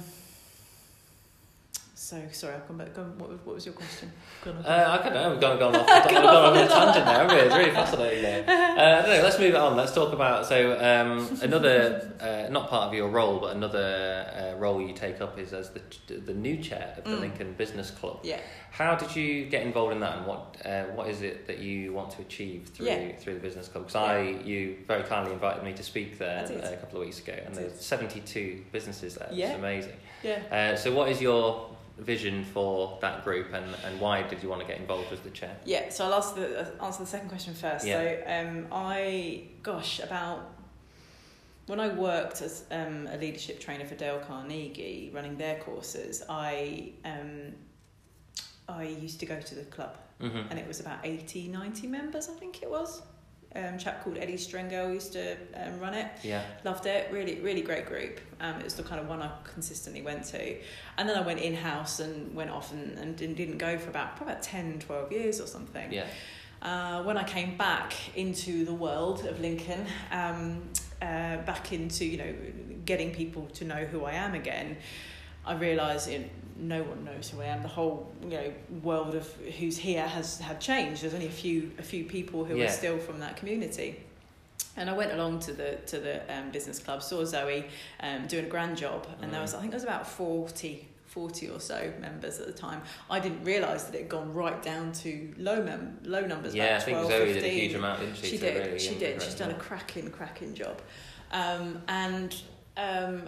so 2.09 2.21
sorry, 2.31 2.55
I've 2.55 2.67
gone 2.67 2.77
back. 2.77 2.93
Gone, 2.95 3.17
what, 3.19 3.29
was- 3.29 3.39
what 3.43 3.55
was 3.55 3.65
your 3.65 3.75
question? 3.75 4.11
Gone. 4.43 4.57
Uh, 4.65 4.97
I 4.99 5.03
don't 5.03 5.13
know. 5.13 5.31
We've 5.31 5.39
gone, 5.41 5.59
gone 5.59 5.75
off. 5.75 6.05
We've 6.05 6.13
gone 6.15 6.25
off 6.25 6.45
on 6.51 6.57
a 6.57 6.67
tangent 6.67 7.05
haven't 7.05 7.35
we? 7.35 7.41
It's 7.43 7.55
really 7.55 7.71
fascinating. 7.71 8.21
There. 8.23 8.43
Uh, 8.49 8.99
I 8.99 9.01
don't 9.05 9.09
know. 9.17 9.23
Let's 9.23 9.37
move 9.39 9.49
it 9.49 9.55
on. 9.55 9.75
Let's 9.77 9.93
talk 9.93 10.11
about 10.13 10.45
so 10.45 10.73
um, 10.79 11.37
another 11.41 12.11
uh, 12.19 12.49
not 12.51 12.69
part 12.69 12.87
of 12.87 12.93
your 12.93 13.09
role, 13.09 13.39
but 13.39 13.55
another 13.55 14.53
uh, 14.55 14.57
role 14.59 14.81
you 14.81 14.93
take 14.93 15.21
up 15.21 15.37
is 15.37 15.53
as 15.53 15.69
the 15.69 15.81
the 16.15 16.33
new 16.33 16.57
chair 16.57 16.95
of 16.97 17.03
the 17.03 17.09
Mm. 17.09 17.19
Lincoln 17.21 17.53
Business 17.53 17.91
Club. 17.91 18.19
yeah. 18.23 18.39
How 18.71 18.95
did 18.95 19.15
you 19.15 19.45
get 19.45 19.63
involved 19.63 19.93
in 19.93 19.99
that, 20.01 20.17
and 20.19 20.25
what 20.27 20.57
uh, 20.65 20.83
what 20.95 21.09
is 21.09 21.21
it 21.23 21.47
that 21.47 21.57
you 21.59 21.91
want 21.91 22.11
to 22.11 22.21
achieve 22.21 22.69
through 22.73 22.85
Yeah. 22.85 23.11
through 23.17 23.33
the 23.33 23.39
business 23.39 23.67
club? 23.67 23.87
Because 23.87 23.95
I 23.95 24.19
you 24.45 24.77
very 24.87 25.03
kindly 25.03 25.33
invited 25.33 25.63
me 25.63 25.73
to 25.73 25.83
speak 25.83 26.17
there 26.19 26.45
a 26.45 26.77
couple 26.77 26.99
of 27.01 27.05
weeks 27.05 27.19
ago, 27.19 27.33
and 27.45 27.53
there's 27.55 27.79
seventy 27.83 28.21
two 28.21 28.63
businesses 28.71 29.15
there. 29.15 29.29
Yeah. 29.31 29.47
It's 29.49 29.57
amazing. 29.59 29.95
Yeah. 30.23 30.39
Uh, 30.51 30.75
so, 30.77 30.93
what 30.93 31.09
is 31.09 31.19
your 31.21 31.68
vision 31.99 32.43
for 32.43 32.97
that 33.01 33.23
group, 33.23 33.53
and, 33.53 33.65
and 33.85 33.99
why 33.99 34.21
did 34.23 34.41
you 34.41 34.49
want 34.49 34.61
to 34.61 34.67
get 34.67 34.77
involved 34.79 35.11
as 35.11 35.19
the 35.21 35.29
chair? 35.29 35.55
Yeah, 35.65 35.89
so 35.89 36.05
I'll 36.05 36.13
ask 36.15 36.35
the, 36.35 36.61
uh, 36.61 36.85
answer 36.85 37.03
the 37.03 37.09
second 37.09 37.29
question 37.29 37.53
first. 37.53 37.85
Yeah. 37.85 37.97
So, 37.97 38.47
um, 38.49 38.67
I, 38.71 39.43
gosh, 39.63 39.99
about 39.99 40.55
when 41.67 41.79
I 41.79 41.89
worked 41.89 42.41
as 42.41 42.63
um, 42.71 43.07
a 43.11 43.17
leadership 43.17 43.59
trainer 43.59 43.85
for 43.85 43.95
Dale 43.95 44.19
Carnegie, 44.27 45.11
running 45.13 45.37
their 45.37 45.59
courses, 45.59 46.23
I 46.27 46.93
um, 47.05 47.53
I 48.67 48.83
used 48.83 49.19
to 49.19 49.25
go 49.25 49.39
to 49.39 49.55
the 49.55 49.63
club, 49.65 49.97
Mm-hmm. 50.21 50.49
and 50.49 50.59
it 50.59 50.67
was 50.67 50.81
about 50.81 50.99
80, 51.05 51.47
90 51.47 51.87
members, 51.87 52.27
I 52.27 52.33
think 52.33 52.61
it 52.61 52.69
was. 52.69 53.01
Um, 53.55 53.63
a 53.63 53.77
chap 53.79 54.03
called 54.03 54.17
Eddie 54.17 54.37
Strengo 54.37 54.91
used 54.91 55.13
to 55.13 55.35
um, 55.55 55.79
run 55.79 55.95
it. 55.95 56.07
Yeah. 56.21 56.43
Loved 56.63 56.85
it. 56.85 57.11
Really, 57.11 57.39
really 57.39 57.61
great 57.61 57.87
group. 57.87 58.19
Um, 58.39 58.59
it 58.59 58.63
was 58.63 58.75
the 58.75 58.83
kind 58.83 59.01
of 59.01 59.07
one 59.07 59.21
I 59.21 59.31
consistently 59.43 60.03
went 60.03 60.23
to. 60.25 60.57
And 60.97 61.09
then 61.09 61.17
I 61.17 61.21
went 61.21 61.39
in 61.39 61.55
house 61.55 61.99
and 61.99 62.35
went 62.35 62.51
off 62.51 62.71
and, 62.71 62.97
and 62.99 63.15
didn't, 63.15 63.35
didn't 63.37 63.57
go 63.57 63.77
for 63.79 63.89
about 63.89 64.17
probably 64.17 64.33
about 64.33 64.43
10, 64.43 64.79
12 64.79 65.11
years 65.11 65.41
or 65.41 65.47
something. 65.47 65.91
Yeah. 65.91 66.05
Uh, 66.61 67.03
when 67.03 67.17
I 67.17 67.23
came 67.23 67.57
back 67.57 67.93
into 68.15 68.65
the 68.65 68.73
world 68.73 69.25
of 69.25 69.39
Lincoln, 69.39 69.85
um, 70.11 70.61
uh, 71.01 71.37
back 71.37 71.71
into 71.71 72.03
you 72.03 72.17
know 72.17 72.35
getting 72.83 73.11
people 73.11 73.45
to 73.53 73.63
know 73.63 73.85
who 73.85 74.03
I 74.03 74.13
am 74.13 74.33
again, 74.33 74.75
I 75.49 75.53
realise 75.55 76.07
you 76.07 76.19
know, 76.19 76.25
no 76.61 76.83
one 76.83 77.03
knows 77.03 77.29
who 77.29 77.41
I 77.41 77.45
am. 77.45 77.61
The 77.63 77.67
whole 77.69 78.11
you 78.23 78.29
know 78.29 78.53
world 78.83 79.15
of 79.15 79.25
who's 79.59 79.77
here 79.77 80.05
has 80.07 80.39
had 80.39 80.61
changed. 80.61 81.01
There's 81.01 81.13
only 81.13 81.27
a 81.27 81.31
few 81.31 81.71
a 81.79 81.83
few 81.83 82.03
people 82.05 82.45
who 82.45 82.55
Yeah. 82.57 82.65
are 82.65 82.69
still 82.69 82.97
from 82.99 83.19
that 83.19 83.35
community. 83.37 83.99
And 84.77 84.89
I 84.89 84.93
went 84.93 85.11
along 85.11 85.39
to 85.47 85.53
the 85.53 85.77
to 85.87 85.99
the 85.99 86.15
um, 86.33 86.51
business 86.51 86.79
club, 86.79 87.01
saw 87.01 87.25
Zoe 87.25 87.65
um, 88.01 88.27
doing 88.27 88.45
a 88.45 88.49
grand 88.49 88.77
job, 88.77 89.07
and 89.21 89.33
there 89.33 89.41
was 89.41 89.53
I 89.55 89.59
think 89.59 89.71
there 89.71 89.77
was 89.77 89.83
about 89.83 90.05
40, 90.07 90.87
40 91.07 91.49
or 91.49 91.59
so 91.59 91.91
members 91.99 92.39
at 92.39 92.45
the 92.45 92.53
time. 92.53 92.81
I 93.09 93.19
didn't 93.19 93.43
realise 93.43 93.83
that 93.83 93.95
it 93.95 94.01
had 94.01 94.09
gone 94.09 94.33
right 94.33 94.61
down 94.61 94.91
to 95.03 95.33
low 95.37 95.63
mem 95.63 95.97
low 96.03 96.25
numbers. 96.25 96.53
Yeah, 96.53 96.77
I 96.77 96.79
think 96.79 96.97
12, 96.97 97.11
Zoe 97.11 97.33
15. 97.33 97.33
did 97.33 97.43
a 97.43 97.53
huge 97.61 97.73
amount, 97.73 97.99
didn't 98.01 98.17
she? 98.17 98.27
She 98.27 98.37
did. 98.37 98.57
really 98.65 98.79
she 98.79 98.95
did. 98.95 99.21
She's 99.21 99.35
done 99.35 99.51
a 99.51 99.55
cracking, 99.55 100.11
cracking 100.11 100.53
job. 100.53 100.77
Um, 101.31 101.81
and 101.87 102.35
um, 102.77 103.23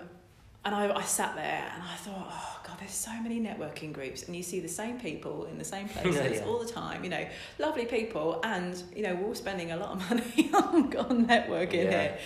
and 0.64 0.76
I, 0.76 0.92
I 0.96 1.02
sat 1.02 1.36
there 1.36 1.72
and 1.74 1.82
I 1.84 1.96
thought, 1.96 2.28
oh 2.30 2.60
god, 2.68 2.78
there's 2.80 2.92
so 2.92 3.12
many 3.22 3.40
networking 3.40 3.92
groups, 3.94 4.24
and 4.24 4.36
you 4.36 4.44
see 4.44 4.60
the 4.60 4.68
same 4.68 5.00
people 5.00 5.46
in 5.46 5.58
the 5.58 5.64
same 5.64 5.88
places 5.96 6.16
Yeah, 6.16 6.28
yeah. 6.34 6.46
all 6.46 6.60
the 6.60 6.72
time. 6.72 7.04
You 7.04 7.10
know, 7.10 7.26
lovely 7.60 7.86
people, 7.86 8.40
and 8.44 8.82
you 8.96 9.04
know, 9.04 9.16
we're 9.16 9.28
all 9.28 9.36
spending 9.36 9.72
a 9.72 9.78
lot 9.78 9.90
of 9.92 10.10
money 10.10 10.50
on, 10.54 10.96
on 10.98 11.26
networking 11.26 11.86
Yeah. 11.86 11.92
here. 12.02 12.18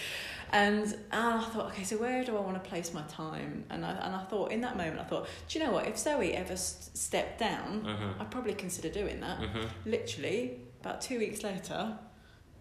And, 0.52 0.84
and 0.86 0.96
I 1.12 1.42
thought, 1.42 1.72
okay, 1.72 1.84
so 1.84 1.98
where 1.98 2.24
do 2.24 2.38
I 2.38 2.40
want 2.40 2.62
to 2.64 2.70
place 2.70 2.94
my 2.94 3.02
time? 3.10 3.66
And 3.72 3.84
I, 3.86 3.92
and 3.92 4.16
I 4.16 4.24
thought, 4.26 4.52
in 4.52 4.62
that 4.62 4.78
moment, 4.78 5.00
I 5.00 5.04
thought, 5.04 5.28
do 5.50 5.60
you 5.60 5.66
know 5.66 5.72
what? 5.72 5.88
If 5.88 5.98
Zoe 5.98 6.34
ever 6.34 6.54
s- 6.54 6.92
stepped 6.94 7.40
down, 7.40 7.82
Mhm. 7.84 8.22
I'd 8.22 8.32
probably 8.32 8.54
consider 8.54 8.90
doing 8.90 9.20
that 9.22 9.40
Mhm. 9.40 9.68
literally 9.86 10.60
about 10.82 11.02
two 11.02 11.18
weeks 11.20 11.44
later 11.44 11.98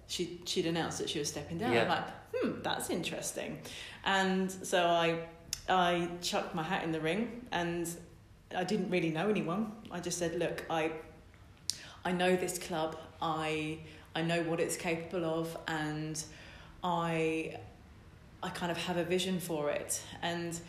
she 0.07 0.41
she'd 0.45 0.67
announced 0.67 0.99
that 0.99 1.09
she 1.11 1.19
was 1.19 1.29
stepping 1.29 1.59
down 1.59 1.73
Yeah. 1.73 1.83
i'm 1.83 1.89
like 1.89 2.05
hmm 2.35 2.63
that's 2.63 2.91
interesting 2.91 3.59
and 4.05 4.51
so 4.51 4.87
i 4.87 5.19
i 5.69 6.09
chucked 6.21 6.55
my 6.55 6.63
hat 6.63 6.85
in 6.85 6.93
the 6.93 7.01
ring 7.01 7.47
and 7.53 7.89
i 8.57 8.65
didn't 8.65 8.91
really 8.91 9.11
know 9.11 9.29
anyone 9.29 9.73
i 9.91 9.99
just 10.01 10.19
said 10.19 10.39
look 10.39 10.65
i 10.71 10.91
i 12.05 12.13
know 12.13 12.37
this 12.37 12.59
club 12.59 12.97
i 13.23 13.79
i 14.15 14.23
know 14.23 14.43
what 14.45 14.61
it's 14.61 14.77
capable 14.77 15.25
of 15.25 15.57
and 15.69 16.25
i 16.83 17.57
i 18.43 18.49
kind 18.51 18.71
of 18.71 18.77
have 18.79 18.97
a 18.97 19.05
vision 19.05 19.41
for 19.41 19.71
it 19.71 20.03
and 20.23 20.61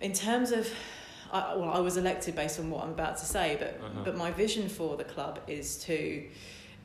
in 0.00 0.12
terms 0.12 0.50
of 0.52 0.68
I, 1.32 1.54
well, 1.54 1.70
I 1.70 1.78
was 1.78 1.96
elected 1.96 2.34
based 2.34 2.58
on 2.58 2.70
what 2.70 2.82
I'm 2.82 2.90
about 2.90 3.16
to 3.18 3.24
say, 3.24 3.56
but 3.60 3.80
Mhm. 3.80 4.04
but 4.04 4.16
my 4.16 4.32
vision 4.32 4.68
for 4.68 4.96
the 4.96 5.04
club 5.04 5.38
is 5.46 5.76
to 5.84 6.24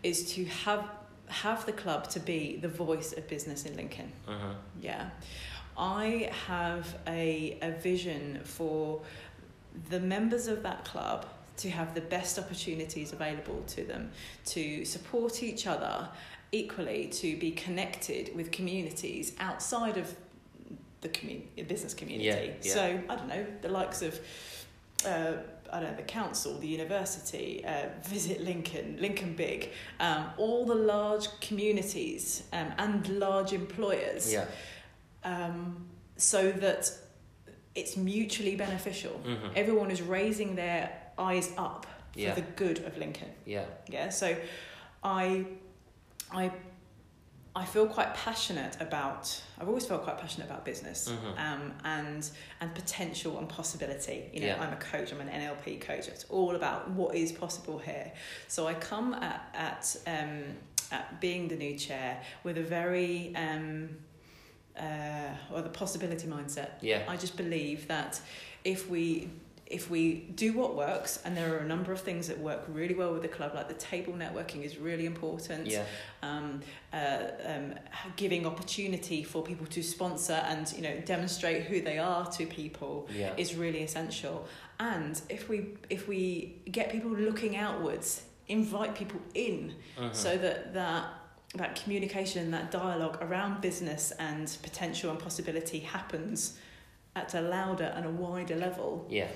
is 0.04 0.34
to 0.36 0.46
have 0.46 0.88
have 1.30 1.66
the 1.66 1.72
club 1.72 2.08
to 2.10 2.20
be 2.20 2.58
the 2.58 2.68
voice 2.68 3.12
of 3.14 3.28
business 3.28 3.66
in 3.66 3.76
Lincoln. 3.76 4.12
Mhm. 4.28 4.56
Yeah, 4.80 5.10
I 5.78 6.32
have 6.48 6.96
a 7.08 7.58
a 7.62 7.72
vision 7.72 8.40
for 8.44 9.02
the 9.90 10.00
members 10.00 10.48
of 10.48 10.64
that 10.64 10.86
club 10.86 11.26
to 11.58 11.70
have 11.70 11.94
the 11.96 12.02
best 12.02 12.38
opportunities 12.40 13.14
available 13.14 13.64
to 13.68 13.84
them 13.84 14.12
to 14.46 14.86
support 14.86 15.44
each 15.44 15.68
other 15.68 16.10
equally 16.52 17.08
to 17.08 17.38
be 17.38 17.52
connected 17.52 18.34
with 18.36 18.52
communities 18.52 19.34
outside 19.40 19.98
of 19.98 20.16
the 21.02 21.10
commu- 21.10 21.68
business 21.68 21.94
community 21.94 22.26
Yeah, 22.28 22.54
yeah. 22.62 22.74
so 22.74 23.00
i 23.10 23.16
don't 23.16 23.28
know 23.28 23.46
the 23.62 23.70
likes 23.70 24.02
of 24.02 24.20
uh, 25.06 25.34
I 25.72 25.80
don't 25.82 25.92
know, 25.92 25.98
the 25.98 26.04
council, 26.04 26.58
the 26.60 26.68
university, 26.68 27.64
uh, 27.66 27.88
Visit 28.04 28.42
Lincoln, 28.42 28.98
Lincoln 29.02 29.34
Big, 29.36 29.70
um, 30.00 30.26
all 30.38 30.66
the 30.66 30.76
large 30.76 31.28
communities 31.42 32.44
um, 32.54 32.72
and 32.78 33.08
large 33.20 33.52
employers 33.52 34.32
Yeah. 34.32 34.46
Um, 35.26 35.86
so 36.16 36.52
that 36.52 36.90
it's 37.76 37.98
mutually 37.98 38.56
beneficial. 38.56 39.20
Mhm. 39.26 39.52
Everyone 39.56 39.92
is 39.92 40.02
raising 40.02 40.56
their 40.56 40.90
eyes 41.18 41.52
up 41.58 41.86
for 42.14 42.20
Yeah. 42.20 42.34
the 42.36 42.42
good 42.42 42.80
of 42.86 42.98
Lincoln. 42.98 43.32
Yeah. 43.46 43.66
Yeah, 43.90 44.10
so 44.10 44.38
I, 45.04 45.46
I, 46.32 46.52
I 47.54 47.66
feel 47.66 47.88
quite 47.88 48.14
passionate 48.14 48.78
about. 48.82 49.42
I've 49.60 49.68
always 49.68 49.86
felt 49.86 50.04
quite 50.04 50.18
passionate 50.18 50.46
about 50.50 50.64
business 50.66 51.10
Mhm. 51.10 51.40
um, 51.40 51.74
and 51.86 52.30
and 52.62 52.74
potential 52.76 53.38
and 53.40 53.48
possibility. 53.48 54.30
You 54.34 54.42
know, 54.42 54.48
Yeah. 54.48 54.62
I'm 54.62 54.74
a 54.74 54.78
coach. 54.78 55.12
I'm 55.14 55.22
an 55.22 55.30
NLP 55.30 55.78
coach. 55.82 56.08
It's 56.08 56.26
all 56.26 56.56
about 56.56 56.90
what 56.92 57.16
is 57.16 57.32
possible 57.32 57.78
here. 57.80 58.12
So 58.48 58.68
I 58.68 58.74
come 58.74 59.14
at 59.14 59.42
at 59.54 59.96
um, 60.08 60.58
at 60.92 61.20
being 61.22 61.48
the 61.48 61.56
new 61.56 61.78
chair 61.78 62.22
with 62.44 62.58
a 62.58 62.64
very 62.64 63.34
um, 63.36 63.98
uh, 64.80 65.54
or 65.54 65.62
the 65.62 65.70
possibility 65.70 66.28
mindset. 66.28 66.70
Yeah. 66.82 67.04
I 67.08 67.18
just 67.18 67.38
believe 67.38 67.88
that 67.88 68.20
if 68.64 68.90
we 68.90 69.30
if 69.68 69.90
we 69.90 70.28
do 70.36 70.54
what 70.54 70.76
works, 70.76 71.20
and 71.26 71.36
there 71.36 71.56
are 71.56 71.58
a 71.58 71.66
number 71.68 71.92
of 71.92 72.00
things 72.00 72.28
that 72.28 72.38
work 72.40 72.64
really 72.68 72.94
well 72.94 73.12
with 73.14 73.24
the 73.24 73.28
club, 73.28 73.54
like 73.56 73.68
the 73.68 73.74
table 73.74 74.14
networking 74.14 74.64
is 74.64 74.78
really 74.78 75.08
important. 75.08 75.66
Yeah. 75.66 75.84
Um, 76.22 76.62
uh, 76.94 77.18
um, 77.44 77.74
giving 78.16 78.46
opportunity 78.46 79.24
for 79.24 79.42
people 79.42 79.66
to 79.68 79.82
sponsor 79.82 80.34
and 80.34 80.72
you 80.74 80.84
know 80.84 81.00
demonstrate 81.04 81.64
who 81.64 81.82
they 81.82 81.98
are 81.98 82.28
to 82.34 82.46
people 82.46 83.08
Yeah. 83.12 83.34
is 83.38 83.56
really 83.56 83.82
essential. 83.82 84.48
And 84.80 85.20
if 85.30 85.50
we 85.50 85.70
if 85.90 86.08
we 86.08 86.62
get 86.70 86.92
people 86.92 87.10
looking 87.10 87.56
outwards, 87.58 88.22
invite 88.48 88.94
people 88.94 89.20
in, 89.34 89.74
Mhm. 89.98 90.14
so 90.14 90.38
that 90.38 90.76
that 90.76 91.06
that 91.54 91.82
communication 91.82 92.52
that 92.52 92.72
dialogue 92.72 93.18
around 93.22 93.62
business 93.62 94.12
and 94.20 94.58
potential 94.64 95.10
and 95.12 95.20
possibility 95.20 95.80
happens 95.80 96.58
at 97.16 97.34
a 97.34 97.42
louder 97.42 97.94
and 97.96 98.06
a 98.06 98.10
wider 98.10 98.56
level 98.56 99.06
Yeah. 99.10 99.28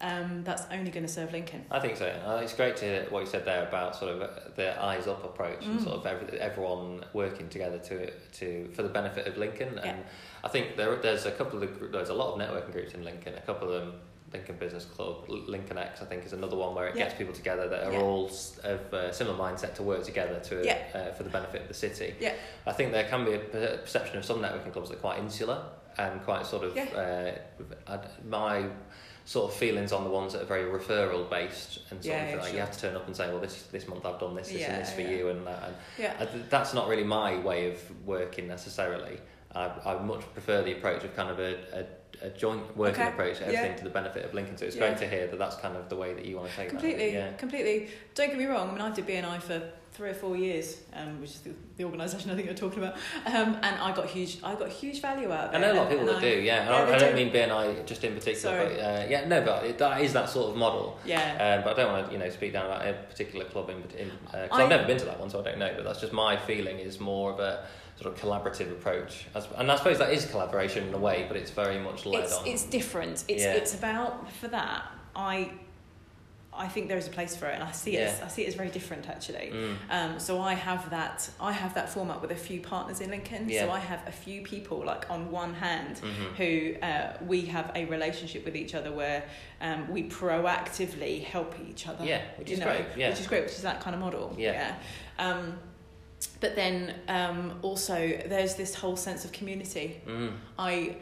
um, 0.00 0.42
that's 0.42 0.62
only 0.72 0.90
going 0.90 1.04
to 1.04 1.12
serve 1.12 1.32
Lincoln. 1.32 1.66
I 1.70 1.78
think 1.80 1.98
so. 1.98 2.06
Uh, 2.06 2.40
it's 2.42 2.54
great 2.54 2.76
to 2.78 2.84
hear 2.86 3.06
what 3.10 3.20
you 3.20 3.26
said 3.26 3.44
there 3.44 3.66
about 3.68 3.94
sort 3.94 4.12
of 4.12 4.22
uh, 4.22 4.28
the 4.56 4.82
eyes 4.82 5.06
up 5.06 5.22
approach 5.22 5.66
and 5.66 5.78
Mm. 5.78 5.84
sort 5.84 5.96
of 5.96 6.06
every, 6.06 6.40
everyone 6.40 7.04
working 7.12 7.48
together 7.50 7.76
to 7.78 8.10
to 8.38 8.70
for 8.74 8.82
the 8.82 8.88
benefit 8.88 9.26
of 9.26 9.36
Lincoln. 9.36 9.76
And 9.78 9.98
Yeah. 9.98 10.02
I 10.42 10.48
think 10.48 10.76
there 10.78 10.96
there's 10.96 11.26
a 11.26 11.32
couple 11.32 11.62
of 11.62 11.78
the, 11.80 11.86
there's 11.88 12.08
a 12.08 12.14
lot 12.14 12.32
of 12.32 12.40
networking 12.40 12.72
groups 12.72 12.94
in 12.94 13.04
Lincoln. 13.04 13.34
A 13.34 13.40
couple 13.42 13.70
of 13.70 13.74
them. 13.82 14.00
Lincoln 14.32 14.56
Business 14.56 14.84
Club, 14.84 15.24
Lincoln 15.28 15.76
X, 15.78 16.02
I 16.02 16.04
think, 16.04 16.24
is 16.24 16.32
another 16.32 16.56
one 16.56 16.74
where 16.74 16.86
it 16.88 16.96
Yeah. 16.96 17.04
gets 17.04 17.16
people 17.18 17.34
together 17.34 17.68
that 17.68 17.84
are 17.88 17.92
Yeah. 17.92 18.00
all 18.00 18.26
of 18.62 18.94
uh, 18.94 19.12
similar 19.12 19.36
mindset 19.36 19.74
to 19.74 19.82
work 19.82 20.04
together 20.04 20.38
to 20.40 20.64
Yeah. 20.64 20.78
uh, 20.94 21.12
for 21.12 21.24
the 21.24 21.30
benefit 21.30 21.62
of 21.62 21.68
the 21.68 21.74
city. 21.74 22.14
Yeah. 22.20 22.34
I 22.66 22.72
think 22.72 22.92
there 22.92 23.04
can 23.08 23.24
be 23.24 23.34
a 23.34 23.38
perception 23.40 24.18
of 24.18 24.24
some 24.24 24.40
networking 24.40 24.72
clubs 24.72 24.90
that 24.90 24.98
are 24.98 25.00
quite 25.00 25.18
insular 25.18 25.62
and 25.98 26.22
quite 26.24 26.46
sort 26.46 26.64
of 26.64 26.76
uh, 26.76 27.32
my 28.28 28.66
sort 29.24 29.50
of 29.52 29.56
feelings 29.56 29.92
on 29.92 30.02
the 30.04 30.10
ones 30.10 30.32
that 30.32 30.42
are 30.42 30.46
very 30.46 30.64
referral 30.64 31.28
based 31.28 31.80
and 31.90 32.02
sort 32.02 32.16
of 32.16 32.40
like 32.40 32.52
you 32.52 32.58
have 32.60 32.70
to 32.72 32.80
turn 32.80 32.96
up 32.96 33.06
and 33.06 33.14
say 33.14 33.28
well 33.28 33.38
this 33.38 33.64
this 33.64 33.86
month 33.86 34.04
I've 34.06 34.18
done 34.18 34.34
this 34.34 34.48
this 34.48 34.62
and 34.62 34.80
this 34.82 34.92
for 34.92 35.02
you 35.02 35.28
and 35.28 35.46
that 35.46 35.62
and 35.64 35.74
Yeah. 35.98 36.14
Th- 36.24 36.44
that's 36.48 36.72
not 36.74 36.88
really 36.88 37.04
my 37.04 37.36
way 37.38 37.70
of 37.70 38.06
working 38.06 38.48
necessarily 38.48 39.20
I, 39.54 39.70
I 39.84 39.98
much 40.02 40.22
prefer 40.32 40.62
the 40.62 40.72
approach 40.72 41.04
of 41.04 41.14
kind 41.14 41.28
of 41.30 41.38
a, 41.40 41.56
a, 41.80 41.84
a 42.22 42.28
joint 42.30 42.76
working 42.76 43.00
Okay, 43.02 43.10
approach 43.10 43.38
to 43.38 43.44
everything 43.46 43.70
yeah. 43.72 43.76
to 43.76 43.84
the 43.84 43.90
benefit 43.90 44.24
of 44.24 44.34
Lincoln 44.34 44.56
so 44.56 44.66
it's 44.66 44.76
Yeah. 44.76 44.88
great 44.88 44.98
to 44.98 45.08
hear 45.08 45.26
that 45.26 45.38
that's 45.38 45.56
kind 45.56 45.76
of 45.76 45.88
the 45.88 45.96
way 45.96 46.12
that 46.14 46.24
you 46.24 46.36
want 46.36 46.50
to 46.50 46.56
take 46.56 46.66
it. 46.66 46.70
Completely, 46.70 47.10
that 47.12 47.30
yeah 47.30 47.32
completely. 47.34 47.88
Don't 48.14 48.28
get 48.28 48.38
me 48.38 48.46
wrong. 48.46 48.68
I 48.68 48.72
mean, 48.72 48.80
I 48.82 48.90
did 48.90 49.06
BNI 49.06 49.40
for 49.40 49.62
three 49.92 50.10
or 50.10 50.14
four 50.14 50.36
years, 50.36 50.78
um, 50.94 51.20
which 51.20 51.30
is 51.30 51.40
the, 51.40 51.50
the 51.76 51.84
organisation 51.84 52.30
I 52.30 52.34
think 52.34 52.46
you're 52.46 52.54
talking 52.56 52.82
about, 52.82 52.94
um, 53.26 53.54
and 53.62 53.76
I 53.80 53.92
got 53.94 54.06
huge. 54.06 54.38
I 54.42 54.54
got 54.54 54.68
huge 54.68 55.00
value 55.02 55.30
out 55.32 55.48
of 55.48 55.54
it. 55.54 55.56
I 55.56 55.60
know 55.60 55.72
a 55.72 55.74
lot 55.74 55.84
of 55.86 55.90
people 55.90 56.06
that 56.06 56.16
I- 56.16 56.20
do, 56.20 56.28
yeah. 56.40 56.64
Yeah, 56.68 56.72
I, 56.74 56.94
I 56.94 56.98
don't 56.98 57.16
do. 57.16 57.24
mean 57.24 57.32
BNI 57.32 57.86
just 57.86 58.04
in 58.04 58.14
particular, 58.14 58.38
Sorry. 58.56 58.74
but 58.76 58.80
uh, 58.80 59.06
yeah, 59.08 59.26
no, 59.26 59.42
but 59.42 59.64
it, 59.64 59.78
that 59.78 60.00
is 60.00 60.12
that 60.12 60.28
sort 60.28 60.50
of 60.50 60.56
model. 60.56 60.98
Yeah, 61.04 61.56
Um, 61.58 61.64
but 61.64 61.78
I 61.78 61.82
don't 61.82 61.92
want 61.92 62.06
to, 62.06 62.12
you 62.12 62.18
know, 62.18 62.30
speak 62.30 62.52
down 62.52 62.66
about 62.66 62.86
a 62.86 62.92
particular 62.94 63.44
club 63.46 63.68
in, 63.70 63.76
in 63.98 64.10
uh 64.32 64.48
I- 64.52 64.62
I've 64.62 64.68
never 64.68 64.86
been 64.86 64.98
to 64.98 65.04
that 65.06 65.18
one, 65.18 65.28
so 65.28 65.40
I 65.40 65.42
don't 65.44 65.58
know. 65.58 65.72
But 65.74 65.84
that's 65.84 66.00
just 66.00 66.12
my 66.12 66.36
feeling. 66.36 66.78
Is 66.78 67.00
more 67.00 67.32
of 67.32 67.40
a 67.40 67.66
sort 68.00 68.14
of 68.14 68.20
collaborative 68.20 68.70
approach, 68.70 69.26
and 69.58 69.70
I 69.70 69.76
suppose 69.76 69.98
that 69.98 70.12
is 70.12 70.24
collaboration 70.26 70.86
in 70.88 70.94
a 70.94 70.98
way, 70.98 71.24
but 71.28 71.36
it's 71.36 71.50
very 71.50 71.78
much 71.78 72.06
led 72.06 72.24
it's 72.24 72.32
on. 72.34 72.46
it's 72.46 72.64
different. 72.64 73.24
It's 73.28 73.42
Yeah. 73.42 73.52
it's 73.54 73.74
about 73.74 74.30
for 74.32 74.48
that. 74.48 74.84
I 75.16 75.50
I 76.52 76.66
think 76.66 76.88
there 76.88 76.98
is 76.98 77.06
a 77.06 77.10
place 77.10 77.36
for 77.36 77.46
it, 77.46 77.54
and 77.54 77.62
I 77.62 77.70
see 77.70 77.96
it. 77.96 78.08
As, 78.08 78.18
Yeah. 78.18 78.24
I 78.24 78.28
see 78.28 78.42
it 78.42 78.48
as 78.48 78.54
very 78.54 78.70
different 78.70 79.08
actually. 79.08 79.50
Mm, 79.52 79.76
Um, 79.88 80.18
so 80.18 80.40
I 80.40 80.54
have 80.54 80.90
that. 80.90 81.30
I 81.40 81.52
have 81.52 81.74
that 81.74 81.88
format 81.88 82.20
with 82.20 82.32
a 82.32 82.36
few 82.36 82.60
partners 82.60 83.00
in 83.00 83.10
Lincoln. 83.10 83.48
Yeah. 83.48 83.66
So 83.66 83.70
I 83.70 83.78
have 83.78 84.06
a 84.06 84.12
few 84.12 84.42
people 84.42 84.84
like 84.84 85.08
on 85.08 85.30
one 85.30 85.54
hand 85.54 86.00
mhm. 86.02 86.34
who 86.36 86.80
uh, 86.84 87.16
we 87.24 87.42
have 87.46 87.70
a 87.74 87.84
relationship 87.84 88.44
with 88.44 88.56
each 88.56 88.74
other 88.74 88.90
where 88.90 89.24
um, 89.60 89.88
we 89.90 90.08
proactively 90.08 91.22
help 91.22 91.54
each 91.68 91.86
other. 91.86 92.04
Yeah, 92.04 92.22
which 92.36 92.50
is 92.50 92.58
know, 92.58 92.66
great. 92.66 92.86
Yeah. 92.96 93.10
Which 93.10 93.20
is 93.20 93.26
great, 93.28 93.44
which 93.44 93.52
is 93.52 93.62
that 93.62 93.80
kind 93.80 93.94
of 93.94 94.00
model. 94.00 94.34
Yeah. 94.36 94.74
Um, 95.18 95.58
but 96.40 96.56
then 96.56 96.94
um, 97.08 97.58
also 97.62 97.96
there's 98.26 98.56
this 98.56 98.74
whole 98.74 98.96
sense 98.96 99.24
of 99.24 99.32
community. 99.32 100.00
Mm. 100.06 100.32
I 100.58 100.96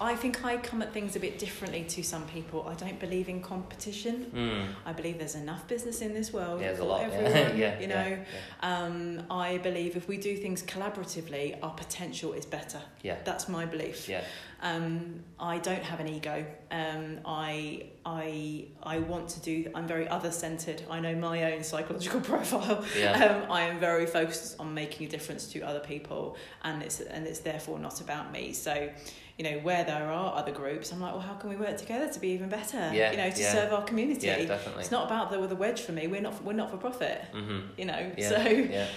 I 0.00 0.14
think 0.14 0.44
I 0.44 0.56
come 0.58 0.80
at 0.82 0.92
things 0.92 1.16
a 1.16 1.20
bit 1.20 1.38
differently 1.38 1.84
to 1.84 2.02
some 2.04 2.24
people. 2.28 2.66
I 2.68 2.74
don't 2.74 3.00
believe 3.00 3.28
in 3.28 3.42
competition. 3.42 4.30
Mm. 4.32 4.66
I 4.86 4.92
believe 4.92 5.18
there's 5.18 5.34
enough 5.34 5.66
business 5.66 6.00
in 6.02 6.14
this 6.14 6.32
world 6.32 6.60
Yeah, 6.60 6.68
there's 6.68 6.78
a 6.78 6.84
lot. 6.84 7.02
everyone. 7.12 7.32
Yeah, 7.32 7.52
yeah, 7.54 7.80
you 7.80 7.88
yeah, 7.88 8.02
know, 8.02 8.18
yeah. 8.62 8.84
um, 8.84 9.22
I 9.30 9.58
believe 9.58 9.96
if 9.96 10.06
we 10.06 10.16
do 10.16 10.36
things 10.36 10.62
collaboratively, 10.62 11.58
our 11.62 11.72
potential 11.72 12.32
is 12.32 12.46
better. 12.46 12.80
Yeah. 13.02 13.16
That's 13.24 13.48
my 13.48 13.66
belief. 13.66 14.08
Yeah. 14.08 14.22
Um, 14.60 15.20
I 15.38 15.58
don't 15.58 15.82
have 15.82 16.00
an 16.00 16.08
ego. 16.08 16.44
Um, 16.72 17.20
I 17.24 17.86
I 18.04 18.64
I 18.82 18.98
want 18.98 19.28
to 19.30 19.40
do. 19.40 19.70
I'm 19.72 19.86
very 19.86 20.08
other 20.08 20.32
centered. 20.32 20.82
I 20.90 20.98
know 20.98 21.14
my 21.14 21.52
own 21.52 21.62
psychological 21.62 22.20
profile. 22.32 22.84
Yeah. 22.98 23.24
Um, 23.24 23.52
I 23.52 23.62
am 23.62 23.78
very 23.78 24.06
focused 24.06 24.58
on 24.58 24.74
making 24.74 25.06
a 25.06 25.10
difference 25.10 25.46
to 25.52 25.60
other 25.60 25.78
people, 25.80 26.36
and 26.62 26.82
it's 26.82 27.00
and 27.00 27.24
it's 27.26 27.38
therefore 27.38 27.78
not 27.78 28.00
about 28.00 28.32
me. 28.32 28.52
So, 28.52 28.90
you 29.38 29.44
know, 29.44 29.58
where 29.60 29.84
there 29.84 30.10
are 30.10 30.34
other 30.36 30.50
groups, 30.52 30.90
I'm 30.92 31.00
like, 31.00 31.12
well, 31.12 31.20
how 31.20 31.34
can 31.34 31.48
we 31.48 31.56
work 31.56 31.76
together 31.78 32.08
to 32.12 32.18
be 32.20 32.28
even 32.30 32.48
better? 32.48 32.90
Yeah, 32.92 33.12
You 33.12 33.16
know, 33.18 33.30
to 33.30 33.40
yeah. 33.40 33.52
serve 33.52 33.72
our 33.72 33.84
community. 33.84 34.26
Yeah, 34.26 34.44
definitely. 34.44 34.82
It's 34.82 34.90
not 34.90 35.06
about 35.06 35.30
the 35.30 35.38
with 35.38 35.52
a 35.52 35.56
wedge 35.56 35.80
for 35.82 35.92
me. 35.92 36.08
We're 36.08 36.20
not 36.20 36.42
we're 36.44 36.52
not 36.54 36.70
for 36.72 36.76
profit. 36.76 37.22
Mm-hmm. 37.32 37.58
You 37.78 37.84
know. 37.86 38.12
Yeah. 38.16 38.28
So 38.28 38.36
yeah. 38.48 38.86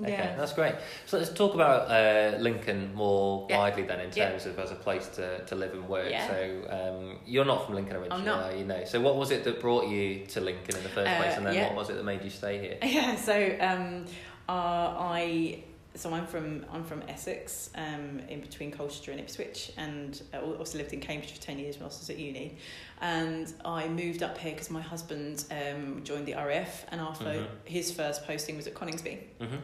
Okay, 0.00 0.10
yeah. 0.12 0.36
that's 0.36 0.54
great. 0.54 0.74
So 1.04 1.18
let's 1.18 1.28
talk 1.34 1.52
about 1.54 1.90
uh, 1.90 2.38
Lincoln 2.38 2.94
more 2.94 3.46
Yeah. 3.50 3.58
widely 3.58 3.82
then, 3.82 4.00
in 4.00 4.10
Yeah. 4.14 4.30
terms 4.30 4.46
of 4.46 4.58
as 4.58 4.70
a 4.70 4.74
place 4.74 5.06
to, 5.16 5.44
to 5.44 5.54
live 5.54 5.74
and 5.74 5.86
work. 5.86 6.08
Yeah. 6.08 6.28
So 6.28 6.38
um, 6.70 7.18
you're 7.26 7.44
not 7.44 7.66
from 7.66 7.74
Lincoln 7.74 7.96
originally, 7.96 8.24
not. 8.24 8.52
are 8.52 8.56
you 8.56 8.64
know? 8.64 8.84
So 8.86 9.02
what 9.02 9.16
was 9.16 9.30
it 9.30 9.44
that 9.44 9.60
brought 9.60 9.86
you 9.88 10.24
to 10.28 10.40
Lincoln 10.40 10.76
in 10.78 10.82
the 10.82 10.88
first 10.88 11.10
Uh, 11.10 11.16
place, 11.20 11.36
and 11.36 11.44
then 11.44 11.54
yeah. 11.54 11.66
what 11.66 11.74
was 11.76 11.90
it 11.90 11.96
that 11.96 12.04
made 12.04 12.24
you 12.24 12.30
stay 12.30 12.56
here? 12.58 12.78
Yeah, 12.82 13.16
so 13.16 13.34
um, 13.60 14.06
uh, 14.48 14.94
I 15.18 15.62
so 15.94 16.12
I'm 16.14 16.26
from 16.26 16.64
I'm 16.72 16.84
from 16.84 17.02
Essex, 17.08 17.70
um, 17.74 18.20
in 18.28 18.40
between 18.40 18.70
Colchester 18.70 19.10
and 19.12 19.20
Ipswich, 19.20 19.72
and 19.76 20.20
I 20.32 20.38
also 20.38 20.78
lived 20.78 20.92
in 20.92 21.00
Cambridge 21.00 21.32
for 21.32 21.40
ten 21.42 21.58
years 21.58 21.78
whilst 21.78 21.98
I 21.98 22.00
was 22.02 22.10
at 22.10 22.18
uni, 22.18 22.56
and 23.00 23.52
I 23.64 23.88
moved 23.88 24.22
up 24.22 24.38
here 24.38 24.52
because 24.52 24.70
my 24.70 24.80
husband 24.80 25.44
um, 25.50 26.02
joined 26.04 26.26
the 26.26 26.34
RAF, 26.34 26.86
and 26.90 27.00
after 27.00 27.24
Mhm. 27.26 27.46
his 27.64 27.92
first 27.92 28.26
posting 28.26 28.56
was 28.56 28.66
at 28.66 28.74
Coningsby. 28.74 29.18
hmm 29.40 29.56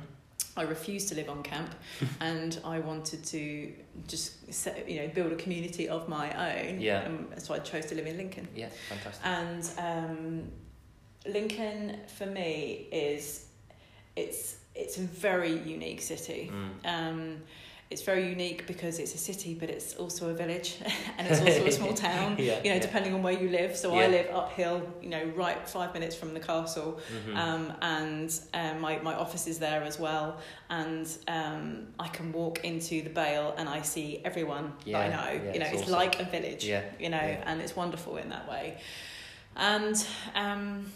I 0.57 0.62
refused 0.62 1.09
to 1.11 1.14
live 1.14 1.29
on 1.31 1.45
camp, 1.45 1.72
and 2.20 2.61
I 2.64 2.81
wanted 2.81 3.24
to 3.26 3.72
just 4.09 4.53
set, 4.53 4.89
you 4.91 5.01
know 5.03 5.09
build 5.09 5.31
a 5.33 5.37
community 5.37 5.89
of 5.89 6.09
my 6.09 6.26
own. 6.66 6.81
Yeah. 6.81 7.05
Um, 7.05 7.29
so 7.39 7.55
I 7.55 7.61
chose 7.61 7.87
to 7.87 7.95
live 7.95 8.07
in 8.07 8.16
Lincoln. 8.16 8.49
Yeah, 8.57 8.68
fantastic. 8.89 9.24
And 9.24 9.70
um, 9.79 10.53
Lincoln 11.26 11.99
for 12.16 12.26
me 12.26 12.89
is 12.93 13.47
it's 14.16 14.57
it's 14.83 14.97
a 14.99 15.03
very 15.03 15.55
unique 15.76 16.01
city. 16.01 16.51
Mm. 16.53 16.70
Um, 16.95 17.37
it's 17.91 18.03
very 18.03 18.29
unique 18.29 18.66
because 18.66 18.99
it's 18.99 19.14
a 19.14 19.18
city, 19.31 19.55
but 19.55 19.70
it's 19.70 19.95
also 19.95 20.29
a 20.29 20.35
village, 20.35 20.76
and 21.16 21.26
it's 21.26 21.41
also 21.41 21.64
a 21.64 21.72
small 21.72 21.95
town. 22.11 22.37
Yeah, 22.39 22.59
You 22.62 22.68
know, 22.70 22.76
yeah. 22.76 22.79
depending 22.89 23.14
on 23.14 23.22
where 23.22 23.33
you 23.43 23.49
live. 23.49 23.74
So 23.83 23.87
Yeah. 23.95 24.03
I 24.03 24.07
live 24.09 24.26
uphill, 24.31 24.83
you 25.01 25.09
know, 25.09 25.24
right 25.35 25.66
five 25.66 25.95
minutes 25.95 26.14
from 26.14 26.35
the 26.35 26.41
castle, 26.41 27.01
Mhm. 27.16 27.35
um, 27.45 27.72
and 27.81 28.31
um, 28.61 28.81
my 28.87 28.99
my 29.09 29.14
office 29.24 29.47
is 29.53 29.59
there 29.59 29.83
as 29.91 29.99
well. 29.99 30.37
And 30.68 31.07
um, 31.29 31.61
I 31.99 32.09
can 32.16 32.31
walk 32.41 32.57
into 32.62 33.01
the 33.07 33.11
Bail, 33.22 33.55
and 33.59 33.66
I 33.79 33.81
see 33.95 34.20
everyone 34.22 34.66
that 34.85 34.95
I 34.95 35.09
know. 35.16 35.31
you 35.55 35.59
know, 35.61 35.64
it's 35.66 35.74
it's, 35.74 35.83
awesome. 35.85 36.03
like 36.03 36.20
a 36.20 36.24
village. 36.37 36.64
You 37.05 37.09
know, 37.14 37.29
and 37.49 37.61
it's 37.62 37.74
wonderful 37.74 38.18
in 38.18 38.29
that 38.29 38.47
way. 38.55 38.66
And 39.57 39.97
um, 40.35 40.93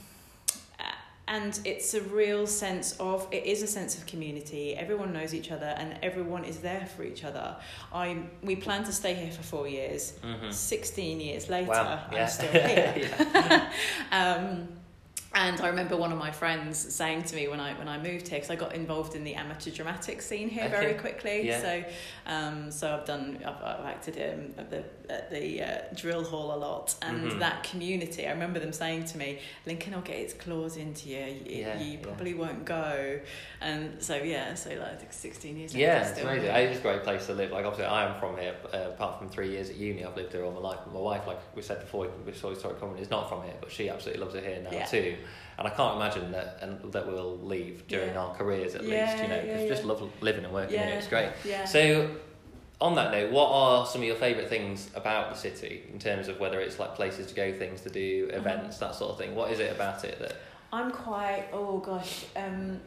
and 1.28 1.58
it's 1.64 1.94
a 1.94 2.00
real 2.02 2.46
sense 2.46 2.96
of 2.98 3.26
it 3.30 3.44
is 3.46 3.62
a 3.62 3.66
sense 3.66 3.96
of 3.96 4.06
community. 4.06 4.74
Everyone 4.74 5.12
knows 5.12 5.32
each 5.34 5.50
other, 5.50 5.74
and 5.78 5.96
everyone 6.02 6.44
is 6.44 6.58
there 6.58 6.86
for 6.96 7.04
each 7.04 7.24
other. 7.24 7.56
I 7.92 8.22
we 8.42 8.56
plan 8.56 8.84
to 8.84 8.92
stay 8.92 9.14
here 9.14 9.30
for 9.32 9.42
four 9.42 9.68
years. 9.68 10.14
Mhm. 10.24 10.52
Sixteen 10.52 11.20
years 11.20 11.48
later, 11.48 11.68
Wow, 11.70 12.00
yeah. 12.12 12.22
I'm 12.22 12.28
still 12.28 12.50
here. 12.52 13.70
Um, 14.12 14.68
and 15.34 15.60
I 15.60 15.68
remember 15.68 15.96
one 15.96 16.12
of 16.12 16.18
my 16.18 16.30
friends 16.30 16.76
saying 16.78 17.22
to 17.24 17.34
me 17.36 17.48
when 17.48 17.60
I 17.60 17.72
when 17.74 17.88
I 17.88 17.96
moved 17.96 18.28
here 18.28 18.38
because 18.38 18.50
I 18.50 18.56
got 18.56 18.74
involved 18.74 19.14
in 19.14 19.24
the 19.24 19.34
amateur 19.34 19.70
dramatic 19.70 20.20
scene 20.22 20.48
here 20.48 20.68
very 20.68 20.94
quickly. 20.94 21.46
Yeah. 21.46 21.60
So 21.60 21.84
um, 22.26 22.70
so 22.70 22.94
I've 22.94 23.06
done 23.06 23.38
I've, 23.44 23.62
I've 23.62 23.86
acted 23.86 24.16
um, 24.16 24.54
at 24.58 24.70
the 24.70 24.84
at 25.12 25.30
the 25.30 25.62
uh, 25.62 25.78
drill 25.94 26.24
hall 26.24 26.54
a 26.54 26.58
lot, 26.58 26.94
and 27.02 27.22
Mhm. 27.32 27.38
that 27.40 27.64
community. 27.64 28.26
I 28.26 28.30
remember 28.32 28.58
them 28.60 28.72
saying 28.72 29.04
to 29.06 29.18
me, 29.18 29.38
"Lincoln 29.66 29.94
will 29.94 30.00
get 30.02 30.16
its 30.16 30.32
claws 30.34 30.76
into 30.76 31.08
you. 31.08 31.18
You, 31.18 31.40
Yeah, 31.46 31.80
you 31.80 31.92
yeah. 31.92 31.98
probably 32.02 32.34
won't 32.34 32.64
go." 32.64 33.20
And 33.60 34.02
so 34.02 34.16
yeah, 34.16 34.54
so 34.54 34.70
like 34.70 35.12
sixteen 35.12 35.56
years. 35.58 35.74
later, 35.74 35.86
Yeah, 35.86 36.08
it's 36.08 36.20
amazing. 36.20 36.42
here. 36.42 36.52
It's 36.68 36.78
a 36.78 36.82
great 36.82 37.02
place 37.04 37.26
to 37.26 37.34
live. 37.34 37.50
Like 37.52 37.64
obviously, 37.64 37.86
I 37.86 38.06
am 38.12 38.20
from 38.20 38.36
here. 38.38 38.54
Uh, 38.72 38.88
apart 38.90 39.18
from 39.18 39.28
three 39.28 39.50
years 39.50 39.70
at 39.70 39.76
uni, 39.76 40.04
I've 40.04 40.16
lived 40.16 40.32
here 40.32 40.44
all 40.44 40.52
my 40.52 40.60
life. 40.60 40.78
My 40.92 41.00
wife, 41.00 41.26
like 41.26 41.38
we 41.54 41.62
said 41.62 41.80
before, 41.80 42.08
we 42.26 42.32
saw 42.32 42.50
historic 42.50 42.78
comedy, 42.80 43.02
is 43.02 43.10
not 43.10 43.28
from 43.28 43.42
here, 43.42 43.54
but 43.60 43.70
she 43.70 43.88
absolutely 43.88 44.22
loves 44.22 44.34
it 44.34 44.44
here 44.44 44.60
now 44.62 44.70
Yeah. 44.72 44.86
too. 44.86 45.16
And 45.58 45.68
I 45.68 45.70
can't 45.70 45.96
imagine 45.96 46.32
that 46.32 46.58
and 46.62 46.92
that 46.92 47.06
we'll 47.06 47.38
leave 47.38 47.86
during 47.86 48.14
Yeah. 48.14 48.20
our 48.22 48.34
careers 48.34 48.74
at 48.74 48.82
Yeah, 48.84 49.04
least. 49.10 49.22
You 49.22 49.28
know, 49.28 49.38
'cause 49.38 49.46
yeah, 49.48 49.62
we 49.62 49.68
just 49.68 49.84
love 49.84 50.10
living 50.20 50.44
and 50.44 50.52
working 50.52 50.74
yeah, 50.74 50.86
here. 50.86 50.96
It's 50.98 51.08
great. 51.08 51.30
Yeah. 51.44 51.64
So, 51.64 52.10
on 52.80 52.94
that 52.96 53.12
note, 53.12 53.30
what 53.30 53.48
are 53.50 53.86
some 53.86 54.00
of 54.00 54.06
your 54.06 54.16
favourite 54.16 54.48
things 54.48 54.90
about 54.96 55.30
the 55.30 55.36
city 55.36 55.84
in 55.92 55.98
terms 56.00 56.26
of 56.28 56.40
whether 56.40 56.58
it's 56.60 56.78
like 56.80 56.96
places 56.96 57.26
to 57.28 57.34
go, 57.34 57.52
things 57.52 57.82
to 57.82 57.90
do, 57.90 58.26
Mm-hmm. 58.26 58.36
events, 58.38 58.78
that 58.78 58.94
sort 58.94 59.12
of 59.12 59.18
thing? 59.18 59.34
What 59.36 59.52
is 59.52 59.60
it 59.60 59.70
about 59.70 60.04
it 60.04 60.18
that? 60.18 60.34
I'm 60.72 60.90
quite. 60.90 61.44
Oh 61.52 61.78
gosh. 61.78 62.24
Um, 62.34 62.80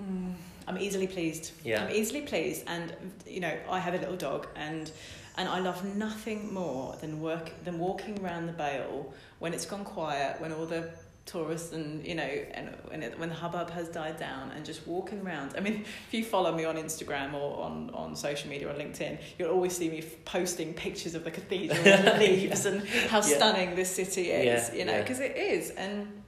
mm, 0.00 0.34
I'm 0.68 0.78
easily 0.78 1.06
pleased. 1.06 1.52
Yeah. 1.64 1.84
I'm 1.84 1.90
easily 1.90 2.20
pleased, 2.22 2.64
and 2.66 2.92
you 3.26 3.40
know, 3.40 3.56
I 3.70 3.78
have 3.80 3.94
a 3.94 3.98
little 3.98 4.16
dog, 4.16 4.46
and 4.54 4.90
and 5.38 5.48
I 5.48 5.60
love 5.60 5.84
nothing 5.96 6.52
more 6.52 6.94
than 7.00 7.20
work 7.20 7.50
than 7.64 7.78
walking 7.78 8.22
around 8.22 8.46
the 8.46 8.52
Bail 8.52 9.12
when 9.38 9.54
it's 9.54 9.64
gone 9.66 9.84
quiet, 9.84 10.40
when 10.40 10.52
all 10.52 10.66
the 10.66 10.90
tourists 11.28 11.72
and 11.72 12.04
you 12.06 12.14
know 12.14 12.30
and 12.52 12.66
when 12.88 13.02
it, 13.02 13.18
when 13.18 13.28
the 13.28 13.34
hubbub 13.34 13.68
has 13.70 13.88
died 13.88 14.16
down 14.18 14.50
and 14.52 14.64
just 14.64 14.86
walking 14.86 15.20
around 15.26 15.54
i 15.56 15.60
mean 15.60 15.84
if 16.06 16.14
you 16.14 16.24
follow 16.24 16.50
me 16.54 16.64
on 16.64 16.76
instagram 16.76 17.34
or 17.34 17.62
on 17.62 17.90
on 17.92 18.16
social 18.16 18.48
media 18.48 18.68
or 18.68 18.74
linkedin 18.74 19.18
you'll 19.38 19.50
always 19.50 19.76
see 19.76 19.88
me 19.90 20.02
posting 20.24 20.72
pictures 20.74 21.14
of 21.14 21.22
the 21.24 21.30
cathedral 21.30 21.78
and 21.86 22.06
the 22.08 22.18
leaves 22.26 22.64
and 22.66 22.86
how 23.12 23.18
Yeah. 23.18 23.36
stunning 23.36 23.74
this 23.76 23.90
city 23.94 24.30
is 24.30 24.70
Yeah, 24.70 24.74
you 24.78 24.84
know 24.86 24.92
yeah. 24.92 25.02
because 25.02 25.20
it 25.20 25.36
is 25.36 25.70
and 25.70 26.22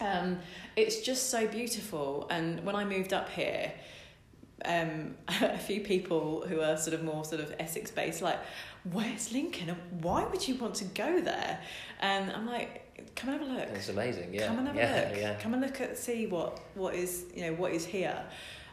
um 0.00 0.38
it's 0.76 1.00
just 1.00 1.30
so 1.30 1.46
beautiful 1.48 2.26
and 2.30 2.64
when 2.64 2.76
i 2.76 2.84
moved 2.84 3.12
up 3.12 3.28
here 3.30 3.72
um, 4.64 5.14
a 5.28 5.56
few 5.58 5.80
people 5.82 6.44
who 6.48 6.60
are 6.60 6.76
sort 6.76 6.94
of 6.94 7.04
more 7.04 7.24
sort 7.24 7.40
of 7.40 7.54
Essex 7.60 7.92
based, 7.92 8.22
like, 8.22 8.40
where's 8.90 9.32
Lincoln? 9.32 9.68
Why 10.00 10.24
would 10.24 10.48
you 10.48 10.56
want 10.56 10.74
to 10.76 10.84
go 10.84 11.20
there? 11.20 11.60
And 12.00 12.32
I'm 12.32 12.44
like, 12.46 12.77
come 13.16 13.30
and 13.30 13.40
have 13.40 13.50
a 13.50 13.52
look. 13.54 13.68
It's 13.74 13.88
amazing. 13.88 14.32
Yeah. 14.34 14.46
Come 14.48 14.58
and 14.58 14.68
have 14.68 14.76
yeah, 14.76 15.08
a 15.08 15.08
look. 15.10 15.18
Yeah. 15.18 15.34
Come 15.34 15.54
and 15.54 15.62
look 15.62 15.80
at 15.80 15.96
see 15.98 16.26
what 16.26 16.60
what 16.74 16.94
is 16.94 17.24
you 17.34 17.42
know 17.46 17.54
what 17.54 17.72
is 17.72 17.84
here. 17.84 18.22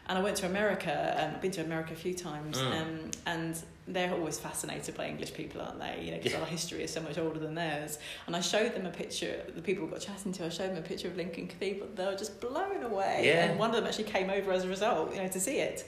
And 0.08 0.16
I 0.18 0.22
went 0.22 0.36
to 0.38 0.46
America. 0.46 1.16
Um, 1.18 1.34
I've 1.34 1.42
been 1.42 1.50
to 1.52 1.62
America 1.64 1.92
a 1.92 1.96
few 1.96 2.14
times, 2.14 2.58
Mm. 2.58 2.80
um, 2.80 3.10
and 3.26 3.58
they're 3.88 4.12
always 4.12 4.36
fascinated 4.38 4.96
by 4.96 5.06
English 5.06 5.32
people, 5.32 5.60
aren't 5.60 5.78
they? 5.78 6.00
You 6.02 6.10
know, 6.10 6.16
because 6.16 6.32
Yeah. 6.32 6.40
our 6.40 6.46
history 6.46 6.82
is 6.82 6.92
so 6.92 7.00
much 7.00 7.18
older 7.18 7.38
than 7.38 7.54
theirs. 7.54 7.98
And 8.26 8.34
I 8.34 8.40
showed 8.40 8.74
them 8.74 8.84
a 8.84 8.90
picture. 8.90 9.42
The 9.54 9.62
people 9.62 9.84
we 9.84 9.90
got 9.92 10.00
chatting 10.00 10.32
to, 10.32 10.46
I 10.46 10.48
showed 10.48 10.70
them 10.70 10.78
a 10.78 10.82
picture 10.82 11.06
of 11.06 11.16
Lincoln 11.16 11.46
Cathedral. 11.46 11.88
They 11.94 12.04
were 12.04 12.16
just 12.16 12.40
blown 12.40 12.82
away. 12.82 13.22
Yeah. 13.26 13.44
And 13.44 13.58
one 13.60 13.70
of 13.70 13.76
them 13.76 13.86
actually 13.86 14.04
came 14.04 14.28
over 14.28 14.50
as 14.50 14.64
a 14.64 14.68
result, 14.68 15.14
you 15.14 15.22
know, 15.22 15.28
to 15.28 15.38
see 15.40 15.58
it. 15.58 15.86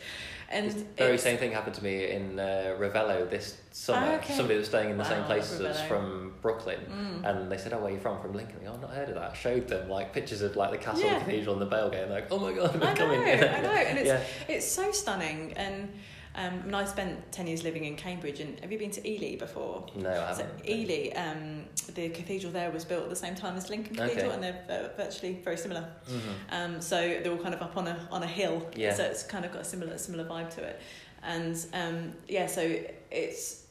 And 0.51 0.70
the 0.70 0.84
very 0.96 1.18
same 1.18 1.36
thing 1.38 1.53
happened 1.53 1.74
to 1.74 1.84
me 1.84 2.09
in 2.11 2.38
uh, 2.38 2.76
Ravello 2.78 3.28
this 3.28 3.59
summer. 3.72 4.12
Oh, 4.12 4.14
okay. 4.16 4.32
Somebody 4.32 4.59
was 4.59 4.68
staying 4.68 4.90
in 4.90 4.96
the 4.96 5.05
same 5.05 5.24
place 5.24 5.53
as 5.53 5.61
us 5.61 5.82
from 5.88 6.34
Brooklyn, 6.40 6.80
Mm. 6.88 7.28
and 7.28 7.53
they 7.53 7.59
said, 7.59 7.74
"Oh, 7.74 7.78
where 7.80 7.90
are 7.90 7.94
you 7.94 8.01
from?" 8.01 8.22
From 8.22 8.32
Lincoln. 8.32 8.61
Go, 8.64 8.70
"Oh, 8.70 8.74
I've 8.74 8.80
not 8.80 8.90
heard 8.94 9.09
of 9.11 9.16
that. 9.16 9.32
I 9.32 9.34
showed 9.34 9.68
them 9.68 9.90
like 9.90 10.14
pictures 10.14 10.40
of 10.40 10.57
like 10.57 10.70
the 10.70 10.78
castle, 10.78 11.05
Yeah. 11.05 11.18
cathedral, 11.18 11.53
and 11.55 11.61
the 11.61 11.66
bell 11.66 11.90
they're 11.90 12.07
like, 12.07 12.28
"Oh 12.30 12.38
my 12.38 12.53
god, 12.55 12.70
I 12.76 12.78
they're 12.78 12.94
know, 12.94 12.94
coming!" 12.94 13.20
I 13.28 13.61
know, 13.61 13.70
and 13.88 13.99
it's 13.99 14.07
yeah. 14.07 14.22
it's 14.49 14.66
so 14.66 14.90
stunning. 14.90 15.53
And 15.55 15.92
um, 16.39 16.55
and 16.66 16.76
I 16.76 16.84
spent 16.84 17.32
ten 17.32 17.47
years 17.47 17.64
living 17.64 17.84
in 17.84 17.97
Cambridge. 17.97 18.39
And 18.41 18.59
have 18.61 18.70
you 18.72 18.78
been 18.78 18.93
to 18.93 19.03
Ely 19.11 19.36
before? 19.36 19.84
No, 19.97 20.09
I 20.11 20.28
haven't. 20.28 20.49
Ely, 20.68 21.11
um, 21.16 21.64
the 21.95 22.09
cathedral 22.11 22.53
there 22.53 22.70
was 22.70 22.84
built 22.84 23.03
at 23.05 23.11
the 23.11 23.16
same 23.16 23.34
time 23.34 23.57
as 23.57 23.68
Lincoln 23.68 23.99
Okay. 23.99 24.09
Cathedral, 24.09 24.32
and 24.32 24.43
they're 24.43 24.93
virtually 24.97 25.34
very 25.45 25.57
similar. 25.57 25.84
Mhm. 26.09 26.20
Um, 26.51 26.80
so 26.80 26.97
they're 26.97 27.32
all 27.32 27.39
kind 27.39 27.55
of 27.55 27.62
up 27.62 27.76
on 27.76 27.86
a 27.89 28.09
on 28.11 28.22
a 28.22 28.26
hill. 28.26 28.66
Yeah. 28.76 28.95
So 28.95 29.03
it's 29.05 29.22
kind 29.24 29.45
of 29.45 29.53
got 29.53 29.62
a 29.62 29.64
similar 29.64 29.99
similar 29.99 30.24
vibe 30.24 30.51
to 30.55 30.62
it, 30.62 30.80
and 31.22 31.57
um, 31.74 32.12
yeah. 32.28 32.47
So 32.47 32.62
it's 33.11 33.64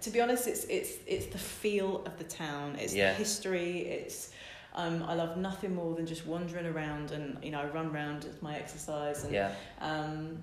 to 0.00 0.10
be 0.10 0.20
honest, 0.22 0.46
it's 0.48 0.64
it's 0.64 0.92
it's 1.06 1.26
the 1.26 1.38
feel 1.38 2.04
of 2.06 2.16
the 2.18 2.24
town. 2.24 2.76
It's 2.80 2.94
Yeah. 2.94 3.10
the 3.12 3.18
history. 3.18 3.80
It's 3.82 4.30
um, 4.76 5.02
I 5.04 5.14
love 5.14 5.36
nothing 5.36 5.74
more 5.74 5.94
than 5.94 6.04
just 6.06 6.26
wandering 6.26 6.66
around 6.66 7.12
and 7.12 7.38
you 7.44 7.50
know 7.52 7.60
I 7.60 7.66
run 7.66 7.94
around 7.94 8.24
as 8.24 8.42
my 8.42 8.56
exercise 8.56 9.22
and 9.24 9.32
Yeah. 9.32 9.52
um, 9.80 10.42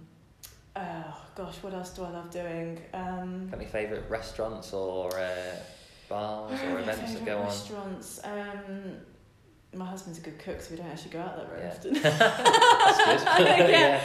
oh 0.75 1.21
gosh, 1.35 1.57
what 1.61 1.73
else 1.73 1.91
do 1.91 2.03
I 2.03 2.09
love 2.09 2.29
doing? 2.31 2.79
Um, 2.93 3.47
Got 3.49 3.59
any 3.59 3.69
favourite 3.69 4.09
restaurants 4.09 4.73
or 4.73 5.15
uh, 5.17 5.55
bars 6.09 6.59
or 6.63 6.79
events 6.79 7.13
that 7.13 7.25
go 7.25 7.39
on? 7.39 7.45
Restaurants. 7.45 8.19
Um, 8.23 8.97
my 9.73 9.85
husband's 9.85 10.19
a 10.19 10.21
good 10.21 10.37
cook, 10.37 10.61
so 10.61 10.71
we 10.71 10.77
don't 10.77 10.87
actually 10.87 11.11
go 11.11 11.19
out 11.21 11.37
that 11.37 11.49
very 11.49 11.61
Yeah. 11.61 11.69
often. 11.69 11.93
Good. 13.61 13.69
yeah. 13.69 14.01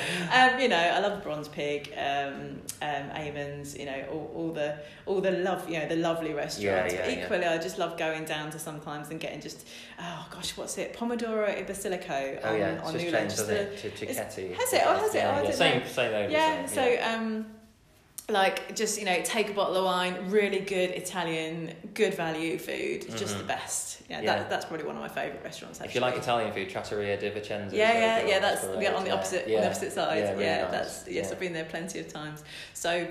Um, 0.55 0.61
you 0.61 0.69
know, 0.69 0.77
I 0.77 1.01
love 1.01 1.23
Bronze 1.25 1.49
Pig, 1.49 1.93
um, 1.97 2.61
um, 2.83 3.11
Amon's, 3.13 3.77
you 3.77 3.87
know, 3.87 4.05
all, 4.13 4.31
all 4.37 4.53
the 4.53 4.77
all 5.07 5.21
the 5.21 5.33
love, 5.33 5.69
you 5.69 5.79
know, 5.81 5.89
the 5.89 5.97
lovely 5.97 6.33
restaurants. 6.35 6.93
Yeah, 6.95 7.03
but 7.05 7.11
yeah, 7.11 7.25
equally, 7.25 7.45
I 7.47 7.59
just 7.59 7.79
love 7.79 7.99
going 7.99 8.25
down 8.25 8.51
to 8.51 8.59
sometimes 8.61 9.11
and 9.11 9.19
getting 9.19 9.41
just, 9.41 9.67
oh 9.99 10.27
gosh, 10.31 10.57
what's 10.57 10.79
it? 10.79 10.95
Pomodoro 10.95 11.49
e 11.49 11.65
Basilico 11.65 12.39
Oh 12.45 12.53
on, 12.53 12.59
yeah, 12.59 12.69
it's 12.75 12.87
on 12.87 12.93
just 12.93 13.05
Newland. 13.05 13.13
changed, 13.31 13.37
Just 13.37 13.49
hasn't 13.51 13.71
the-? 13.83 13.91
To 13.91 14.07
Cicchetti. 14.07 14.55
has 14.55 14.73
it? 14.73 14.83
Oh, 14.85 14.99
has 14.99 15.15
it? 15.15 15.19
Yeah, 15.19 15.39
Oh, 15.41 15.45
yeah. 15.45 15.51
Same, 15.51 15.87
same 15.87 16.15
owner. 16.15 16.29
yeah, 16.29 16.67
so 16.67 16.97
um, 17.03 17.47
like 18.29 18.75
just 18.75 18.99
you 18.99 19.05
know, 19.05 19.21
take 19.23 19.51
a 19.51 19.53
bottle 19.53 19.77
of 19.77 19.85
wine, 19.85 20.17
really 20.31 20.59
good 20.59 20.91
Italian, 20.91 21.73
good 21.95 22.15
value 22.15 22.59
food, 22.59 23.03
just 23.17 23.35
Mhm. 23.37 23.39
the 23.39 23.45
best. 23.45 23.99
Yeah, 24.09 24.21
Yeah. 24.21 24.37
That, 24.37 24.51
that's 24.51 24.65
probably 24.65 24.85
one 24.87 24.97
of 24.97 25.03
my 25.03 25.09
favourite 25.09 25.45
restaurants. 25.45 25.79
Actually. 25.81 25.89
If 25.91 25.95
you 25.95 26.01
like 26.01 26.17
Italian 26.17 26.53
food, 26.53 26.69
Trattoria 26.69 27.17
di 27.17 27.31
Vicenza. 27.31 27.67
is 27.69 27.73
Yeah, 27.73 27.93
yeah, 27.93 28.27
yeah. 28.27 28.39
That's 28.41 28.65
yeah, 28.65 28.95
on 28.95 29.03
the 29.05 29.11
yeah. 29.11 29.15
opposite 29.15 29.45
on 29.45 29.51
Yeah. 29.51 29.61
the 29.61 29.67
opposite 29.67 29.93
side. 29.93 30.19
Yeah, 30.19 30.25
Yeah, 30.25 30.31
really 30.33 30.63
nice. 30.63 30.71
that's 30.71 31.09
yes. 31.09 31.27
Yeah. 31.27 31.33
I've 31.33 31.41
been 31.41 31.53
there 31.53 31.65
plenty 31.67 32.01
of 32.01 32.09
times. 32.13 32.43
So 32.75 33.07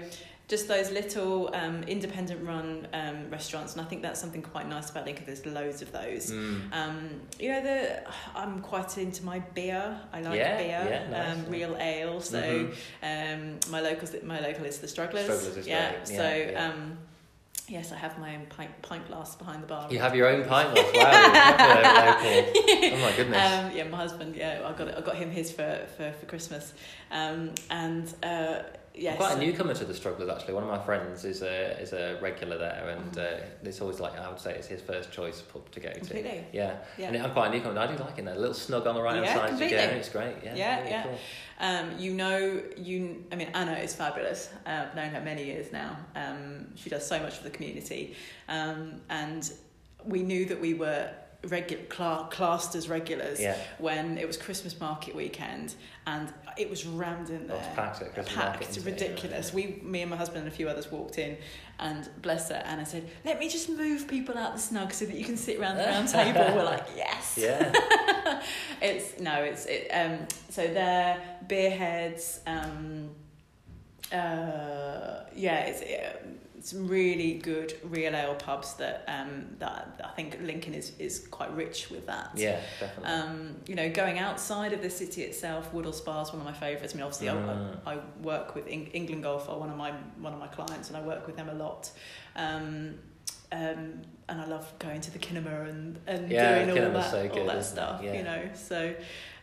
just 0.47 0.67
those 0.67 0.91
little 0.91 1.49
um, 1.55 1.81
independent 1.83 2.45
run 2.45 2.87
um, 2.93 3.29
restaurants, 3.31 3.73
and 3.73 3.81
I 3.81 3.85
think 3.85 4.01
that's 4.03 4.19
something 4.21 4.41
quite 4.43 4.67
nice 4.69 4.89
about 4.91 5.05
Lincoln. 5.05 5.25
There's 5.25 5.45
loads 5.45 5.81
of 5.81 5.91
those. 5.91 6.31
Mm. 6.31 6.71
Um, 6.71 7.09
you 7.39 7.51
know, 7.51 7.63
the 7.63 8.03
I'm 8.35 8.61
quite 8.61 8.97
into 8.97 9.23
my 9.25 9.39
beer. 9.39 9.99
I 10.13 10.21
like 10.21 10.37
Yeah, 10.37 10.57
beer, 10.57 10.87
yeah, 10.89 11.09
nice, 11.09 11.33
um, 11.37 11.43
yeah. 11.45 11.49
real 11.49 11.77
ale. 11.79 12.21
So 12.21 12.41
Mhm. 12.41 12.73
um, 13.01 13.71
my 13.71 13.81
locals, 13.81 14.15
my 14.23 14.39
local 14.39 14.65
is 14.65 14.77
the 14.77 14.87
Strugglers. 14.87 15.25
Strugglers 15.25 15.57
is 15.57 15.67
yeah. 15.67 16.03
So. 16.03 16.53
Um, 16.55 16.97
yes, 17.67 17.91
I 17.91 17.97
have 17.97 18.19
my 18.19 18.35
own 18.35 18.45
pint, 18.45 18.69
pint 18.83 19.07
glass 19.07 19.35
behind 19.35 19.63
the 19.63 19.67
bar. 19.67 19.87
You 19.89 19.97
have 19.97 20.15
your 20.15 20.27
own 20.27 20.45
pint 20.45 20.75
glass. 20.75 20.91
Wow, 20.93 22.17
local. 22.21 22.53
Oh 22.93 22.97
my 23.01 23.15
goodness. 23.15 23.51
Um, 23.51 23.75
yeah, 23.75 23.83
my 23.85 23.97
husband. 23.97 24.35
Yeah, 24.35 24.61
I 24.63 24.77
got 24.77 24.89
it. 24.89 24.95
I 24.95 25.01
got 25.01 25.15
him 25.15 25.31
his 25.31 25.51
for 25.51 25.87
for, 25.97 26.11
for 26.11 26.25
Christmas, 26.27 26.73
um, 27.09 27.51
and 27.71 28.13
uh, 28.21 28.59
yes, 28.97 29.13
I'm 29.13 29.17
quite 29.17 29.37
a 29.37 29.39
newcomer 29.39 29.73
to 29.73 29.85
the 29.85 29.93
Strugglers 29.93 30.29
actually. 30.29 30.53
One 30.53 30.63
of 30.63 30.69
my 30.69 30.79
friends 30.83 31.25
is 31.25 31.41
a 31.41 31.79
is 31.81 31.93
a 31.93 32.17
regular 32.21 32.57
there, 32.57 32.89
and 32.89 33.11
Mhm. 33.13 33.41
uh, 33.41 33.45
it's 33.63 33.81
always 33.81 33.99
like 33.99 34.17
I 34.19 34.29
would 34.29 34.39
say 34.39 34.55
it's 34.55 34.67
his 34.67 34.81
first 34.81 35.11
choice 35.11 35.41
pub 35.41 35.69
to 35.71 35.79
go 35.79 35.89
to. 35.89 35.99
Completely. 35.99 36.45
Yeah. 36.51 36.77
Yeah. 36.97 37.07
And 37.09 37.17
I'm 37.23 37.31
quite 37.31 37.47
a 37.47 37.57
newcomer. 37.57 37.79
I 37.79 37.87
do 37.87 37.97
like 38.03 38.17
it 38.17 38.25
there. 38.25 38.33
A 38.35 38.37
little 38.37 38.53
snug 38.53 38.87
on 38.87 38.95
the 38.95 39.01
right 39.01 39.15
hand 39.15 39.25
Yeah, 39.25 39.35
side 39.35 39.49
as 39.53 39.59
you 39.59 39.69
go. 39.69 39.75
It's 39.77 40.09
great. 40.09 40.35
Yeah. 40.43 40.55
Yeah, 40.55 40.77
really 40.79 40.89
yeah. 40.91 41.03
Cool. 41.03 41.19
Um, 41.59 41.99
you 41.99 42.13
know, 42.13 42.61
you. 42.77 43.25
I 43.31 43.35
mean, 43.35 43.49
Anna 43.53 43.73
is 43.73 43.95
fabulous. 43.95 44.49
Uh, 44.65 44.85
I've 44.87 44.95
known 44.95 45.09
her 45.09 45.21
many 45.21 45.45
years 45.45 45.71
now. 45.71 45.97
Um, 46.15 46.67
she 46.75 46.89
does 46.89 47.05
so 47.07 47.19
much 47.19 47.35
for 47.37 47.43
the 47.43 47.49
community, 47.51 48.15
um, 48.49 49.01
and 49.09 49.51
we 50.05 50.21
knew 50.21 50.45
that 50.45 50.59
we 50.59 50.73
were 50.73 51.09
regular 51.47 51.83
cla- 51.85 52.27
classed 52.31 52.75
as 52.75 52.87
regulars 52.89 53.39
Yeah. 53.39 53.57
when 53.77 54.17
it 54.17 54.27
was 54.27 54.37
Christmas 54.37 54.79
market 54.79 55.15
weekend, 55.15 55.75
and 56.07 56.31
it 56.57 56.69
was 56.69 56.85
rammed 56.85 57.29
in 57.29 57.47
there. 57.47 57.57
it's 57.57 57.67
packed 57.75 58.01
market, 58.01 58.25
packed, 58.27 58.61
isn't 58.69 58.87
it? 58.87 58.91
ridiculous. 58.91 59.53
We, 59.53 59.79
me 59.83 60.01
and 60.01 60.09
my 60.11 60.17
husband 60.17 60.39
and 60.45 60.47
a 60.47 60.55
few 60.55 60.67
others 60.69 60.91
walked 60.91 61.17
in, 61.17 61.37
and 61.79 62.09
bless 62.21 62.49
her, 62.49 62.55
Anna 62.65 62.85
said, 62.85 63.09
"Let 63.25 63.39
me 63.39 63.49
just 63.49 63.69
move 63.69 64.07
people 64.07 64.37
out 64.37 64.53
the 64.53 64.61
snug 64.61 64.93
so 64.93 65.05
that 65.05 65.15
you 65.15 65.25
can 65.25 65.37
sit 65.37 65.59
around 65.59 65.77
the 65.77 65.83
round 65.83 66.07
table." 66.19 66.41
We're 66.55 66.63
like, 66.63 66.85
"Yes." 66.95 67.37
Yeah. 67.37 68.41
it's 68.81 69.19
no, 69.19 69.43
it's 69.43 69.65
it. 69.65 69.89
Um, 69.89 70.19
so 70.49 70.65
they're 70.67 71.21
beer 71.47 71.71
heads. 71.71 72.39
Um, 72.47 73.09
uh, 74.13 75.23
yeah, 75.35 75.65
it's 75.65 75.81
some 76.65 76.87
really 76.87 77.33
good 77.35 77.73
real 77.83 78.15
ale 78.15 78.33
pubs 78.35 78.73
that 78.75 79.03
um 79.07 79.45
that 79.59 80.01
I 80.03 80.09
think 80.15 80.39
Lincoln 80.41 80.73
is 80.73 80.93
is 80.97 81.27
quite 81.27 81.51
rich 81.55 81.89
with 81.91 82.05
that. 82.07 82.31
Yeah. 82.35 82.59
Definitely. 82.79 83.11
Um, 83.13 83.55
you 83.67 83.75
know, 83.75 83.87
going 83.91 84.17
outside 84.17 84.73
of 84.73 84.81
the 84.81 84.89
city 84.89 85.21
itself, 85.21 85.71
Woodhall 85.73 85.93
Spa 85.93 86.21
is 86.23 86.31
one 86.33 86.39
of 86.39 86.45
my 86.45 86.53
favourites. 86.53 86.93
I 86.93 86.97
mean, 86.97 87.03
obviously, 87.03 87.27
Mm. 87.27 87.77
I, 87.85 87.93
I 87.93 87.99
work 88.23 88.55
with 88.55 88.65
Eng- 88.67 88.87
England 88.93 89.21
Golf, 89.23 89.47
are 89.47 89.59
one 89.59 89.69
of 89.69 89.77
my 89.77 89.91
one 90.19 90.33
of 90.33 90.39
my 90.39 90.47
clients, 90.47 90.87
and 90.89 90.97
I 90.97 91.01
work 91.01 91.27
with 91.27 91.35
them 91.37 91.49
a 91.49 91.53
lot. 91.53 91.91
Um, 92.35 92.95
um, 93.51 94.01
and 94.27 94.41
I 94.41 94.45
love 94.47 94.67
going 94.79 95.01
to 95.01 95.11
the 95.11 95.19
Kinema 95.19 95.69
and, 95.69 95.99
and 96.07 96.31
Yeah, 96.31 96.65
doing 96.65 96.83
all 96.87 96.93
that 96.93 97.11
so 97.11 97.21
all 97.21 97.27
good, 97.27 97.47
that 97.47 97.57
isn't 97.57 97.59
it? 97.59 97.63
stuff. 97.63 98.01
Yeah. 98.03 98.13
You 98.17 98.23
know, 98.23 98.41
so 98.55 98.95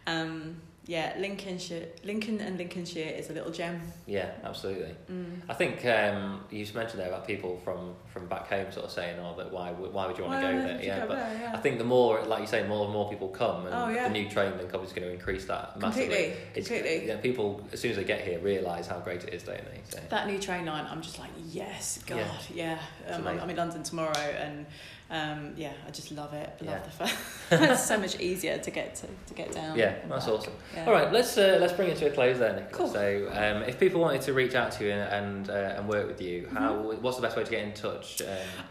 um, 0.09 0.57
yeah, 0.87 1.15
Lincolnshire, 1.19 1.87
Lincoln 2.03 2.41
and 2.41 2.59
Lincolnshire 2.59 3.09
is 3.17 3.31
a 3.31 3.33
little 3.33 3.53
gem. 3.53 3.81
yeah. 4.07 4.31
Absolutely. 4.43 4.95
Mm. 5.11 5.41
I 5.49 5.55
think 5.55 5.85
um, 5.87 6.41
you 6.51 6.67
mentioned 6.75 6.99
there 7.01 7.09
about 7.09 7.27
people 7.27 7.61
from, 7.65 7.95
from 8.13 8.27
back 8.27 8.49
home 8.49 8.71
sort 8.73 8.87
of 8.87 8.91
saying, 8.91 9.17
"Oh, 9.21 9.35
that 9.39 9.53
why 9.53 9.71
would 9.71 9.93
why 9.93 10.07
would 10.07 10.19
you 10.19 10.25
want 10.25 10.41
to 10.43 10.49
go 10.53 10.59
there?" 10.59 10.83
Yeah, 10.83 11.01
go 11.01 11.07
but 11.09 11.17
there? 11.19 11.39
Yeah. 11.41 11.53
I 11.55 11.59
think 11.59 11.79
the 11.79 11.85
more, 11.85 12.21
like 12.25 12.41
you 12.41 12.47
say, 12.49 12.67
more 12.67 12.85
and 12.85 12.93
more 12.93 13.09
people 13.09 13.29
come, 13.29 13.67
and 13.67 13.75
Oh, 13.75 13.89
yeah. 13.89 14.09
the 14.09 14.13
new 14.13 14.29
train 14.29 14.57
link 14.59 14.75
obviously 14.75 15.01
going 15.01 15.13
to 15.13 15.19
increase 15.19 15.45
that 15.47 15.79
massively. 15.79 16.05
completely, 16.07 16.37
It's, 16.57 16.69
completely. 16.69 17.07
Yeah, 17.09 17.17
people 17.19 17.67
as 17.73 17.81
soon 17.81 17.93
as 17.93 17.97
they 17.97 18.05
get 18.05 18.23
here 18.23 18.41
realise 18.41 18.89
how 18.89 18.99
great 18.99 19.23
it 19.25 19.33
is, 19.33 19.45
don't 19.45 19.65
they? 19.71 19.81
So, 19.89 20.01
That 20.11 20.27
new 20.27 20.39
train 20.41 20.67
line, 20.67 20.87
I'm 20.91 21.01
just 21.03 21.19
like, 21.19 21.31
yes, 21.49 22.01
God, 22.07 22.27
Yeah. 22.53 22.79
yeah. 23.09 23.15
Um, 23.15 23.27
I'm. 23.29 23.41
I'm 23.41 23.51
in 23.51 23.57
London 23.57 23.83
tomorrow, 23.85 24.19
and 24.19 24.67
um, 25.13 25.53
yeah, 25.57 25.73
I 25.87 25.91
just 25.91 26.11
love 26.11 26.33
it. 26.35 26.51
I 26.61 26.65
love 26.65 26.75
Yeah. 26.75 26.83
the 26.85 26.91
fact 26.91 27.15
it's 27.71 27.85
so 27.87 27.99
much 27.99 28.19
easier 28.19 28.59
to 28.59 28.71
get 28.71 28.95
to, 28.97 29.07
to 29.29 29.35
get 29.35 29.53
down. 29.53 29.77
yeah, 29.79 29.95
that's 30.09 30.25
back. 30.27 30.35
awesome. 30.35 30.53
Yeah. 30.75 30.87
All 30.87 30.93
right, 30.93 31.13
let's 31.13 31.37
uh, 31.39 31.59
let's 31.61 31.73
bring 31.75 31.91
it 31.91 31.99
to 31.99 32.07
a 32.07 32.11
close 32.11 32.39
then. 32.39 32.57
Nicola. 32.57 32.73
Cool. 32.73 32.89
So, 32.89 33.29
um, 33.33 33.63
if 33.65 33.79
people 33.79 34.01
wanted 34.01 34.23
to 34.23 34.33
reach 34.33 34.55
out 34.55 34.73
to 34.73 34.85
you 34.85 34.91
and 34.93 35.13
and, 35.13 35.51
uh, 35.51 35.75
and 35.77 35.87
work 35.89 36.07
with 36.09 36.21
you, 36.23 36.49
how 36.53 36.73
Mm-hmm. 36.75 37.03
what's 37.03 37.17
the 37.19 37.23
best 37.23 37.37
way 37.37 37.45
to 37.45 37.51
get 37.51 37.63
in 37.63 37.73
touch? 37.75 38.23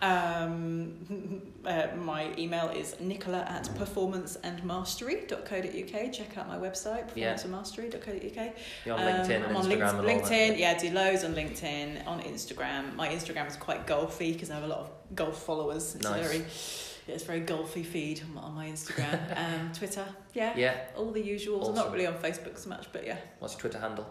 Um, 0.01 0.11
Um, 0.11 1.41
uh, 1.65 1.87
my 1.95 2.31
email 2.37 2.69
is 2.69 2.95
nicola 2.99 3.45
at 3.47 3.65
performanceandmastery.co.uk. 3.79 6.11
Check 6.13 6.37
out 6.37 6.47
my 6.47 6.57
website, 6.57 7.09
performanceandmastery.co.uk. 7.13 8.53
you're 8.85 8.95
on 8.95 9.01
Um, 9.01 9.07
LinkedIn 9.07 9.47
I'm 9.49 9.55
on 9.55 9.65
Instagram 9.65 9.69
Link- 9.69 9.81
and 9.81 9.83
all 9.83 10.03
that. 10.03 10.23
LinkedIn, 10.31 10.57
yeah, 10.59 10.71
I 10.75 10.79
do 10.79 10.89
loads 10.91 11.23
on 11.23 11.33
LinkedIn, 11.35 12.07
on 12.07 12.21
Instagram. 12.21 12.95
My 12.95 13.07
Instagram 13.09 13.47
is 13.47 13.55
quite 13.55 13.85
golfy 13.87 14.33
because 14.33 14.49
I 14.51 14.55
have 14.55 14.63
a 14.63 14.67
lot 14.67 14.79
of 14.79 14.89
golf 15.15 15.43
followers. 15.43 15.95
Nice. 16.01 16.30
Very, 16.39 17.13
it's 17.15 17.23
very 17.23 17.41
golfy 17.41 17.85
feed 17.85 18.21
on, 18.37 18.43
on 18.43 18.53
my 18.53 18.67
Instagram. 18.67 19.19
um, 19.37 19.71
Twitter, 19.73 20.05
yeah, 20.33 20.53
Yeah. 20.55 20.75
all 20.95 21.11
the 21.11 21.21
usuals. 21.21 21.55
I'm 21.57 21.61
Awesome. 21.61 21.75
not 21.75 21.91
really 21.91 22.07
on 22.07 22.15
Facebook 22.15 22.57
so 22.57 22.69
much, 22.69 22.87
but 22.91 23.05
yeah. 23.05 23.17
What's 23.39 23.53
your 23.53 23.61
Twitter 23.61 23.79
handle? 23.79 24.07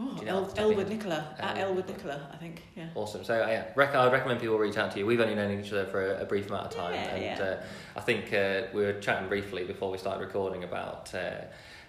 Oh, 0.00 0.16
you 0.18 0.24
know 0.24 0.38
El- 0.38 0.44
off 0.44 0.50
the 0.50 0.56
top 0.56 0.64
of 0.64 0.70
your 0.72 0.80
Elwood? 0.80 0.88
Nicola 0.88 1.36
at 1.38 1.58
Elwood. 1.58 1.86
Nicola, 1.86 2.28
I 2.32 2.36
think. 2.36 2.62
Yeah. 2.74 2.86
Awesome. 2.94 3.24
So 3.24 3.42
uh, 3.42 3.46
yeah, 3.46 3.64
rec- 3.76 3.94
I 3.94 4.02
would 4.04 4.12
recommend 4.12 4.40
people 4.40 4.58
reach 4.58 4.78
out 4.78 4.90
to 4.92 4.98
you. 4.98 5.04
We've 5.06 5.20
only 5.20 5.34
known 5.34 5.60
each 5.60 5.70
other 5.72 5.84
for 5.86 6.14
a, 6.14 6.22
a 6.22 6.24
brief 6.24 6.48
amount 6.48 6.66
of 6.66 6.74
time, 6.74 6.94
Yeah, 6.94 7.14
and 7.14 7.22
yeah. 7.22 7.44
Uh, 7.44 7.62
I 7.96 8.00
think 8.00 8.32
uh, 8.32 8.62
we 8.72 8.82
were 8.82 8.94
chatting 8.94 9.28
briefly 9.28 9.64
before 9.64 9.90
we 9.90 9.98
started 9.98 10.24
recording 10.24 10.64
about. 10.64 11.14
Uh, 11.14 11.42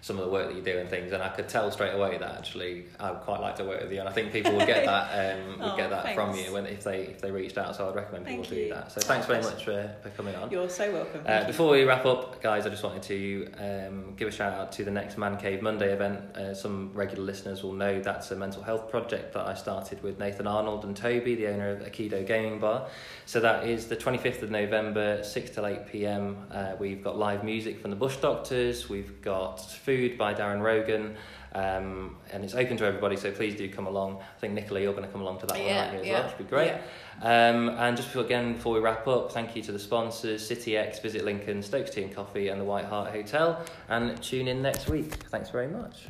some 0.04 0.20
of 0.20 0.26
the 0.26 0.30
work 0.30 0.49
that 0.49 0.56
you 0.58 0.62
do 0.62 0.78
and 0.80 0.89
things, 0.89 1.14
and 1.14 1.24
I 1.24 1.30
could 1.30 1.47
tell 1.47 1.72
straight 1.72 1.93
away 1.93 2.18
that 2.18 2.32
actually 2.38 2.88
I 2.99 3.12
would 3.12 3.22
quite 3.22 3.39
like 3.39 3.56
to 3.56 3.64
work 3.64 3.82
with 3.84 3.91
you, 3.93 4.01
and 4.01 4.10
I 4.10 4.12
think 4.12 4.34
people 4.34 4.54
would 4.58 4.68
get 4.68 4.84
that 4.93 5.38
um, 5.38 5.60
would 5.60 5.72
Oh, 5.72 5.78
get 5.78 5.89
that 5.91 6.14
from 6.14 6.36
you 6.36 6.51
when 6.51 6.66
if 6.66 6.84
they 6.84 7.04
if 7.04 7.22
they 7.22 7.32
reached 7.32 7.58
out. 7.58 7.74
So 7.78 7.88
I'd 7.88 7.95
recommend 7.95 8.26
people 8.26 8.43
Thank 8.43 8.54
do 8.56 8.62
you. 8.64 8.74
that. 8.74 8.91
So 8.91 8.99
thanks 8.99 9.28
very 9.28 9.41
much 9.41 9.64
for, 9.64 9.95
for 10.04 10.10
coming 10.10 10.36
on. 10.36 10.51
You're 10.51 10.70
so 10.70 10.91
welcome. 10.91 11.22
Uh, 11.26 11.45
before 11.45 11.72
we 11.72 11.86
wrap 11.86 12.06
up, 12.06 12.41
guys, 12.41 12.66
I 12.66 12.70
just 12.70 12.84
wanted 12.84 13.04
to 13.04 13.47
um, 13.58 14.14
give 14.18 14.28
a 14.28 14.32
shout 14.32 14.51
out 14.54 14.74
to 14.74 14.84
the 14.84 14.91
next 14.91 15.18
Man 15.18 15.38
Cave 15.38 15.62
Monday 15.62 15.93
event. 15.93 16.20
Uh, 16.36 16.54
some 16.54 16.91
regular 16.93 17.24
listeners 17.24 17.64
will 17.64 17.72
know 17.72 18.01
that's 18.01 18.30
a 18.32 18.36
mental 18.36 18.62
health 18.62 18.91
project 18.91 19.34
that 19.36 19.47
I 19.47 19.54
started 19.54 20.04
with 20.04 20.20
Nathan 20.20 20.47
Arnold 20.47 20.84
and 20.84 20.97
Toby, 20.97 21.36
the 21.36 21.47
owner 21.47 21.70
of 21.70 21.80
Aikido 21.80 22.28
Gaming 22.28 22.60
Bar. 22.60 22.88
So 23.26 23.39
that 23.39 23.66
is 23.66 23.88
the 23.88 23.95
25th 23.95 24.41
of 24.41 24.51
November, 24.51 25.24
6 25.24 25.49
till 25.51 25.66
8 25.66 25.88
pm. 25.88 26.36
Uh, 26.51 26.74
we've 26.78 27.01
got 27.01 27.18
live 27.18 27.45
music 27.45 27.80
from 27.80 27.89
the 27.89 27.95
Bush 27.95 28.18
Doctors, 28.18 28.89
we've 28.89 29.22
got 29.22 29.62
food 29.62 29.93
by 30.18 30.34
Darren 30.34 30.62
Rogan. 30.62 31.16
Um, 31.56 32.16
and 32.32 32.44
it's 32.44 32.56
open 32.56 32.78
to 32.78 32.86
everybody, 32.86 33.16
so 33.16 33.32
please 33.32 33.56
do 33.56 33.70
come 33.70 33.86
along. 33.86 34.20
I 34.22 34.39
think 34.39 34.54
Nicola, 34.56 34.82
you're 34.82 34.94
going 34.94 35.06
to 35.06 35.12
come 35.12 35.22
along 35.22 35.39
to 35.41 35.46
that 35.46 35.58
one, 35.58 35.68
Yeah, 35.68 35.82
aren't 35.82 35.94
you, 35.94 36.00
as 36.00 36.06
yeah, 36.08 36.14
well? 36.14 36.24
Which 36.24 36.38
would 36.39 36.48
be 36.48 36.50
great. 36.50 36.74
yeah. 37.22 37.50
Um, 37.50 37.70
and 37.70 37.96
just 37.96 38.10
before, 38.10 38.24
again, 38.26 38.54
before 38.54 38.74
we 38.74 38.80
wrap 38.80 39.08
up, 39.08 39.32
thank 39.32 39.56
you 39.56 39.62
to 39.64 39.72
the 39.72 39.78
sponsors 39.78 40.46
City 40.46 40.76
X, 40.78 41.00
Visit 41.00 41.24
Lincoln, 41.26 41.62
Stokes 41.62 41.91
Tea 41.91 42.04
and 42.04 42.16
Coffee, 42.16 42.48
and 42.48 42.60
the 42.60 42.66
White 42.66 42.86
Hart 42.86 43.12
Hotel. 43.12 43.64
And 43.88 44.20
tune 44.24 44.48
in 44.48 44.64
next 44.64 44.89
week. 44.89 45.14
Thanks 45.30 45.52
very 45.52 45.68
much. 45.68 46.08